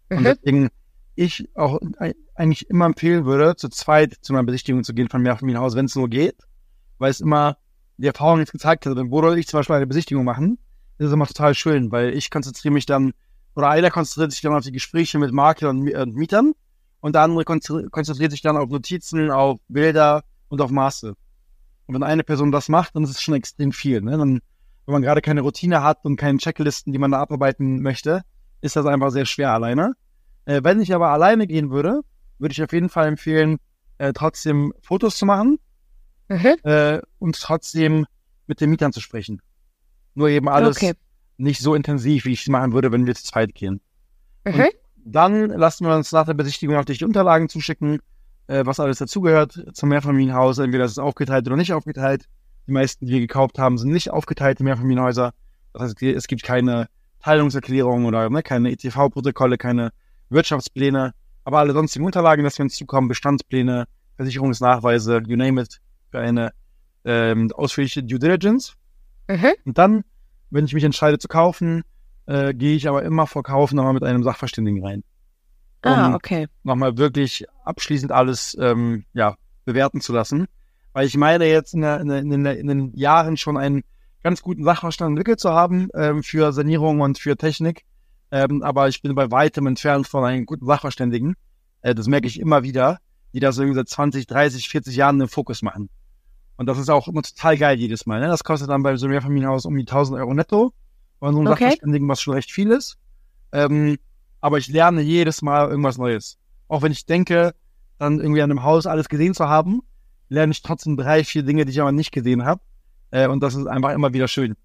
Und 0.10 0.20
Mhm. 0.20 0.24
deswegen 0.24 0.70
ich 1.16 1.50
auch 1.56 1.80
ei- 1.98 2.14
eigentlich 2.36 2.70
immer 2.70 2.86
empfehlen 2.86 3.26
würde, 3.26 3.56
zu 3.56 3.70
zweit 3.70 4.16
zu 4.22 4.34
einer 4.34 4.44
Besichtigung 4.44 4.84
zu 4.84 4.94
gehen 4.94 5.10
von 5.10 5.22
Mehrfamilienhaus, 5.24 5.76
wenn 5.76 5.86
es 5.86 5.96
nur 5.96 6.10
geht, 6.10 6.36
weil 7.00 7.10
es 7.12 7.20
immer 7.20 7.58
die 7.98 8.08
Erfahrung 8.08 8.40
jetzt 8.40 8.52
gezeigt 8.52 8.86
hat, 8.86 8.96
wenn 8.96 9.10
Bodo 9.10 9.30
und 9.32 9.38
ich 9.38 9.48
zum 9.48 9.60
Beispiel 9.60 9.76
eine 9.76 9.88
Besichtigung 9.88 10.24
machen, 10.26 10.58
ist 11.00 11.08
es 11.08 11.14
immer 11.14 11.26
total 11.28 11.54
schön, 11.56 11.92
weil 11.92 12.14
ich 12.14 12.30
konzentriere 12.30 12.74
mich 12.74 12.86
dann, 12.86 13.14
oder 13.56 13.70
einer 13.70 13.92
konzentriert 13.92 14.32
sich 14.32 14.42
dann 14.42 14.54
auf 14.54 14.64
die 14.64 14.72
Gespräche 14.72 15.20
mit 15.20 15.32
Maklern 15.32 15.80
und 15.82 15.94
und 15.94 16.16
Mietern 16.16 16.54
und 17.02 17.16
der 17.16 17.24
andere 17.24 17.44
konzentri- 17.44 17.90
konzentriert 17.90 18.32
sich 18.32 18.42
dann 18.42 18.58
auf 18.58 18.70
Notizen, 18.70 19.32
auf 19.32 19.60
Bilder 19.68 20.24
und 20.50 20.62
auf 20.62 20.72
Maße. 20.72 21.16
Und 21.88 21.96
wenn 21.96 22.04
eine 22.04 22.24
Person 22.24 22.52
das 22.52 22.70
macht, 22.70 22.96
dann 22.96 23.04
ist 23.04 23.10
es 23.12 23.22
schon 23.22 23.34
extrem 23.34 23.72
viel. 23.72 24.02
Ne? 24.02 24.12
Dann, 24.18 24.40
wenn 24.86 24.94
man 24.94 25.02
gerade 25.02 25.22
keine 25.22 25.42
Routine 25.42 25.84
hat 25.84 26.06
und 26.06 26.16
keine 26.16 26.38
Checklisten, 26.38 26.94
die 26.94 27.00
man 27.00 27.12
da 27.12 27.20
abarbeiten 27.20 27.82
möchte, 27.82 28.22
ist 28.62 28.76
das 28.76 28.86
einfach 28.86 29.12
sehr 29.12 29.26
schwer 29.26 29.52
alleine. 29.52 29.94
Äh, 30.46 30.62
wenn 30.64 30.80
ich 30.80 30.94
aber 30.94 31.10
alleine 31.10 31.48
gehen 31.48 31.72
würde, 31.72 32.02
würde 32.40 32.54
ich 32.54 32.64
auf 32.64 32.72
jeden 32.72 32.90
Fall 32.90 33.08
empfehlen, 33.08 33.58
äh, 33.98 34.14
trotzdem 34.14 34.74
Fotos 34.82 35.18
zu 35.18 35.26
machen 35.26 35.60
Mhm. 36.30 36.56
äh, 36.64 37.02
und 37.20 37.40
trotzdem 37.40 38.06
mit 38.48 38.62
den 38.62 38.70
Mietern 38.70 38.94
zu 38.94 39.02
sprechen. 39.02 39.42
Nur 40.14 40.30
eben 40.30 40.48
alles 40.48 40.78
Okay. 40.78 40.94
Nicht 41.42 41.62
so 41.62 41.76
intensiv, 41.76 42.26
wie 42.26 42.34
ich 42.34 42.42
es 42.42 42.48
machen 42.48 42.74
würde, 42.74 42.92
wenn 42.92 43.06
wir 43.06 43.16
zu 43.16 43.24
zweit 43.24 43.56
gehen. 43.56 43.82
Mhm. 44.46 44.68
Dann 45.04 45.50
lassen 45.50 45.86
wir 45.86 45.96
uns 45.96 46.12
nach 46.12 46.26
der 46.26 46.34
Besichtigung 46.34 46.76
natürlich 46.76 47.00
die 47.00 47.06
Unterlagen 47.06 47.50
zuschicken, 47.50 48.00
äh, 48.48 48.66
was 48.66 48.80
alles 48.80 49.00
dazugehört 49.00 49.60
zum 49.74 49.90
Mehrfamilienhaus. 49.90 50.60
Entweder 50.60 50.86
ist 50.86 50.92
es 50.92 51.00
aufgeteilt 51.00 51.48
oder 51.48 51.58
nicht 51.58 51.74
aufgeteilt. 51.74 52.26
Die 52.68 52.72
meisten, 52.72 53.06
die 53.06 53.14
wir 53.14 53.20
gekauft 53.20 53.58
haben, 53.58 53.78
sind 53.78 53.92
nicht 53.92 54.12
aufgeteilte 54.12 54.64
Mehrfamilienhäuser. 54.64 55.34
Das 55.74 55.82
heißt, 55.82 56.02
es 56.04 56.28
gibt 56.28 56.44
keine 56.44 56.88
Teilungserklärung 57.22 58.06
oder 58.06 58.30
ne, 58.30 58.44
keine 58.44 58.72
ETV-Protokolle, 58.72 59.58
keine 59.58 59.92
Wirtschaftspläne. 60.30 61.14
Aber 61.44 61.60
alle 61.60 61.74
sonstigen 61.74 62.06
Unterlagen, 62.06 62.44
dass 62.44 62.58
wir 62.58 62.64
uns 62.64 62.76
zukommen, 62.76 63.08
Bestandspläne, 63.08 63.86
Versicherungsnachweise, 64.18 65.24
you 65.26 65.36
name 65.36 65.62
it, 65.62 65.80
für 66.12 66.20
eine 66.20 66.52
ähm, 67.04 67.52
ausführliche 67.54 68.04
Due 68.04 68.20
Diligence. 68.20 68.76
Mhm. 69.28 69.54
Und 69.66 69.78
dann, 69.78 70.04
wenn 70.52 70.66
ich 70.66 70.74
mich 70.74 70.84
entscheide 70.84 71.18
zu 71.18 71.28
kaufen, 71.28 71.84
äh, 72.28 72.54
gehe 72.54 72.76
ich 72.76 72.88
aber 72.88 73.04
immer 73.04 73.28
vor 73.28 73.44
Kauf 73.44 73.74
nochmal 73.74 73.94
mit 73.94 74.04
einem 74.04 74.24
Sachverständigen 74.24 74.86
rein. 74.86 75.04
Ah, 75.82 76.08
Um 76.08 76.16
okay. 76.16 76.48
nochmal 76.64 76.98
wirklich 76.98 77.46
abschließend 77.66 78.12
alles 78.12 78.56
ähm, 78.60 79.06
ja, 79.14 79.36
bewerten 79.66 80.02
zu 80.02 80.14
lassen. 80.14 80.48
Weil 80.94 81.08
ich 81.08 81.18
meine 81.18 81.46
jetzt 81.46 81.74
in, 81.74 81.82
der, 81.82 82.02
in, 82.02 82.08
der, 82.10 82.20
in, 82.20 82.44
der, 82.44 82.60
in 82.60 82.68
den 82.68 82.96
Jahren 82.96 83.38
schon 83.38 83.58
einen 83.58 83.84
ganz 84.24 84.42
guten 84.42 84.64
Sachverstand 84.64 85.10
entwickelt 85.12 85.40
zu 85.40 85.52
haben 85.52 85.90
ähm, 85.96 86.22
für 86.22 86.52
Sanierung 86.52 87.02
und 87.02 87.18
für 87.18 87.36
Technik. 87.38 87.84
Ähm, 88.30 88.62
aber 88.62 88.88
ich 88.88 89.02
bin 89.02 89.16
bei 89.16 89.32
weitem 89.32 89.68
entfernt 89.68 90.08
von 90.08 90.24
einem 90.24 90.46
guten 90.46 90.66
Sachverständigen. 90.66 91.36
Äh, 91.82 91.96
das 91.96 92.08
merke 92.08 92.28
ich 92.28 92.40
immer 92.40 92.64
wieder, 92.64 93.00
die 93.34 93.40
das 93.40 93.58
irgendwie 93.58 93.76
seit 93.76 93.90
20, 93.90 94.28
30, 94.28 94.70
40 94.70 94.96
Jahren 94.96 95.20
im 95.22 95.28
Fokus 95.28 95.62
machen. 95.62 95.90
Und 96.62 96.68
das 96.68 96.78
ist 96.78 96.90
auch 96.92 97.08
immer 97.08 97.24
total 97.24 97.58
geil 97.58 97.80
jedes 97.80 98.06
Mal. 98.06 98.20
Ne? 98.20 98.28
Das 98.28 98.44
kostet 98.44 98.70
dann 98.70 98.84
bei 98.84 98.96
so 98.96 99.08
einem 99.08 99.14
Mehrfamilienhaus 99.14 99.66
um 99.66 99.76
die 99.76 99.82
1000 99.82 100.20
Euro 100.20 100.32
netto. 100.36 100.72
Bei 101.20 101.32
so 101.32 101.40
einem 101.40 101.48
Okay. 101.48 101.64
Sachverständigen, 101.64 102.08
was 102.08 102.22
schon 102.22 102.36
recht 102.36 102.52
viel 102.52 102.70
ist. 102.70 103.00
Ähm, 103.52 103.98
aber 104.42 104.60
ich 104.60 104.68
lerne 104.68 105.02
jedes 105.02 105.42
Mal 105.42 105.70
irgendwas 105.70 105.98
Neues. 105.98 106.38
Auch 106.68 106.84
wenn 106.84 106.92
ich 106.92 107.08
denke, 107.08 107.56
dann 107.98 108.20
irgendwie 108.20 108.44
an 108.44 108.52
einem 108.52 108.62
Haus 108.62 108.86
alles 108.86 109.10
gesehen 109.10 109.34
zu 109.34 109.50
haben, 109.50 109.82
lerne 110.30 110.52
ich 110.52 110.62
trotzdem 110.62 110.98
drei, 110.98 111.24
vier 111.24 111.42
Dinge, 111.42 111.66
die 111.66 111.72
ich 111.72 111.82
aber 111.82 111.92
nicht 111.92 112.12
gesehen 112.12 112.46
habe. 112.46 112.62
Äh, 113.10 113.28
und 113.28 113.42
das 113.42 113.56
ist 113.56 113.66
einfach 113.66 113.94
immer 113.94 114.14
wieder 114.14 114.28
schön. 114.28 114.56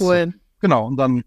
Cool. 0.00 0.32
Genau, 0.60 0.86
und 0.86 0.96
dann 0.96 1.24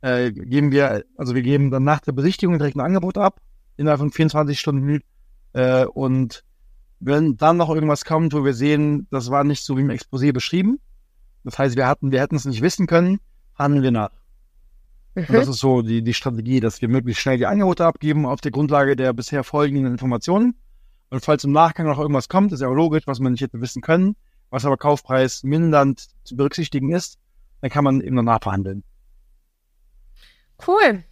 äh, 0.00 0.32
geben 0.32 0.72
wir, 0.72 1.04
also 1.18 1.34
wir 1.34 1.42
geben 1.42 1.70
dann 1.70 1.84
nach 1.84 2.00
der 2.00 2.12
Besichtigung 2.12 2.56
direkt 2.56 2.78
ein 2.78 2.80
Angebot 2.80 3.18
ab, 3.18 3.42
innerhalb 3.76 4.00
von 4.00 4.10
24 4.10 4.58
Stunden. 4.58 5.02
Äh, 5.52 5.84
und 5.84 6.44
wenn 7.00 7.36
dann 7.36 7.56
noch 7.56 7.70
irgendwas 7.70 8.04
kommt, 8.04 8.32
wo 8.32 8.44
wir 8.44 8.54
sehen, 8.54 9.06
das 9.10 9.30
war 9.30 9.44
nicht 9.44 9.64
so 9.64 9.76
wie 9.76 9.82
im 9.82 9.90
Exposé 9.90 10.32
beschrieben, 10.32 10.78
das 11.44 11.58
heißt, 11.58 11.76
wir 11.76 11.86
hatten, 11.86 12.10
wir 12.10 12.20
hätten 12.20 12.36
es 12.36 12.44
nicht 12.44 12.62
wissen 12.62 12.86
können, 12.86 13.20
handeln 13.54 13.82
wir 13.82 13.90
nach. 13.90 14.10
Und 15.14 15.30
das 15.30 15.46
Mhm. 15.46 15.52
ist 15.52 15.60
so 15.60 15.82
die, 15.82 16.02
die 16.02 16.12
Strategie, 16.14 16.60
dass 16.60 16.82
wir 16.82 16.88
möglichst 16.88 17.22
schnell 17.22 17.38
die 17.38 17.46
Angebote 17.46 17.86
abgeben 17.86 18.26
auf 18.26 18.40
der 18.40 18.50
Grundlage 18.50 18.96
der 18.96 19.12
bisher 19.12 19.44
folgenden 19.44 19.86
Informationen. 19.86 20.54
Und 21.08 21.24
falls 21.24 21.44
im 21.44 21.52
Nachgang 21.52 21.86
noch 21.86 21.98
irgendwas 21.98 22.28
kommt, 22.28 22.52
ist 22.52 22.60
ja 22.60 22.68
auch 22.68 22.74
logisch, 22.74 23.06
was 23.06 23.20
man 23.20 23.32
nicht 23.32 23.40
hätte 23.40 23.60
wissen 23.60 23.80
können, 23.80 24.16
was 24.50 24.64
aber 24.64 24.76
Kaufpreis 24.76 25.42
mindernd 25.44 26.08
zu 26.24 26.36
berücksichtigen 26.36 26.92
ist, 26.92 27.18
dann 27.60 27.70
kann 27.70 27.84
man 27.84 28.00
eben 28.00 28.16
danach 28.16 28.42
verhandeln. 28.42 28.82
Cool. 30.66 31.04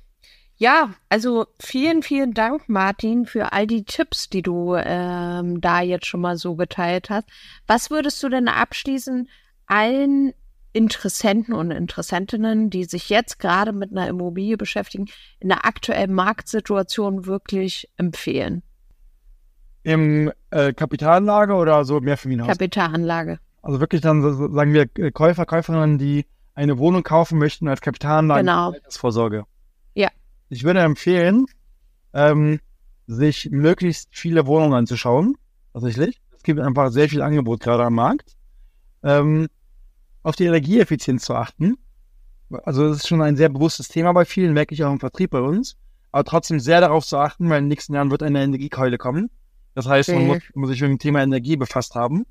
Ja, 0.56 0.90
also 1.08 1.46
vielen, 1.58 2.02
vielen 2.02 2.32
Dank, 2.32 2.68
Martin, 2.68 3.26
für 3.26 3.52
all 3.52 3.66
die 3.66 3.84
Tipps, 3.84 4.30
die 4.30 4.42
du 4.42 4.76
ähm, 4.76 5.60
da 5.60 5.80
jetzt 5.80 6.06
schon 6.06 6.20
mal 6.20 6.36
so 6.36 6.54
geteilt 6.54 7.10
hast. 7.10 7.28
Was 7.66 7.90
würdest 7.90 8.22
du 8.22 8.28
denn 8.28 8.46
abschließend 8.48 9.28
allen 9.66 10.32
Interessenten 10.72 11.54
und 11.54 11.70
Interessentinnen, 11.70 12.70
die 12.70 12.84
sich 12.84 13.08
jetzt 13.08 13.38
gerade 13.38 13.72
mit 13.72 13.90
einer 13.90 14.08
Immobilie 14.08 14.56
beschäftigen, 14.56 15.06
in 15.40 15.48
der 15.48 15.66
aktuellen 15.66 16.12
Marktsituation 16.12 17.26
wirklich 17.26 17.88
empfehlen? 17.96 18.62
Im 19.82 20.32
äh, 20.50 20.72
Kapitalanlage 20.72 21.54
oder 21.54 21.84
so 21.84 22.00
Mehrfamilienhaus? 22.00 22.48
Kapitalanlage. 22.48 23.38
also 23.60 23.80
wirklich 23.80 24.00
dann, 24.00 24.22
sagen 24.52 24.72
wir, 24.72 24.86
äh, 24.98 25.10
Käufer, 25.10 25.46
Käuferinnen, 25.46 25.98
die 25.98 26.26
eine 26.54 26.78
Wohnung 26.78 27.02
kaufen 27.02 27.38
möchten 27.38 27.66
als 27.68 27.80
Kapitalanlage 27.80 28.40
Genau. 28.40 28.70
für 28.70 28.76
Altersvorsorge. 28.76 29.44
Ich 30.54 30.62
würde 30.62 30.80
empfehlen, 30.80 31.46
ähm, 32.12 32.60
sich 33.08 33.50
möglichst 33.50 34.08
viele 34.12 34.46
Wohnungen 34.46 34.74
anzuschauen. 34.74 35.36
Tatsächlich. 35.72 36.20
Es 36.36 36.44
gibt 36.44 36.60
einfach 36.60 36.92
sehr 36.92 37.08
viel 37.08 37.22
Angebot 37.22 37.58
gerade 37.60 37.84
am 37.84 37.94
Markt. 37.94 38.36
Ähm, 39.02 39.48
auf 40.22 40.36
die 40.36 40.44
Energieeffizienz 40.44 41.24
zu 41.24 41.34
achten. 41.34 41.76
Also 42.62 42.88
das 42.88 42.98
ist 42.98 43.08
schon 43.08 43.20
ein 43.20 43.36
sehr 43.36 43.48
bewusstes 43.48 43.88
Thema 43.88 44.12
bei 44.12 44.24
vielen, 44.24 44.52
merke 44.52 44.74
ich 44.74 44.84
auch 44.84 44.92
im 44.92 45.00
Vertrieb 45.00 45.30
bei 45.30 45.40
uns. 45.40 45.76
Aber 46.12 46.22
trotzdem 46.22 46.60
sehr 46.60 46.80
darauf 46.80 47.04
zu 47.04 47.18
achten, 47.18 47.50
weil 47.50 47.58
in 47.58 47.64
den 47.64 47.68
nächsten 47.70 47.92
Jahren 47.94 48.12
wird 48.12 48.22
eine 48.22 48.40
Energiekeule 48.40 48.96
kommen. 48.96 49.30
Das 49.74 49.88
heißt, 49.88 50.10
man 50.10 50.22
Mhm. 50.22 50.26
muss, 50.28 50.38
muss 50.54 50.68
sich 50.70 50.80
mit 50.82 50.90
dem 50.90 50.98
Thema 51.00 51.20
Energie 51.22 51.56
befasst 51.56 51.96
haben. 51.96 52.26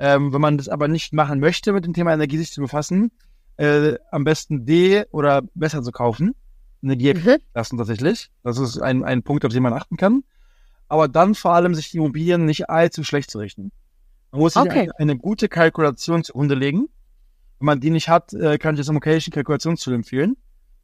Ähm, 0.00 0.32
wenn 0.32 0.40
man 0.40 0.58
das 0.58 0.68
aber 0.68 0.88
nicht 0.88 1.12
machen 1.12 1.38
möchte, 1.38 1.72
mit 1.72 1.84
dem 1.84 1.92
Thema 1.92 2.12
Energie 2.12 2.38
sich 2.38 2.50
zu 2.50 2.62
befassen, 2.62 3.12
äh, 3.58 3.94
am 4.10 4.24
besten 4.24 4.66
D 4.66 5.04
oder 5.12 5.42
besser 5.54 5.84
zu 5.84 5.92
kaufen. 5.92 6.34
Energie 6.82 7.14
Mhm. 7.14 7.36
lassen 7.54 7.78
tatsächlich. 7.78 8.30
Das 8.42 8.58
ist 8.58 8.78
ein, 8.80 9.04
ein 9.04 9.22
Punkt, 9.22 9.44
auf 9.44 9.52
den 9.52 9.62
man 9.62 9.72
achten 9.72 9.96
kann. 9.96 10.24
Aber 10.88 11.08
dann 11.08 11.34
vor 11.34 11.52
allem 11.52 11.74
sich 11.74 11.90
die 11.90 11.98
Immobilien 11.98 12.46
nicht 12.46 12.68
allzu 12.68 13.04
schlecht 13.04 13.30
zu 13.30 13.38
richten. 13.38 13.70
Man 14.32 14.40
muss 14.40 14.54
sich 14.54 14.62
Okay. 14.62 14.80
eine, 14.82 14.98
eine 14.98 15.16
gute 15.16 15.48
Kalkulation 15.48 16.24
zugrunde 16.24 16.54
legen. 16.54 16.88
Wenn 17.58 17.66
man 17.66 17.80
die 17.80 17.90
nicht 17.90 18.08
hat, 18.08 18.32
äh, 18.32 18.58
kann 18.58 18.74
ich 18.74 18.80
das 18.80 18.88
Immocation 18.88 19.32
Kalkulationstool 19.32 19.94
empfehlen. 19.94 20.36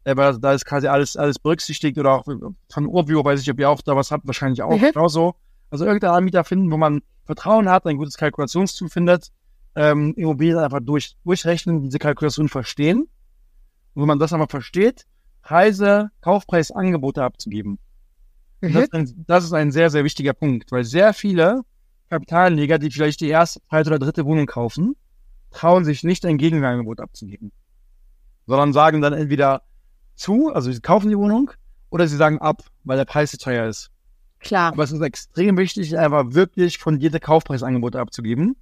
Äh, 0.05 0.17
weil 0.17 0.39
da 0.39 0.53
ist 0.53 0.65
quasi 0.67 0.87
alles, 0.87 1.17
alles 1.17 1.39
berücksichtigt 1.39 1.99
oder 1.99 2.13
auch 2.13 2.25
von 2.25 2.87
Urbio 2.87 3.25
weiß 3.25 3.41
ich, 3.41 3.51
ob 3.51 3.59
ihr 3.59 3.69
auch 3.69 3.81
da 3.83 3.97
was 3.97 4.11
habt, 4.13 4.27
wahrscheinlich 4.27 4.63
auch 4.63 4.79
Mhm. 4.79 4.91
genauso. 4.93 5.35
Also 5.71 5.85
irgendeinen 5.85 6.15
Anbieter 6.15 6.45
finden, 6.45 6.71
wo 6.71 6.77
man 6.77 7.03
Vertrauen 7.25 7.69
hat, 7.69 7.87
ein 7.87 7.97
gutes 7.97 8.17
Kalkulationstool 8.17 8.89
findet, 8.89 9.33
ähm, 9.75 10.15
Immobilien 10.17 10.59
einfach 10.59 10.79
durch, 10.81 11.17
durchrechnen, 11.25 11.83
diese 11.83 11.99
Kalkulation 11.99 12.49
verstehen. 12.49 13.09
Und 13.95 14.03
wenn 14.03 14.07
man 14.07 14.21
das 14.21 14.33
einmal 14.33 14.47
versteht, 14.49 15.07
Preise, 15.47 16.11
Kaufpreis, 16.23 16.73
Angebote 16.73 17.23
abzugeben. 17.23 17.79
Und 18.63 18.75
Das, 18.75 18.75
Mhm. 18.75 18.79
ist 18.83 18.95
ein, 18.95 19.25
das 19.29 19.45
ist 19.45 19.53
ein 19.53 19.71
sehr, 19.71 19.91
sehr 19.91 20.03
wichtiger 20.03 20.33
Punkt, 20.33 20.73
weil 20.73 20.83
sehr 20.83 21.13
viele 21.15 21.63
Kapitalanleger, 22.11 22.79
die 22.81 22.91
vielleicht 22.91 23.21
die 23.21 23.29
erste, 23.29 23.61
zweite 23.69 23.91
oder 23.91 24.01
dritte 24.01 24.25
Wohnung 24.25 24.47
kaufen, 24.47 24.97
trauen 25.53 25.85
sich 25.85 26.03
nicht 26.03 26.27
ein 26.27 26.37
Gegenangebot 26.37 26.99
abzugeben, 27.01 27.53
sondern 28.49 28.73
sagen 28.73 29.01
dann 29.01 29.13
entweder 29.13 29.63
zu, 30.17 30.53
also 30.53 30.73
sie 30.73 30.81
kaufen 30.81 31.11
die 31.11 31.17
Wohnung, 31.19 31.53
oder 31.91 32.09
sie 32.09 32.17
sagen 32.17 32.41
ab, 32.41 32.65
weil 32.83 32.97
der 32.97 33.05
Preis 33.05 33.31
zu 33.31 33.39
teuer 33.39 33.67
ist. 33.69 33.91
Klar. 34.41 34.73
Aber 34.73 34.83
es 34.83 34.91
ist 34.91 35.01
extrem 35.01 35.57
wichtig, 35.59 35.97
einfach 35.97 36.25
wirklich 36.31 36.79
fundierte 36.79 37.21
Kaufpreisangebote 37.21 38.01
abzugeben 38.01 38.57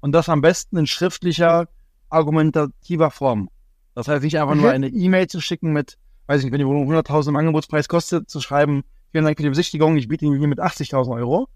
und 0.00 0.12
das 0.12 0.30
am 0.30 0.40
besten 0.40 0.78
in 0.78 0.86
schriftlicher, 0.86 1.68
argumentativer 2.08 3.10
Form. 3.10 3.50
Das 3.94 4.08
heißt 4.08 4.22
nicht 4.24 4.38
einfach 4.38 4.54
nur 4.54 4.68
Mhm. 4.68 4.70
eine 4.74 4.88
E-Mail 4.88 5.26
zu 5.26 5.40
schicken 5.42 5.72
mit, 5.72 5.98
weiß 6.30 6.38
ich 6.38 6.44
nicht, 6.44 6.52
wenn 6.52 6.60
die 6.60 6.66
Wohnung 6.66 6.88
100.000 6.88 7.30
im 7.30 7.36
Angebotspreis 7.36 7.88
kostet, 7.88 8.30
zu 8.30 8.40
schreiben, 8.40 8.84
vielen 9.10 9.24
Dank 9.24 9.36
für 9.36 9.42
die 9.42 9.48
Besichtigung, 9.48 9.96
ich 9.96 10.06
biete 10.06 10.24
Ihnen 10.24 10.38
hier 10.38 10.46
mit 10.46 10.60
80.000 10.60 11.12
Euro, 11.12 11.48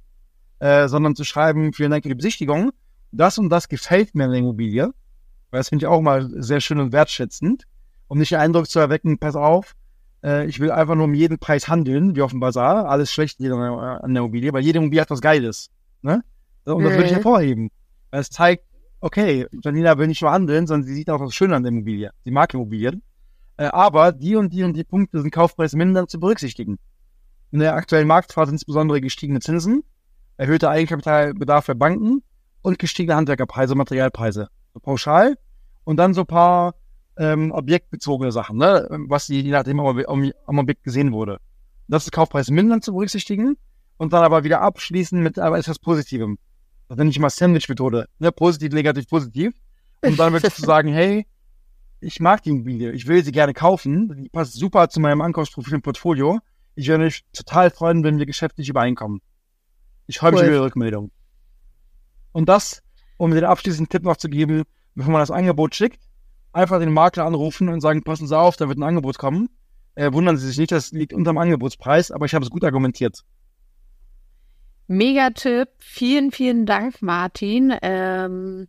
äh, 0.59 0.89
sondern 0.89 1.15
zu 1.15 1.23
schreiben, 1.23 1.73
vielen 1.73 1.93
Dank 1.93 2.03
für 2.03 2.09
die 2.09 2.17
Besichtigung, 2.17 2.73
das 3.13 3.39
und 3.39 3.51
das 3.51 3.69
gefällt 3.69 4.17
mir 4.17 4.25
an 4.25 4.31
der 4.31 4.41
Immobilie, 4.41 4.87
weil 5.51 5.61
das 5.61 5.69
finde 5.69 5.85
ich 5.85 5.87
auch 5.87 6.01
mal 6.01 6.29
sehr 6.43 6.61
schön 6.61 6.81
und 6.81 6.93
wertschätzend, 6.93 7.65
um 8.09 8.19
nicht 8.19 8.33
den 8.33 8.41
Eindruck 8.41 8.67
zu 8.69 8.81
erwecken, 8.81 9.19
pass 9.19 9.37
auf, 9.37 9.77
äh, 10.25 10.45
ich 10.47 10.59
will 10.59 10.73
einfach 10.73 10.97
nur 10.97 11.05
um 11.05 11.15
jeden 11.15 11.39
Preis 11.39 11.69
handeln, 11.69 12.17
wie 12.17 12.23
auf 12.23 12.33
dem 12.33 12.41
Bazar, 12.41 12.89
alles 12.89 13.13
schlecht 13.13 13.37
hier 13.39 13.55
an 13.55 13.61
der- 13.61 14.03
an 14.05 14.13
der 14.15 14.23
Immobilie, 14.23 14.53
weil 14.53 14.65
jede 14.65 14.79
Immobilie 14.81 15.03
hat 15.03 15.11
was 15.11 15.21
Geiles, 15.21 15.71
ne? 16.03 16.25
Und 16.65 16.83
das 16.83 16.95
würde 16.95 17.05
ich 17.05 17.11
Mhm. 17.13 17.17
hervorheben, 17.17 17.71
weil 18.11 18.21
es 18.23 18.31
zeigt, 18.31 18.65
okay, 19.01 19.47
Janina 19.63 19.97
will 19.99 20.09
nicht 20.09 20.21
nur 20.23 20.33
handeln, 20.33 20.67
sondern 20.67 20.85
sie 20.89 20.95
sieht 20.95 21.11
auch 21.11 21.21
was 21.21 21.33
Schönes 21.33 21.55
an 21.57 21.63
der 21.63 21.71
Immobilie, 21.71 22.11
sie 22.25 22.33
mag 22.33 22.53
Immobilien, 22.55 23.03
äh, 23.57 23.67
aber 23.67 24.13
die 24.13 24.37
und 24.37 24.53
die 24.53 24.63
und 24.63 24.75
die 24.75 24.85
Punkte 24.85 25.21
sind 25.21 25.31
kaufpreismindernd 25.31 26.11
zu 26.11 26.19
berücksichtigen. 26.19 26.79
In 27.51 27.61
der 27.61 27.75
aktuellen 27.75 28.09
Marktphase 28.09 28.53
insbesondere 28.53 29.01
gestiegene 29.01 29.41
Zinsen, 29.41 29.85
erhöhter 30.37 30.71
Eigenkapitalbedarf 30.71 31.67
für 31.67 31.75
Banken 31.75 32.23
und 32.63 32.79
gestiegene 32.79 33.17
Handwerkerpreise, 33.17 33.75
Materialpreise. 33.75 34.49
So 34.73 34.81
pauschal 34.81 35.37
und 35.85 35.99
dann 35.99 36.15
so 36.15 36.23
ein 36.23 36.27
paar 36.27 36.75
ähm, 37.17 37.53
objektbezogene 37.53 38.33
Sachen, 38.33 38.57
ne? 38.59 38.89
was 39.07 39.29
je 39.29 39.43
nachdem 39.51 39.79
am, 39.79 40.33
am, 40.47 40.59
Objekt 40.59 40.83
gesehen 40.83 41.13
wurde. 41.13 41.39
Das 41.87 42.05
ist 42.05 42.11
kaufpreismindernd 42.11 42.83
zu 42.83 42.93
berücksichtigen 42.93 43.57
und 43.99 44.13
dann 44.13 44.25
aber 44.25 44.43
wieder 44.43 44.63
abschließen 44.63 45.23
mit 45.23 45.39
aber 45.39 45.59
etwas 45.59 45.79
Positivem. 45.79 46.39
Das 46.89 46.99
nenne 46.99 47.11
ich 47.11 47.17
immer 47.17 47.31
Sandwich-Methode. 47.31 48.09
Ne? 48.19 48.33
Positiv, 48.33 48.73
negativ, 48.73 49.09
positiv. 49.09 49.55
Und 50.03 50.19
dann 50.19 50.33
wirklich 50.33 50.55
zu 50.57 50.63
sagen, 50.63 50.89
hey, 50.89 51.27
ich 52.05 52.21
mag 52.21 52.43
die 52.43 52.51
Immobilie, 52.51 52.93
ich 52.93 53.07
will 53.07 53.25
sie 53.25 53.33
gerne 53.33 53.55
kaufen, 53.55 54.15
die 54.23 54.29
passt 54.29 54.55
super 54.55 54.89
zu 54.89 55.01
meinem 55.01 55.21
Ankaufsprofil 55.21 55.75
im 55.75 55.83
Portfolio. 55.83 56.39
Ich 56.75 56.89
würde 56.89 57.05
mich 57.05 57.25
total 57.33 57.71
freuen, 57.71 58.05
wenn 58.05 58.19
wir 58.19 58.27
geschäftlich 58.27 58.69
übereinkommen. 58.69 59.21
Ich 60.07 60.19
freue 60.19 60.33
mich 60.33 60.41
Cool. 60.41 60.47
über 60.47 60.57
Ihre 60.57 60.65
Rückmeldung. 60.65 61.11
Und 62.33 62.49
das, 62.49 62.83
um 63.17 63.31
den 63.31 63.45
abschließenden 63.45 63.89
Tipp 63.89 64.03
noch 64.03 64.17
zu 64.17 64.29
geben, 64.29 64.65
bevor 64.95 65.13
man 65.13 65.21
das 65.21 65.31
Angebot 65.31 65.75
schickt, 65.75 66.03
einfach 66.53 66.79
den 66.79 66.93
Makler 66.93 67.25
anrufen 67.25 67.69
und 67.69 67.81
sagen, 67.81 68.03
passen 68.03 68.27
Sie 68.27 68.37
auf, 68.37 68.57
da 68.57 68.69
wird 68.69 68.79
ein 68.79 68.83
Angebot 68.83 69.19
kommen. 69.19 69.49
Äh, 69.95 70.13
wundern 70.13 70.37
Sie 70.37 70.47
sich 70.49 70.59
nicht, 70.59 70.73
das 70.73 70.93
liegt 70.93 71.13
unterm 71.13 71.39
Angebotspreis, 71.39 72.11
aber 72.11 72.27
ich 72.27 72.35
habe 72.35 72.45
es 72.45 72.51
gut 72.51 72.65
argumentiert. 72.65 73.25
Mega-Tipp. 74.89 75.69
Vielen, 75.79 76.31
vielen 76.31 76.67
Dank, 76.67 77.01
Martin. 77.01 77.73
Ähm, 77.81 78.69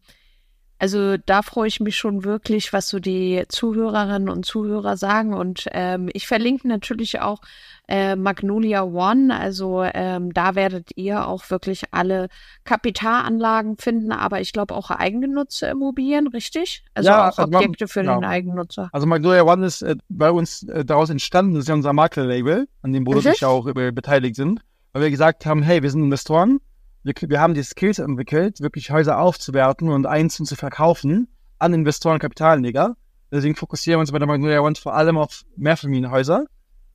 also 0.78 1.15
da 1.17 1.41
freue 1.41 1.67
ich 1.67 1.80
mich 1.80 1.95
schon 1.95 2.23
wirklich, 2.26 2.73
was 2.73 2.89
so 2.89 2.99
die 2.99 3.43
Zuhörerinnen 3.47 4.30
und 4.30 4.45
Zuhörer 4.45 4.97
sagen. 4.97 5.34
Und 5.34 5.67
ähm, 5.71 6.09
ich 6.13 6.28
verlinke 6.28 6.67
natürlich 6.67 7.21
auch 7.21 7.41
äh, 7.88 8.15
Magnolia 8.15 8.84
One. 8.84 9.38
Also 9.38 9.84
ähm, 9.84 10.34
da 10.34 10.55
werdet 10.55 10.91
ihr 10.95 11.28
auch 11.28 11.49
wirklich 11.49 11.84
alle 11.91 12.28
Kapitalanlagen 12.65 13.78
finden, 13.78 14.11
aber 14.11 14.41
ich 14.41 14.51
glaube 14.51 14.76
auch 14.76 14.91
eigengenutzte 14.91 15.67
Immobilien, 15.67 16.28
richtig? 16.28 16.84
Also 16.93 17.09
Ja, 17.09 17.30
auch 17.30 17.38
also 17.38 17.43
Objekte 17.43 17.88
für 17.88 18.01
genau. 18.01 18.15
den 18.15 18.26
Eigennutzer. 18.26 18.89
Also 18.91 19.07
Magnolia 19.07 19.43
One 19.43 19.65
ist 19.65 19.82
äh, 19.82 19.95
bei 20.09 20.30
uns 20.30 20.63
äh, 20.63 20.84
daraus 20.84 21.09
entstanden, 21.09 21.53
das 21.53 21.63
ist 21.63 21.69
ja 21.69 21.76
unser 21.76 21.93
Maklerlabel, 21.93 22.67
an 22.82 22.91
dem 22.91 23.05
Bodo 23.05 23.19
und 23.19 23.28
ich 23.28 23.45
auch 23.45 23.67
äh, 23.67 23.91
beteiligt 23.91 24.36
sind, 24.36 24.59
weil 24.91 25.03
wir 25.03 25.11
gesagt 25.11 25.45
haben, 25.45 25.63
hey, 25.63 25.82
wir 25.82 25.89
sind 25.89 26.03
Investoren, 26.03 26.59
wir, 27.06 27.14
wir 27.30 27.39
haben 27.39 27.53
die 27.53 27.64
Skills 27.64 27.99
entwickelt, 27.99 28.60
wirklich 28.62 28.91
Häuser 28.91 29.20
aufzuwerten 29.20 29.89
und 29.89 30.06
einzeln 30.06 30.45
zu 30.45 30.56
verkaufen 30.56 31.28
an 31.60 31.74
Investoren 31.74 32.16
und 32.16 32.20
Kapitalanleger. 32.20 32.97
Deswegen 33.32 33.56
fokussieren 33.56 33.97
wir 33.97 34.01
uns 34.01 34.12
bei 34.12 34.20
der 34.20 34.28
Magnolia 34.28 34.60
One 34.60 34.76
vor 34.76 34.93
allem 34.95 35.18
auf 35.18 35.43
Mehrfamilienhäuser 35.56 36.45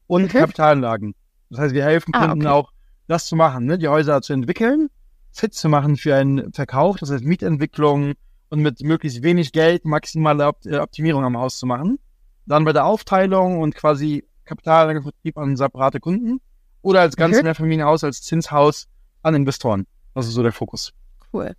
und 0.07 0.23
Mhm. 0.25 0.39
Kapitalanlagen. 0.39 1.15
Das 1.51 1.61
heißt, 1.61 1.75
wir 1.75 1.85
helfen 1.85 2.13
Ah, 2.15 2.27
Kunden 2.29 2.47
okay. 2.47 2.55
auch, 2.55 2.73
das 3.07 3.27
zu 3.27 3.37
machen, 3.37 3.65
ne? 3.67 3.79
die 3.79 3.89
Häuser 3.89 4.21
zu 4.23 4.33
entwickeln, 4.33 4.89
fit 5.33 5.55
zu 5.55 5.69
machen 5.69 5.97
für 5.97 6.15
einen 6.15 6.53
Verkauf, 6.53 6.99
das 6.99 7.11
heißt 7.11 7.25
Mietentwicklung 7.25 8.15
und 8.51 8.61
mit 8.61 8.83
möglichst 8.83 9.23
wenig 9.23 9.53
Geld 9.53 9.85
maximale 9.85 10.47
Opt 10.47 10.67
äh, 10.67 10.79
Optimierung 10.79 11.25
am 11.25 11.37
Haus 11.39 11.59
zu 11.59 11.67
machen. 11.67 11.99
Dann 12.47 12.65
bei 12.65 12.73
der 12.73 12.85
Aufteilung 12.85 13.61
und 13.61 13.75
quasi 13.77 14.25
Kapitalanlagevertrieb 14.45 15.39
an 15.39 15.57
separate 15.57 16.01
Kunden 16.01 16.41
oder 16.83 17.01
als 17.01 17.17
ganzes 17.17 17.43
Mhm. 17.43 17.47
Mehrfamilienhaus, 17.47 18.03
als 18.05 18.23
Zinshaus 18.23 18.89
an 19.23 19.35
Investoren. 19.35 19.87
Das 20.15 20.27
ist 20.27 20.35
so 20.35 20.43
der 20.43 20.53
Fokus. 20.53 20.93
Cool. 21.33 21.55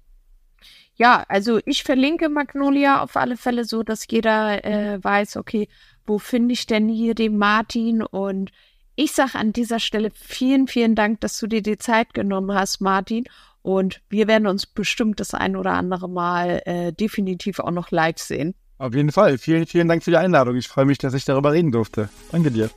Ja, 0.95 1.23
also 1.29 1.59
ich 1.65 1.83
verlinke 1.83 2.29
Magnolia 2.29 3.01
auf 3.01 3.15
alle 3.15 3.37
Fälle 3.37 3.65
so, 3.65 3.81
dass 3.81 4.05
jeder 4.09 4.63
äh, 4.63 5.03
weiß, 5.03 5.37
okay, 5.37 5.67
wo 6.05 6.19
finde 6.19 6.53
ich 6.53 6.67
denn 6.67 6.89
hier 6.89 7.15
den 7.15 7.37
Martin? 7.37 8.03
Und 8.03 8.51
ich 8.95 9.13
sage 9.13 9.35
an 9.35 9.53
dieser 9.53 9.79
Stelle 9.79 10.11
vielen, 10.13 10.67
vielen 10.67 10.95
Dank, 10.95 11.21
dass 11.21 11.39
du 11.39 11.47
dir 11.47 11.61
die 11.61 11.77
Zeit 11.77 12.13
genommen 12.13 12.53
hast, 12.53 12.81
Martin. 12.81 13.23
Und 13.63 14.01
wir 14.09 14.27
werden 14.27 14.47
uns 14.47 14.65
bestimmt 14.65 15.19
das 15.19 15.33
ein 15.33 15.55
oder 15.55 15.73
andere 15.73 16.09
Mal 16.09 16.61
äh, 16.65 16.93
definitiv 16.93 17.59
auch 17.59 17.71
noch 17.71 17.91
live 17.91 18.17
sehen. 18.17 18.55
Auf 18.77 18.95
jeden 18.95 19.11
Fall. 19.11 19.37
Vielen, 19.37 19.67
vielen 19.67 19.87
Dank 19.87 20.03
für 20.03 20.11
die 20.11 20.17
Einladung. 20.17 20.55
Ich 20.55 20.67
freue 20.67 20.85
mich, 20.85 20.97
dass 20.97 21.13
ich 21.13 21.25
darüber 21.25 21.51
reden 21.51 21.71
durfte. 21.71 22.09
Danke 22.31 22.49
dir. 22.49 22.69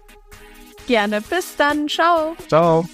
Gerne. 0.87 1.23
Bis 1.23 1.57
dann. 1.57 1.89
Ciao. 1.89 2.37
Ciao. 2.49 2.87